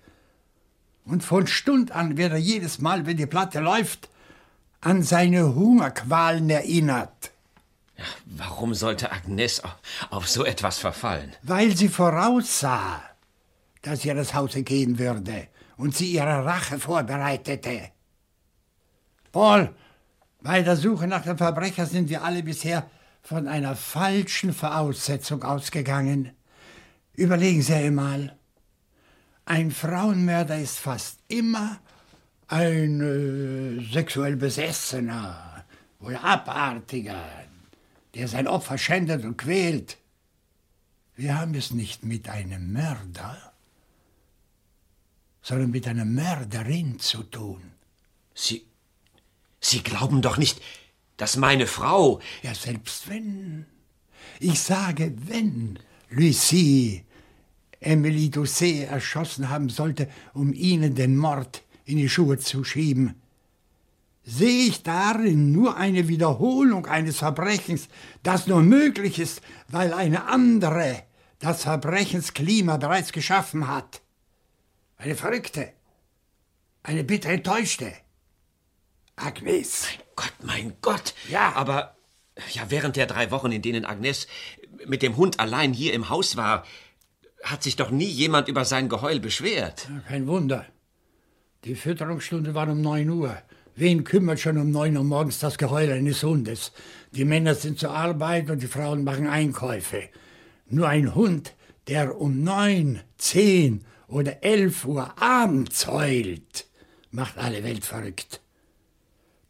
Und 1.06 1.24
von 1.24 1.46
Stund 1.46 1.92
an 1.92 2.18
wird 2.18 2.32
er 2.32 2.38
jedes 2.38 2.80
Mal, 2.80 3.06
wenn 3.06 3.16
die 3.16 3.24
Platte 3.24 3.60
läuft, 3.60 4.10
an 4.82 5.02
seine 5.02 5.54
Hungerqualen 5.54 6.50
erinnert. 6.50 7.30
Warum 8.26 8.74
sollte 8.74 9.10
Agnes 9.10 9.62
auf 10.10 10.28
so 10.28 10.44
etwas 10.44 10.78
verfallen? 10.78 11.34
Weil 11.42 11.76
sie 11.76 11.88
voraussah, 11.88 13.02
dass 13.82 14.04
ihr 14.04 14.14
das 14.14 14.34
Haus 14.34 14.52
gehen 14.54 14.98
würde 14.98 15.48
und 15.76 15.96
sie 15.96 16.12
ihre 16.12 16.44
Rache 16.44 16.78
vorbereitete. 16.78 17.90
Paul, 19.32 19.74
bei 20.40 20.62
der 20.62 20.76
Suche 20.76 21.06
nach 21.06 21.22
dem 21.22 21.38
Verbrecher 21.38 21.86
sind 21.86 22.08
wir 22.08 22.22
alle 22.22 22.42
bisher 22.42 22.88
von 23.22 23.48
einer 23.48 23.74
falschen 23.74 24.52
Voraussetzung 24.52 25.42
ausgegangen. 25.42 26.30
Überlegen 27.14 27.62
Sie 27.62 27.74
einmal. 27.74 28.36
Ein 29.44 29.70
Frauenmörder 29.70 30.58
ist 30.58 30.78
fast 30.78 31.18
immer 31.28 31.78
ein 32.48 33.00
äh, 33.00 33.92
sexuell 33.92 34.36
Besessener 34.36 35.64
oder 36.00 36.22
Abartiger, 36.22 37.24
der 38.16 38.28
sein 38.28 38.46
Opfer 38.46 38.78
schändet 38.78 39.24
und 39.24 39.36
quält. 39.36 39.98
Wir 41.16 41.38
haben 41.38 41.54
es 41.54 41.70
nicht 41.70 42.02
mit 42.02 42.28
einem 42.28 42.72
Mörder, 42.72 43.52
sondern 45.42 45.70
mit 45.70 45.86
einer 45.86 46.04
Mörderin 46.04 46.98
zu 46.98 47.22
tun. 47.22 47.62
Sie. 48.34 48.66
Sie 49.60 49.82
glauben 49.82 50.22
doch 50.22 50.36
nicht, 50.36 50.60
dass 51.16 51.36
meine 51.36 51.66
Frau. 51.66 52.20
Ja, 52.42 52.54
selbst 52.54 53.08
wenn. 53.08 53.66
Ich 54.40 54.60
sage, 54.60 55.14
wenn 55.26 55.78
Lucie 56.08 57.04
Emily 57.80 58.30
Doucet 58.30 58.88
erschossen 58.88 59.50
haben 59.50 59.68
sollte, 59.68 60.08
um 60.32 60.52
ihnen 60.52 60.94
den 60.94 61.16
Mord 61.16 61.62
in 61.84 61.98
die 61.98 62.08
Schuhe 62.08 62.38
zu 62.38 62.64
schieben. 62.64 63.14
Sehe 64.28 64.66
ich 64.66 64.82
darin 64.82 65.52
nur 65.52 65.76
eine 65.76 66.08
Wiederholung 66.08 66.86
eines 66.86 67.18
Verbrechens, 67.18 67.88
das 68.24 68.48
nur 68.48 68.60
möglich 68.60 69.20
ist, 69.20 69.40
weil 69.68 69.92
eine 69.92 70.26
andere 70.26 71.04
das 71.38 71.62
Verbrechensklima 71.62 72.76
bereits 72.76 73.12
geschaffen 73.12 73.68
hat. 73.68 74.02
Eine 74.96 75.14
Verrückte, 75.14 75.72
eine 76.82 77.04
bitter 77.04 77.28
Enttäuschte. 77.30 77.92
Agnes. 79.14 79.84
Mein 79.84 80.06
Gott, 80.16 80.34
mein 80.42 80.72
Gott. 80.82 81.14
Ja. 81.28 81.52
Aber 81.54 81.96
ja, 82.52 82.68
während 82.68 82.96
der 82.96 83.06
drei 83.06 83.30
Wochen, 83.30 83.52
in 83.52 83.62
denen 83.62 83.84
Agnes 83.84 84.26
mit 84.86 85.02
dem 85.02 85.16
Hund 85.16 85.38
allein 85.38 85.72
hier 85.72 85.94
im 85.94 86.08
Haus 86.08 86.36
war, 86.36 86.64
hat 87.44 87.62
sich 87.62 87.76
doch 87.76 87.90
nie 87.92 88.08
jemand 88.08 88.48
über 88.48 88.64
sein 88.64 88.88
Geheul 88.88 89.20
beschwert. 89.20 89.88
Ja, 89.88 90.00
kein 90.00 90.26
Wunder. 90.26 90.66
Die 91.62 91.76
Fütterungsstunde 91.76 92.54
war 92.54 92.68
um 92.68 92.80
neun 92.80 93.08
Uhr. 93.08 93.40
Wen 93.78 94.04
kümmert 94.04 94.40
schon 94.40 94.56
um 94.56 94.70
neun 94.70 94.96
Uhr 94.96 95.04
morgens 95.04 95.38
das 95.38 95.58
Geheul 95.58 95.92
eines 95.92 96.22
Hundes? 96.22 96.72
Die 97.12 97.26
Männer 97.26 97.54
sind 97.54 97.78
zur 97.78 97.90
Arbeit 97.90 98.48
und 98.48 98.62
die 98.62 98.68
Frauen 98.68 99.04
machen 99.04 99.26
Einkäufe. 99.26 100.08
Nur 100.70 100.88
ein 100.88 101.14
Hund, 101.14 101.52
der 101.86 102.18
um 102.18 102.42
neun, 102.42 103.00
zehn 103.18 103.84
oder 104.08 104.42
elf 104.42 104.86
Uhr 104.86 105.20
abends 105.20 105.86
heult, 105.86 106.66
macht 107.10 107.36
alle 107.36 107.62
Welt 107.64 107.84
verrückt. 107.84 108.40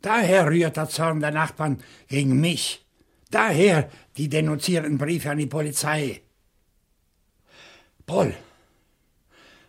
Daher 0.02 0.50
rührt 0.50 0.76
der 0.76 0.88
Zorn 0.88 1.20
der 1.20 1.30
Nachbarn 1.30 1.78
gegen 2.08 2.40
mich. 2.40 2.84
Daher 3.30 3.88
die 4.16 4.28
denunzierenden 4.28 4.98
Briefe 4.98 5.30
an 5.30 5.38
die 5.38 5.46
Polizei. 5.46 6.22
Paul, 8.06 8.34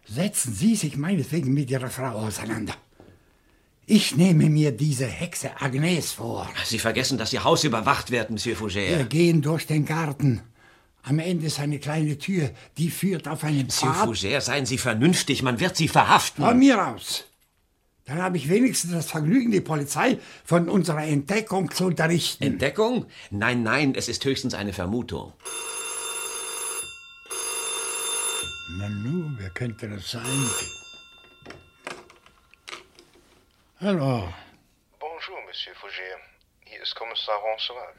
setzen 0.05 0.51
Sie 0.51 0.75
sich 0.75 0.97
meinetwegen 0.97 1.53
mit 1.53 1.69
Ihrer 1.69 1.91
Frau 1.91 2.25
auseinander. 2.25 2.73
Ich 3.89 4.17
nehme 4.17 4.49
mir 4.49 4.73
diese 4.73 5.05
Hexe 5.05 5.61
Agnes 5.61 6.11
vor. 6.11 6.49
Sie 6.65 6.77
vergessen, 6.77 7.17
dass 7.17 7.31
Ihr 7.31 7.45
Haus 7.45 7.63
überwacht 7.63 8.11
wird, 8.11 8.29
Monsieur 8.29 8.57
Fougère. 8.57 8.97
Wir 8.97 9.05
gehen 9.05 9.41
durch 9.41 9.65
den 9.65 9.85
Garten. 9.85 10.41
Am 11.03 11.19
Ende 11.19 11.45
ist 11.45 11.57
eine 11.61 11.79
kleine 11.79 12.17
Tür, 12.17 12.51
die 12.77 12.89
führt 12.89 13.29
auf 13.29 13.45
einen 13.45 13.67
Monsieur 13.67 13.93
Pfad. 13.93 14.09
Fougère, 14.09 14.41
seien 14.41 14.65
Sie 14.65 14.77
vernünftig, 14.77 15.41
man 15.41 15.61
wird 15.61 15.77
Sie 15.77 15.87
verhaften. 15.87 16.43
Von 16.43 16.59
mir 16.59 16.85
aus. 16.85 17.23
Dann 18.03 18.21
habe 18.21 18.35
ich 18.35 18.49
wenigstens 18.49 18.91
das 18.91 19.05
Vergnügen, 19.05 19.51
die 19.51 19.61
Polizei 19.61 20.19
von 20.43 20.67
unserer 20.67 21.05
Entdeckung 21.05 21.71
zu 21.71 21.85
unterrichten. 21.85 22.43
Entdeckung? 22.43 23.05
Nein, 23.31 23.63
nein, 23.63 23.95
es 23.95 24.09
ist 24.09 24.25
höchstens 24.25 24.53
eine 24.53 24.73
Vermutung. 24.73 25.31
Nanu, 28.79 29.31
wer 29.37 29.49
könnte 29.51 29.87
das 29.87 30.11
sein? 30.11 30.23
Hallo. 33.79 34.33
Bonjour, 34.99 35.39
Monsieur 35.45 35.75
Fougère. 35.75 36.19
Hier 36.65 36.81
ist 36.81 36.95
Kommissar 36.95 37.35
Ronsoir. 37.35 37.93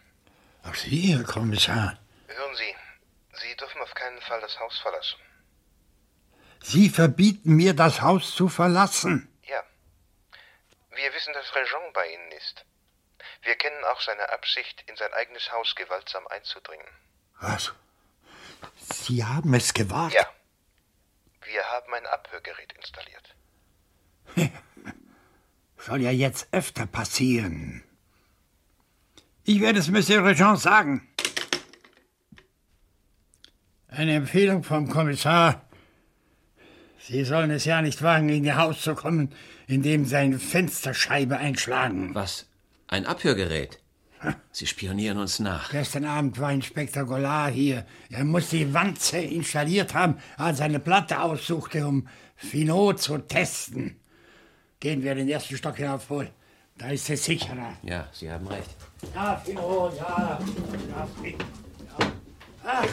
Ach, 0.65 0.75
Sie, 0.75 1.15
Herr 1.15 1.23
Kommissar. 1.23 1.97
Hören 2.27 2.57
Sie, 2.57 2.75
Sie 3.41 3.55
dürfen 3.55 3.81
auf 3.83 3.95
keinen 3.95 4.21
Fall 4.23 4.41
das 4.41 4.59
Haus 4.59 4.77
verlassen. 4.81 5.21
Sie 6.61 6.89
verbieten 6.89 7.55
mir, 7.55 7.75
das 7.75 8.01
Haus 8.03 8.35
zu 8.35 8.49
verlassen. 8.49 9.33
Ja. 9.45 9.63
Wir 10.91 11.15
wissen, 11.15 11.33
dass 11.33 11.47
Réjean 11.53 11.93
bei 11.93 12.13
Ihnen 12.13 12.33
ist. 12.33 12.65
Wir 13.43 13.55
kennen 13.55 13.85
auch 13.85 14.01
seine 14.01 14.29
Absicht, 14.31 14.83
in 14.89 14.97
sein 14.97 15.13
eigenes 15.13 15.53
Haus 15.53 15.77
gewaltsam 15.77 16.27
einzudringen. 16.27 16.89
Was? 17.41 17.73
Sie 18.83 19.25
haben 19.25 19.55
es 19.55 19.73
gewagt? 19.73 20.15
Ja. 20.15 20.29
Wir 21.43 21.65
haben 21.71 21.95
ein 21.95 22.07
Abhörgerät 22.07 22.73
installiert. 22.73 23.37
Soll 25.79 26.03
ja 26.03 26.11
jetzt 26.11 26.49
öfter 26.53 26.87
passieren. 26.87 27.83
Ich 29.45 29.61
werde 29.61 29.79
es 29.79 29.89
Monsieur 29.89 30.25
Regent 30.25 30.61
sagen. 30.61 31.09
Eine 33.89 34.15
Empfehlung 34.15 34.63
vom 34.63 34.89
Kommissar. 34.89 35.63
Sie 37.01 37.25
sollen 37.25 37.51
es 37.51 37.65
ja 37.65 37.81
nicht 37.81 38.03
wagen, 38.03 38.29
in 38.29 38.45
Ihr 38.45 38.59
Haus 38.59 38.83
zu 38.83 38.95
kommen, 38.95 39.33
indem 39.67 40.05
Sie 40.05 40.17
eine 40.17 40.39
Fensterscheibe 40.39 41.39
einschlagen. 41.39 42.15
Was? 42.15 42.47
Ein 42.89 43.07
Abhörgerät? 43.07 43.81
Sie 44.51 44.67
spionieren 44.67 45.19
uns 45.19 45.39
nach. 45.39 45.71
Gestern 45.71 46.05
Abend 46.05 46.39
war 46.39 46.53
Inspektor 46.53 47.05
Gollard 47.05 47.55
hier. 47.55 47.87
Er 48.11 48.25
muss 48.25 48.51
die 48.51 48.75
Wanze 48.75 49.19
installiert 49.19 49.95
haben, 49.95 50.19
als 50.37 50.59
er 50.59 50.67
eine 50.67 50.81
Platte 50.81 51.21
aussuchte, 51.21 51.87
um 51.87 52.09
Finot 52.37 53.01
zu 53.01 53.19
testen. 53.19 53.97
Gehen 54.81 55.03
wir 55.03 55.15
den 55.15 55.29
ersten 55.29 55.57
Stock 55.57 55.77
hinauf, 55.77 56.09
wohl. 56.11 56.31
Da 56.77 56.91
ist 56.91 57.11
es 57.11 57.25
sicherer. 57.25 57.77
Ja, 57.83 58.09
Sie 58.13 58.31
haben 58.31 58.47
recht. 58.47 58.77
Ja, 59.15 59.37
Finot, 59.37 59.97
ja. 59.97 60.39
ja, 60.89 61.09
Fin- 61.21 61.35
ja. 61.99 62.07
Ach, 62.65 62.87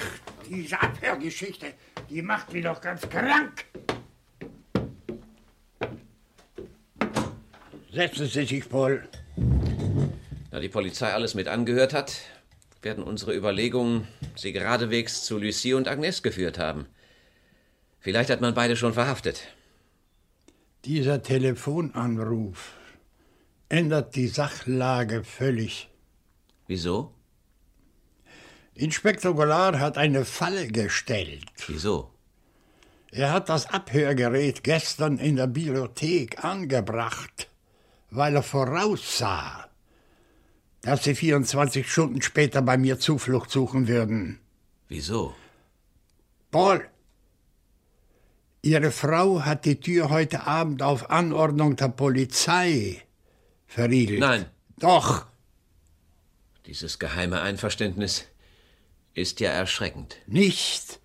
diese 0.49 0.81
Abhörgeschichte, 0.81 1.67
die 2.09 2.21
macht 2.23 2.51
mich 2.51 2.63
doch 2.63 2.81
ganz 2.81 3.01
krank. 3.07 3.65
Setzen 7.91 8.27
Sie 8.27 8.45
sich, 8.45 8.67
Paul. 8.67 9.07
Da 10.49 10.59
die 10.59 10.69
Polizei 10.69 11.13
alles 11.13 11.35
mit 11.35 11.47
angehört 11.47 11.93
hat, 11.93 12.13
werden 12.81 13.03
unsere 13.03 13.35
Überlegungen 13.35 14.07
sie 14.35 14.53
geradewegs 14.53 15.23
zu 15.23 15.37
Lucie 15.37 15.73
und 15.75 15.87
Agnes 15.87 16.23
geführt 16.23 16.57
haben. 16.57 16.87
Vielleicht 17.99 18.29
hat 18.29 18.41
man 18.41 18.53
beide 18.53 18.75
schon 18.75 18.93
verhaftet. 18.93 19.41
Dieser 20.85 21.23
Telefonanruf 21.23 22.75
ändert 23.69 24.15
die 24.15 24.27
Sachlage 24.27 25.23
völlig. 25.23 25.89
Wieso? 26.67 27.11
Inspektor 28.75 29.33
Gollard 29.33 29.79
hat 29.79 29.97
eine 29.97 30.25
Falle 30.25 30.67
gestellt. 30.67 31.45
Wieso? 31.65 32.11
Er 33.11 33.31
hat 33.31 33.49
das 33.49 33.65
Abhörgerät 33.65 34.63
gestern 34.63 35.17
in 35.17 35.37
der 35.37 35.47
Bibliothek 35.47 36.43
angebracht, 36.43 37.49
weil 38.11 38.35
er 38.35 38.43
voraussah, 38.43 39.67
dass 40.81 41.03
sie 41.03 41.15
24 41.15 41.91
Stunden 41.91 42.21
später 42.21 42.61
bei 42.61 42.77
mir 42.77 42.99
Zuflucht 42.99 43.49
suchen 43.49 43.87
würden. 43.87 44.39
Wieso? 44.87 45.33
Paul, 46.51 46.87
Ihre 48.65 48.89
Frau 48.89 49.45
hat 49.45 49.65
die 49.65 49.79
Tür 49.79 50.09
heute 50.09 50.47
Abend 50.47 50.81
auf 50.81 51.11
Anordnung 51.11 51.75
der 51.75 51.89
Polizei 51.89 52.99
verriegelt. 53.67 54.19
Nein. 54.19 54.47
Doch. 54.79 55.27
Dieses 56.65 56.97
geheime 56.97 57.41
Einverständnis 57.41 58.25
ist 59.13 59.39
ja 59.39 59.51
erschreckend. 59.51 60.15
Nicht, 60.25 60.99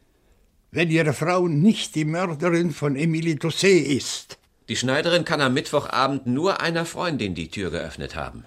wenn 0.71 0.91
Ihre 0.91 1.13
Frau 1.13 1.49
nicht 1.49 1.97
die 1.97 2.07
Mörderin 2.07 2.71
von 2.71 2.97
Emilie 2.97 3.37
Doucet 3.37 3.87
ist. 3.89 4.39
Die 4.71 4.77
Schneiderin 4.77 5.27
kann 5.27 5.43
am 5.43 5.53
Mittwochabend 5.53 6.27
nur 6.27 6.63
einer 6.63 6.87
Freundin 6.87 7.35
die 7.35 7.51
Tür 7.51 7.71
geöffnet 7.71 8.17
haben. 8.17 8.47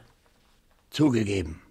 Zugegeben. 0.89 1.61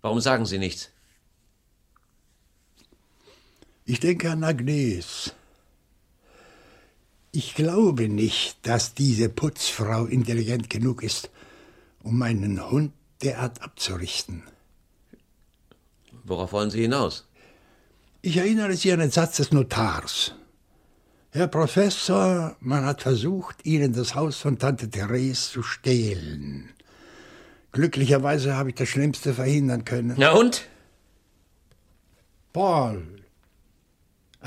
Warum 0.00 0.20
sagen 0.20 0.44
Sie 0.44 0.58
nichts? 0.58 0.90
Ich 3.88 4.00
denke 4.00 4.30
an 4.30 4.44
Agnes. 4.44 5.32
Ich 7.32 7.54
glaube 7.54 8.10
nicht, 8.10 8.58
dass 8.66 8.92
diese 8.92 9.30
Putzfrau 9.30 10.04
intelligent 10.04 10.68
genug 10.68 11.02
ist, 11.02 11.30
um 12.02 12.18
meinen 12.18 12.70
Hund 12.70 12.92
derart 13.22 13.62
abzurichten. 13.62 14.42
Worauf 16.22 16.52
wollen 16.52 16.68
Sie 16.68 16.82
hinaus? 16.82 17.26
Ich 18.20 18.36
erinnere 18.36 18.76
Sie 18.76 18.92
an 18.92 19.00
den 19.00 19.10
Satz 19.10 19.38
des 19.38 19.52
Notars. 19.52 20.34
Herr 21.30 21.48
Professor, 21.48 22.56
man 22.60 22.84
hat 22.84 23.00
versucht, 23.00 23.64
Ihnen 23.64 23.94
das 23.94 24.14
Haus 24.14 24.36
von 24.36 24.58
Tante 24.58 24.90
Therese 24.90 25.50
zu 25.50 25.62
stehlen. 25.62 26.74
Glücklicherweise 27.72 28.54
habe 28.54 28.68
ich 28.68 28.74
das 28.74 28.90
Schlimmste 28.90 29.32
verhindern 29.32 29.86
können. 29.86 30.14
Na 30.18 30.32
und? 30.32 30.66
Paul, 32.52 33.17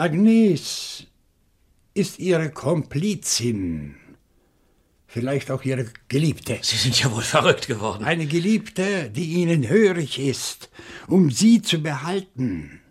Agnes 0.01 1.05
ist 1.93 2.17
Ihre 2.17 2.49
Komplizin. 2.49 3.97
Vielleicht 5.05 5.51
auch 5.51 5.61
Ihre 5.63 5.85
Geliebte. 6.07 6.57
Sie 6.63 6.77
sind 6.77 6.99
ja 6.99 7.11
wohl 7.11 7.21
verrückt 7.21 7.67
geworden. 7.67 8.03
Eine 8.03 8.25
Geliebte, 8.25 9.11
die 9.11 9.33
Ihnen 9.33 9.69
hörig 9.69 10.17
ist, 10.17 10.71
um 11.07 11.29
Sie 11.29 11.61
zu 11.61 11.83
behalten. 11.83 12.81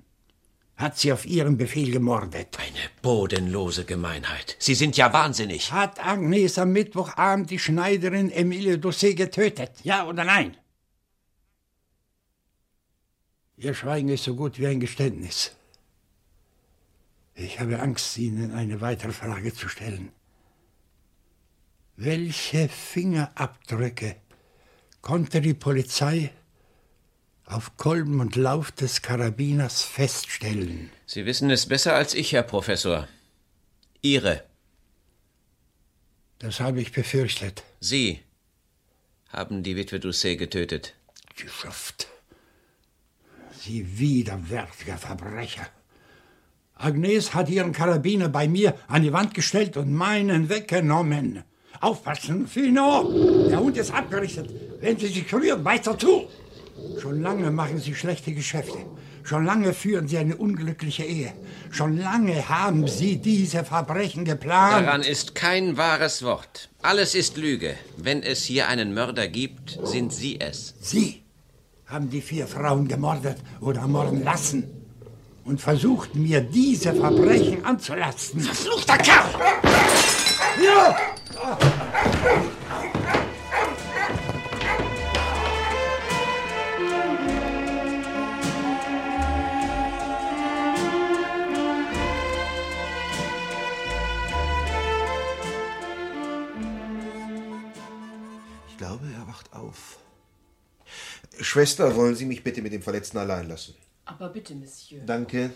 Hat 0.76 1.00
sie 1.00 1.12
auf 1.12 1.26
Ihren 1.26 1.56
Befehl 1.56 1.90
gemordet. 1.90 2.56
Eine 2.61 2.86
bodenlose 3.02 3.84
Gemeinheit. 3.84 4.54
Sie 4.61 4.76
sind 4.76 4.96
ja 4.96 5.12
wahnsinnig. 5.12 5.72
Hat 5.72 5.98
Agnes 6.06 6.58
am 6.58 6.70
Mittwochabend 6.70 7.50
die 7.50 7.58
Schneiderin 7.58 8.30
Emilie 8.30 8.78
Doucet 8.78 9.16
getötet? 9.16 9.72
Ja 9.82 10.06
oder 10.06 10.22
nein? 10.22 10.56
Ihr 13.56 13.74
Schweigen 13.74 14.11
ist 14.11 14.22
so 14.22 14.36
gut 14.36 14.61
wie 14.61 14.68
ein 14.68 14.78
Geständnis. 14.78 15.56
Ich 17.41 17.59
habe 17.59 17.80
Angst, 17.80 18.18
Ihnen 18.18 18.53
eine 18.53 18.82
weitere 18.82 19.12
Frage 19.12 19.55
zu 19.55 19.68
stellen. 19.68 20.12
Welche 21.97 22.68
Fingerabdrücke 22.68 24.16
konnte 25.01 25.41
die 25.41 25.55
Polizei 25.55 26.32
auf 27.47 27.78
Kolben 27.78 28.20
und 28.20 28.36
Lauf 28.36 28.72
des 28.72 29.01
Karabiners 29.01 29.82
feststellen? 29.82 30.91
Sie 31.07 31.24
wissen 31.24 31.51
es 31.51 31.66
besser 31.66 31.95
als 31.95 32.12
ich, 32.12 32.32
Herr 32.32 32.43
Professor. 32.43 33.09
Ihre. 34.03 34.45
Das 36.38 36.61
habe 36.61 36.82
ich 36.82 36.93
befürchtet. 36.93 37.64
Sie 37.80 38.20
haben 39.30 39.62
die 39.62 39.76
Witwe 39.76 39.99
Doucet 39.99 40.38
getötet. 40.38 40.95
Geschafft. 41.36 42.07
Sie 43.59 43.99
widerwärtiger 43.99 44.99
Verbrecher. 44.99 45.68
Agnes 46.83 47.35
hat 47.35 47.51
ihren 47.51 47.72
Karabiner 47.72 48.28
bei 48.28 48.49
mir 48.49 48.74
an 48.89 49.03
die 49.03 49.12
Wand 49.12 49.35
gestellt 49.35 49.76
und 49.76 49.93
meinen 49.93 50.49
weggenommen. 50.49 51.45
Aufpassen, 51.81 52.47
Fino! 52.47 53.49
Der 53.51 53.61
Hund 53.61 53.76
ist 53.76 53.93
abgerichtet. 53.93 54.51
Wenn 54.81 54.99
Sie 54.99 55.09
sich 55.09 55.33
rühren, 55.33 55.62
beißt 55.62 55.87
er 55.89 55.99
zu. 55.99 56.26
Schon 57.01 57.20
lange 57.20 57.51
machen 57.51 57.78
Sie 57.78 57.95
schlechte 57.95 58.33
Geschäfte. 58.33 58.78
Schon 59.22 59.45
lange 59.45 59.74
führen 59.74 60.09
Sie 60.09 60.16
eine 60.16 60.37
unglückliche 60.37 61.05
Ehe. 61.05 61.33
Schon 61.70 61.99
lange 61.99 62.49
haben 62.49 62.89
Sie 62.89 63.18
diese 63.18 63.64
Verbrechen 63.64 64.24
geplant. 64.24 64.87
Daran 64.87 65.03
ist 65.03 65.35
kein 65.35 65.76
wahres 65.76 66.22
Wort. 66.22 66.70
Alles 66.81 67.14
ist 67.14 67.37
Lüge. 67.37 67.74
Wenn 67.99 68.22
es 68.22 68.45
hier 68.45 68.68
einen 68.68 68.95
Mörder 68.95 69.28
gibt, 69.28 69.78
sind 69.85 70.12
Sie 70.12 70.41
es. 70.41 70.74
Sie 70.81 71.22
haben 71.87 72.09
die 72.09 72.22
vier 72.22 72.47
Frauen 72.47 72.89
gemordet 72.89 73.37
oder 73.61 73.87
morden 73.87 74.24
lassen 74.24 74.80
und 75.51 75.61
versucht 75.61 76.14
mir 76.14 76.40
diese 76.40 76.94
Verbrechen 76.94 77.64
anzulasten. 77.64 78.40
Verfluchter 78.40 78.96
Kerl! 78.98 79.24
Ja! 80.64 80.96
Ich 98.68 98.78
glaube, 98.78 99.05
er 99.12 99.26
wacht 99.26 99.53
auf. 99.53 99.98
Schwester, 101.40 101.96
wollen 101.96 102.14
Sie 102.14 102.24
mich 102.24 102.44
bitte 102.44 102.62
mit 102.62 102.72
dem 102.72 102.82
Verletzten 102.82 103.18
allein 103.18 103.48
lassen? 103.48 103.74
Aber 104.11 104.28
bitte, 104.28 104.56
Monsieur. 104.56 105.02
Danke. 105.06 105.52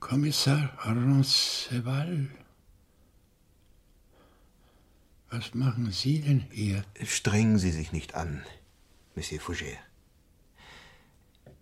Kommissar 0.00 0.72
Roncesvalles? 0.86 2.28
Was 5.28 5.54
machen 5.54 5.92
Sie 5.92 6.20
denn 6.22 6.46
hier? 6.50 6.82
Strengen 7.04 7.58
Sie 7.58 7.72
sich 7.72 7.92
nicht 7.92 8.14
an, 8.14 8.42
Monsieur 9.14 9.40
Fouget. 9.40 9.78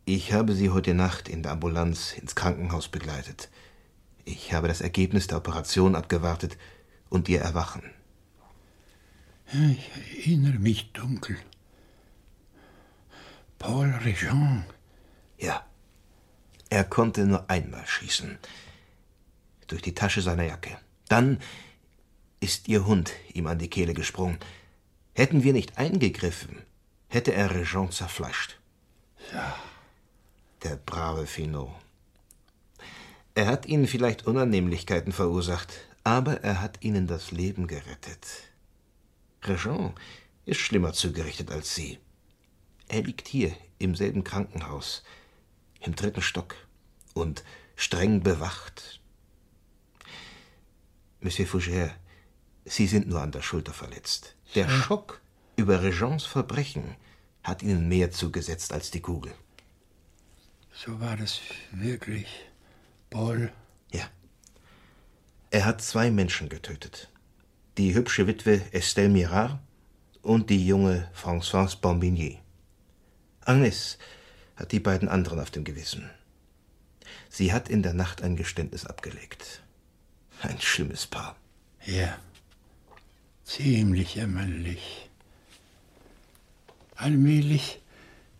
Ich 0.05 0.33
habe 0.33 0.55
Sie 0.55 0.71
heute 0.71 0.95
Nacht 0.95 1.29
in 1.29 1.43
der 1.43 1.53
Ambulanz 1.53 2.13
ins 2.13 2.37
Krankenhaus 2.37 2.87
begleitet. 2.89 3.51
Ich 4.25 4.53
habe 4.53 4.69
das 4.69 4.81
Ergebnis 4.81 5.27
der 5.27 5.39
Operation 5.39 5.97
abgewartet 5.97 6.57
und 7.11 7.29
Ihr 7.29 7.41
Erwachen. 7.41 7.83
Ich 9.53 9.91
erinnere 10.25 10.59
mich 10.59 10.93
dunkel. 10.93 11.37
Paul 13.59 13.91
Regent. 14.05 14.65
Ja. 15.39 15.67
Er 16.71 16.85
konnte 16.85 17.27
nur 17.27 17.51
einmal 17.51 17.87
schießen. 17.87 18.39
Durch 19.67 19.83
die 19.83 19.95
Tasche 19.95 20.23
seiner 20.23 20.45
Jacke. 20.45 20.79
Dann 21.09 21.41
ist 22.39 22.69
Ihr 22.69 22.87
Hund 22.87 23.13
ihm 23.35 23.49
an 23.49 23.59
die 23.59 23.69
Kehle 23.69 23.93
gesprungen. 23.93 24.39
Hätten 25.15 25.43
wir 25.43 25.53
nicht 25.53 25.77
eingegriffen, 25.77 26.63
hätte 27.09 27.35
er 27.35 27.55
Regent 27.55 27.93
zerfleischt. 27.93 28.59
Ja. 29.33 29.57
Der 30.63 30.77
brave 30.77 31.27
Finot. 31.27 31.71
Er 33.35 33.47
hat 33.47 33.67
Ihnen 33.67 33.87
vielleicht 33.87 34.27
Unannehmlichkeiten 34.27 35.13
verursacht, 35.13 35.73
aber 36.05 36.43
er 36.43 36.61
hat 36.61 36.83
Ihnen 36.83 37.07
das 37.07 37.31
Leben 37.31 37.67
gerettet. 37.67 38.27
Regent 39.43 39.95
ist 40.45 40.61
schlimmer 40.61 40.93
zugerichtet 40.93 41.51
als 41.51 41.75
Sie. 41.75 41.99
Er 42.89 43.03
liegt 43.03 43.29
hier 43.29 43.55
im 43.79 43.95
selben 43.95 44.25
Krankenhaus, 44.25 45.03
im 45.81 45.95
dritten 45.95 46.23
Stock 46.23 46.57
und 47.15 47.45
streng 47.77 48.23
bewacht. 48.23 49.01
Monsieur 51.21 51.49
Fougère, 51.49 51.91
Sie 52.65 52.87
sind 52.87 53.09
nur 53.09 53.21
an 53.21 53.33
der 53.33 53.43
Schulter 53.43 53.73
verletzt. 53.73 54.37
Der 54.55 54.67
Ja. 54.67 54.71
Schock 54.71 55.21
über 55.57 55.83
Regents 55.83 56.25
Verbrechen 56.25 56.97
hat 57.43 57.63
Ihnen 57.63 57.89
mehr 57.89 58.11
zugesetzt 58.11 58.73
als 58.73 58.91
die 58.91 59.01
Kugel. 59.01 59.33
So 60.73 61.01
war 61.01 61.17
das 61.17 61.41
wirklich. 61.73 62.27
Paul. 63.11 63.53
Ja. 63.93 64.09
Er 65.53 65.65
hat 65.65 65.83
zwei 65.83 66.13
Menschen 66.13 66.49
getötet. 66.49 67.11
Die 67.77 67.95
hübsche 67.95 68.29
Witwe 68.29 68.63
Estelle 68.73 69.09
Mirard 69.09 69.59
und 70.23 70.49
die 70.49 70.65
junge 70.65 71.09
Françoise 71.13 71.81
Bombigny. 71.81 72.39
Agnes 73.41 73.99
hat 74.55 74.71
die 74.71 74.79
beiden 74.79 75.09
anderen 75.09 75.41
auf 75.41 75.51
dem 75.51 75.65
Gewissen. 75.65 76.09
Sie 77.29 77.53
hat 77.53 77.69
in 77.69 77.83
der 77.83 77.95
Nacht 77.95 78.23
ein 78.23 78.37
Geständnis 78.37 78.87
abgelegt. 78.87 79.63
Ein 80.43 80.61
schlimmes 80.61 81.09
Paar. 81.09 81.37
Ja. 81.85 82.17
Ziemlich 83.45 84.15
jämmerlich. 84.15 85.11
Allmählich 86.95 87.81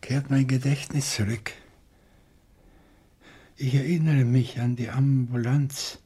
kehrt 0.01 0.31
mein 0.31 0.47
Gedächtnis 0.47 1.15
zurück. 1.15 1.53
Ich 3.57 3.75
erinnere 3.75 4.25
mich 4.25 4.61
an 4.61 4.77
die 4.77 4.91
Ambulanz, 4.91 6.00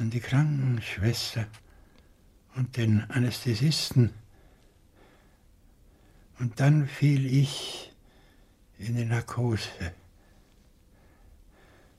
an 0.00 0.08
die 0.08 0.20
Krankenschwester 0.20 1.46
und 2.56 2.78
den 2.78 3.04
Anästhesisten. 3.10 4.14
Und 6.38 6.58
dann 6.58 6.88
fiel 6.88 7.26
ich 7.26 7.92
in 8.78 8.96
die 8.96 9.04
Narkose. 9.04 9.92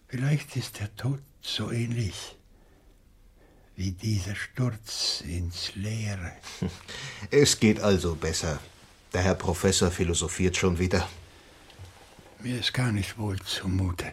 Vielleicht 0.08 0.56
ist 0.56 0.80
der 0.80 0.94
Tod 0.96 1.22
so 1.42 1.72
ähnlich 1.72 2.36
wie 3.76 3.92
dieser 3.92 4.36
Sturz 4.36 5.22
ins 5.22 5.76
Leere. 5.76 6.32
Es 7.30 7.60
geht 7.60 7.80
also 7.80 8.16
besser. 8.16 8.60
Der 9.14 9.22
Herr 9.22 9.36
Professor 9.36 9.92
philosophiert 9.92 10.58
schon 10.58 10.80
wieder. 10.80 11.08
Mir 12.40 12.60
ist 12.60 12.74
gar 12.74 12.92
nicht 12.92 13.18
wohl 13.20 13.40
zumute. 13.42 14.12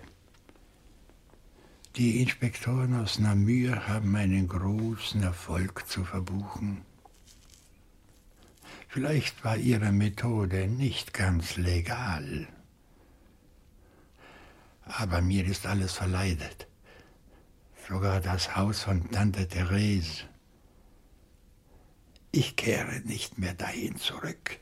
Die 1.99 2.23
Inspektoren 2.23 2.95
aus 2.95 3.19
Namur 3.19 3.89
haben 3.89 4.15
einen 4.15 4.47
großen 4.47 5.21
Erfolg 5.21 5.85
zu 5.89 6.05
verbuchen. 6.05 6.83
Vielleicht 8.87 9.45
war 9.45 9.57
ihre 9.57 9.91
Methode 9.91 10.69
nicht 10.69 11.13
ganz 11.13 11.57
legal. 11.57 12.47
Aber 14.85 15.21
mir 15.21 15.45
ist 15.45 15.67
alles 15.67 15.95
verleidet. 15.95 16.69
Sogar 17.89 18.21
das 18.21 18.55
Haus 18.55 18.85
von 18.85 19.11
Tante 19.11 19.49
Therese. 19.49 20.23
Ich 22.31 22.55
kehre 22.55 23.01
nicht 23.01 23.39
mehr 23.39 23.55
dahin 23.55 23.97
zurück. 23.97 24.61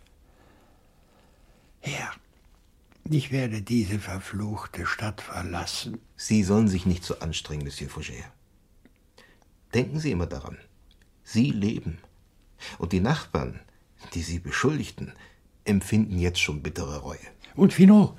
Herr, 1.80 2.14
ich 3.14 3.32
werde 3.32 3.62
diese 3.62 3.98
verfluchte 3.98 4.86
Stadt 4.86 5.20
verlassen. 5.20 5.98
Sie 6.16 6.42
sollen 6.42 6.68
sich 6.68 6.86
nicht 6.86 7.04
so 7.04 7.18
anstrengen, 7.18 7.64
Monsieur 7.64 7.90
Fougère. 7.90 8.24
Denken 9.74 9.98
Sie 10.00 10.10
immer 10.10 10.26
daran. 10.26 10.58
Sie 11.22 11.50
leben. 11.50 11.98
Und 12.78 12.92
die 12.92 13.00
Nachbarn, 13.00 13.60
die 14.14 14.22
Sie 14.22 14.38
beschuldigten, 14.38 15.12
empfinden 15.64 16.18
jetzt 16.18 16.40
schon 16.40 16.62
bittere 16.62 16.98
Reue. 16.98 17.18
Und 17.54 17.72
Finot? 17.72 18.16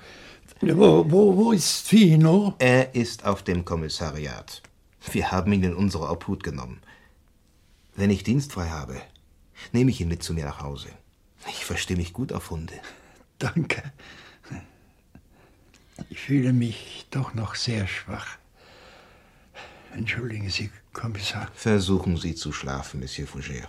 Wo, 0.62 1.10
wo, 1.10 1.36
wo 1.36 1.52
ist 1.52 1.88
Finot? 1.88 2.56
Er 2.60 2.96
ist 2.96 3.26
auf 3.26 3.44
dem 3.44 3.64
Kommissariat. 3.64 4.62
Wir 5.12 5.32
haben 5.32 5.54
ihn 5.54 5.64
in 5.64 5.76
unsere 5.76 6.10
Obhut 6.10 6.44
genommen. 6.44 6.82
Wenn 7.96 8.10
ich 8.10 8.24
dienstfrei 8.24 8.70
habe, 8.70 9.02
nehme 9.72 9.92
ich 9.92 10.02
ihn 10.02 10.08
mit 10.08 10.24
zu 10.24 10.34
mir 10.34 10.46
nach 10.46 10.62
Hause. 10.62 10.90
Ich 11.48 11.66
verstehe 11.66 11.98
mich 11.98 12.14
gut 12.14 12.34
auf 12.34 12.52
Hunde. 12.52 12.74
Danke. 13.40 13.84
Ich 16.10 16.20
fühle 16.20 16.54
mich 16.54 17.08
doch 17.12 17.34
noch 17.34 17.56
sehr 17.56 17.88
schwach. 17.88 18.38
Entschuldigen 19.94 20.50
Sie, 20.50 20.70
Kommissar. 20.94 21.50
Versuchen 21.54 22.18
Sie 22.18 22.36
zu 22.36 22.52
schlafen, 22.52 23.00
Monsieur 23.00 23.28
Fougère. 23.28 23.68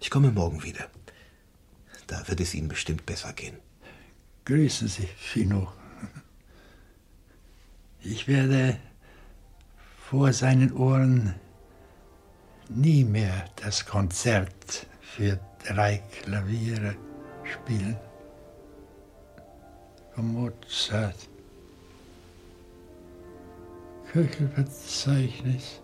Ich 0.00 0.10
komme 0.10 0.32
morgen 0.32 0.62
wieder. 0.62 0.88
Da 2.06 2.26
wird 2.28 2.40
es 2.40 2.54
Ihnen 2.54 2.68
bestimmt 2.68 3.06
besser 3.06 3.32
gehen. 3.32 3.56
Grüßen 4.44 4.88
Sie, 4.88 5.08
Finot. 5.16 5.72
Ich 8.00 8.26
werde 8.26 8.78
vor 10.10 10.32
seinen 10.32 10.72
Ohren 10.72 11.34
nie 12.68 13.04
mehr 13.04 13.48
das 13.56 13.86
Konzert 13.86 14.86
für 15.00 15.38
drei 15.64 16.02
Klaviere 16.22 16.96
spielen. 17.44 17.96
Von 20.14 20.32
Mozart. 20.32 21.28
Köchelverzeichnis 24.12 25.80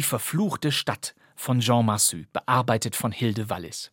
verfluchte 0.07 0.73
Stadt 0.73 1.15
von 1.37 1.61
Jean 1.61 1.85
Massu, 1.85 2.25
bearbeitet 2.33 2.97
von 2.97 3.13
Hilde 3.13 3.51
Wallis. 3.51 3.93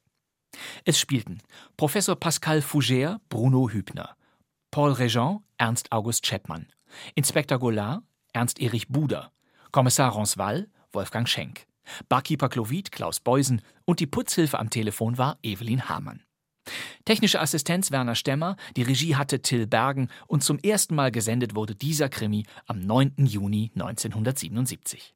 Es 0.86 1.00
spielten 1.00 1.42
Professor 1.78 2.16
Pascal 2.16 2.60
Fougère, 2.60 3.20
Bruno 3.30 3.70
Hübner, 3.70 4.16
Paul 4.70 4.92
Regent, 4.94 5.42
Ernst 5.58 5.92
August 5.92 6.26
Chapman, 6.26 6.68
Inspektor 7.16 7.60
Goulart, 7.60 8.04
Ernst 8.34 8.60
Erich 8.60 8.88
Buder, 8.88 9.32
Kommissar 9.72 10.12
Ronswall, 10.12 10.70
Wolfgang 10.92 11.28
Schenk, 11.28 11.66
Barkeeper 12.10 12.50
Clovid, 12.50 12.92
Klaus 12.92 13.20
Beusen 13.20 13.62
und 13.86 14.00
die 14.00 14.08
Putzhilfe 14.08 14.60
am 14.60 14.70
Telefon 14.70 15.18
war 15.18 15.38
Evelyn 15.44 15.90
Hamann. 15.90 16.24
Technische 17.06 17.40
Assistenz 17.40 17.92
Werner 17.92 18.16
Stemmer, 18.16 18.56
die 18.76 18.84
Regie 18.84 19.16
hatte 19.16 19.42
Till 19.42 19.66
Bergen 19.66 20.10
und 20.28 20.44
zum 20.44 20.60
ersten 20.60 20.96
Mal 20.96 21.12
gesendet 21.12 21.56
wurde 21.56 21.76
dieser 21.76 22.10
Krimi 22.10 22.46
am 22.68 22.80
9. 22.80 23.26
Juni 23.26 23.72
1977. 23.74 25.16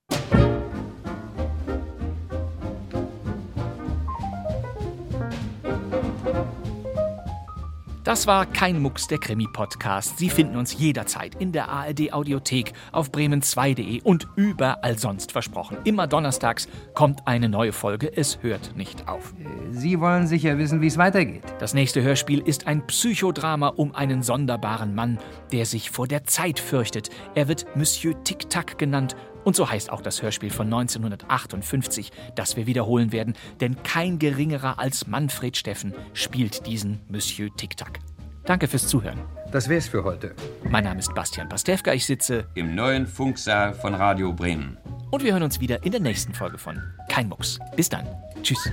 Das 8.06 8.28
war 8.28 8.45
kein 8.45 8.84
Mucks 8.84 9.08
der 9.08 9.18
Krimi-Podcast. 9.18 10.20
Sie 10.20 10.30
finden 10.30 10.58
uns 10.58 10.78
jederzeit 10.78 11.34
in 11.41 11.51
der 11.51 11.70
ARD-Audiothek, 11.70 12.74
auf 12.91 13.10
bremen2.de 13.10 14.03
und 14.03 14.28
überall 14.36 14.99
sonst 14.99 15.32
versprochen. 15.32 15.78
Immer 15.86 16.06
donnerstags 16.06 16.68
kommt 16.93 17.28
eine 17.28 17.49
neue 17.49 17.74
Folge. 17.74 18.16
Es 18.16 18.43
hört 18.43 18.78
nicht 18.78 19.08
auf. 19.08 19.34
Sie 19.72 19.99
wollen 19.99 20.28
sicher 20.28 20.60
wissen, 20.60 20.82
wie 20.82 20.88
es 20.88 20.99
weitergeht. 20.99 21.41
Das 21.58 21.74
nächste 21.74 22.03
Hörspiel 22.03 22.41
ist 22.41 22.68
ein 22.68 22.86
Psychodrama 22.86 23.70
um 23.70 23.95
einen 23.95 24.22
sonderbaren 24.22 24.93
Mann, 24.93 25.18
der 25.51 25.66
sich 25.66 25.89
vor 25.89 26.08
der 26.08 26.26
Zeit 26.26 26.60
fürchtet. 26.60 27.10
Er 27.34 27.47
wird 27.47 27.66
Monsieur 27.76 28.24
Tic-Tac 28.24 28.78
genannt 28.78 29.16
und 29.46 29.56
so 29.56 29.70
heißt 29.70 29.89
auch 29.89 30.02
das 30.02 30.22
Hörspiel 30.22 30.50
von 30.50 30.66
1958, 30.66 32.12
das 32.36 32.58
wir 32.58 32.68
wiederholen 32.68 33.14
werden, 33.14 33.36
denn 33.62 33.82
kein 33.84 34.20
geringerer 34.20 34.80
als 34.80 35.08
Manfred 35.08 35.56
Steffen 35.56 35.93
spielt 36.14 36.68
diesen 36.68 37.00
Monsieur 37.08 37.56
Tic-Tac. 37.56 38.00
Danke 38.43 38.68
fürs 38.68 38.88
Zuhören. 38.88 39.22
Das 39.52 39.70
wär's 39.70 39.88
für 39.88 40.04
heute. 40.04 40.36
Mein 40.70 40.84
Name 40.84 41.00
ist 41.00 41.14
Bastian 41.16 41.48
Pastewka, 41.48 41.93
ich 41.93 42.06
sitze 42.06 42.46
im 42.56 42.76
neuen 42.76 43.08
Funksaal 43.08 43.74
von 43.74 43.96
Radio 43.96 44.34
Bremen. 44.34 44.78
Und 45.12 45.24
wir 45.24 45.32
hören 45.32 45.43
uns 45.43 45.60
wieder 45.60 45.84
in 45.86 45.91
der 45.91 46.02
nächsten 46.02 46.34
Folge 46.34 46.58
von 46.58 46.82
Kein 47.10 47.30
Mucks. 47.30 47.60
Bis 47.76 47.88
dann. 47.88 48.06
Tschüss. 48.43 48.70